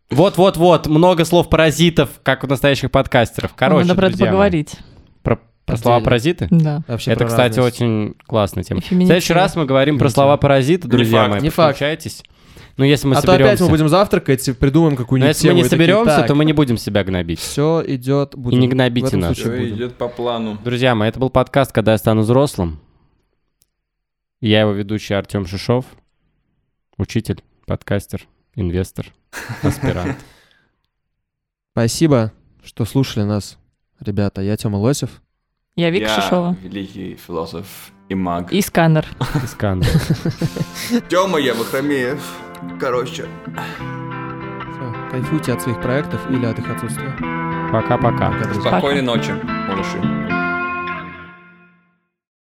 Вот-вот-вот, 0.10 0.88
много 0.88 1.26
слов 1.26 1.50
паразитов, 1.50 2.10
как 2.24 2.44
у 2.44 2.48
настоящих 2.48 2.90
подкастеров. 2.90 3.54
Короче, 3.56 3.86
Надо 3.88 4.00
про 4.00 4.08
это 4.08 4.18
поговорить. 4.18 4.76
Про, 5.22 5.40
про 5.66 5.78
слова 5.78 6.00
паразиты? 6.00 6.48
Да. 6.50 6.82
Вообще 6.88 7.12
это, 7.12 7.26
кстати, 7.26 7.58
разность. 7.58 7.80
очень 7.80 8.16
классная 8.26 8.64
тема. 8.64 8.82
В 8.82 8.86
следующий 8.86 9.34
раз 9.34 9.56
мы 9.56 9.66
говорим 9.66 10.00
про 10.00 10.10
слова 10.10 10.38
паразиты, 10.38 10.88
друзья 10.88 11.22
факт. 11.22 11.32
мои. 11.34 11.42
Не 11.42 11.50
факт. 11.50 11.74
Подключайтесь. 11.74 12.24
Ну, 12.76 12.86
если 12.86 13.08
мы 13.08 13.16
А 13.16 13.22
то 13.22 13.32
опять 13.34 13.38
соберемся. 13.40 13.64
мы 13.66 13.70
будем 13.70 13.88
завтракать 13.88 14.48
и 14.48 14.52
придумаем 14.54 14.94
Но 14.94 14.98
какую-нибудь 14.98 15.36
если 15.36 15.50
мы 15.50 15.56
не 15.56 15.64
соберемся, 15.64 16.24
то 16.24 16.34
мы 16.34 16.44
не 16.44 16.54
будем 16.54 16.78
себя 16.78 17.04
гнобить. 17.04 17.40
Все 17.40 17.84
идет, 17.86 18.36
будем. 18.36 18.60
не 18.60 18.68
гнобите 18.68 19.16
нас. 19.16 19.38
Все 19.38 19.50
будем. 19.50 19.76
идет 19.76 19.96
по 19.96 20.08
плану. 20.08 20.58
Друзья 20.64 20.96
мои, 20.96 21.10
это 21.10 21.20
был 21.20 21.30
подкаст 21.30 21.72
«Когда 21.72 21.92
я 21.92 21.98
стану 22.00 22.22
взрослым». 22.22 22.80
Я 24.42 24.62
его 24.62 24.72
ведущий 24.72 25.14
Артем 25.14 25.46
Шишов, 25.46 25.86
учитель, 26.98 27.42
подкастер, 27.66 28.28
инвестор, 28.56 29.06
аспирант. 29.62 30.18
Спасибо, 31.72 32.34
что 32.64 32.86
слушали 32.86 33.24
нас, 33.24 33.58
ребята. 34.00 34.42
Я 34.42 34.58
Тёма 34.58 34.78
Лосев. 34.78 35.22
Я 35.76 35.92
Вика 35.92 36.08
Я 36.08 36.22
Шишова. 36.22 36.58
великий 36.62 37.16
философ 37.16 37.92
и 38.10 38.16
маг. 38.16 38.52
И 38.52 38.62
сканер. 38.62 39.08
Искандер. 39.44 39.90
Тёма 41.10 41.40
я 41.40 41.54
Вахромеев. 41.54 42.20
Короче. 42.80 43.26
Всё, 44.72 44.96
Кайфуйте 45.12 45.54
от 45.54 45.62
своих 45.62 45.82
проектов 45.82 46.20
или 46.30 46.46
от 46.46 46.60
их 46.60 46.70
отсутствия. 46.70 47.14
Пока-пока. 47.72 48.34
Спокойной 48.54 49.02
ночи, 49.02 49.34
малыши. 49.68 50.43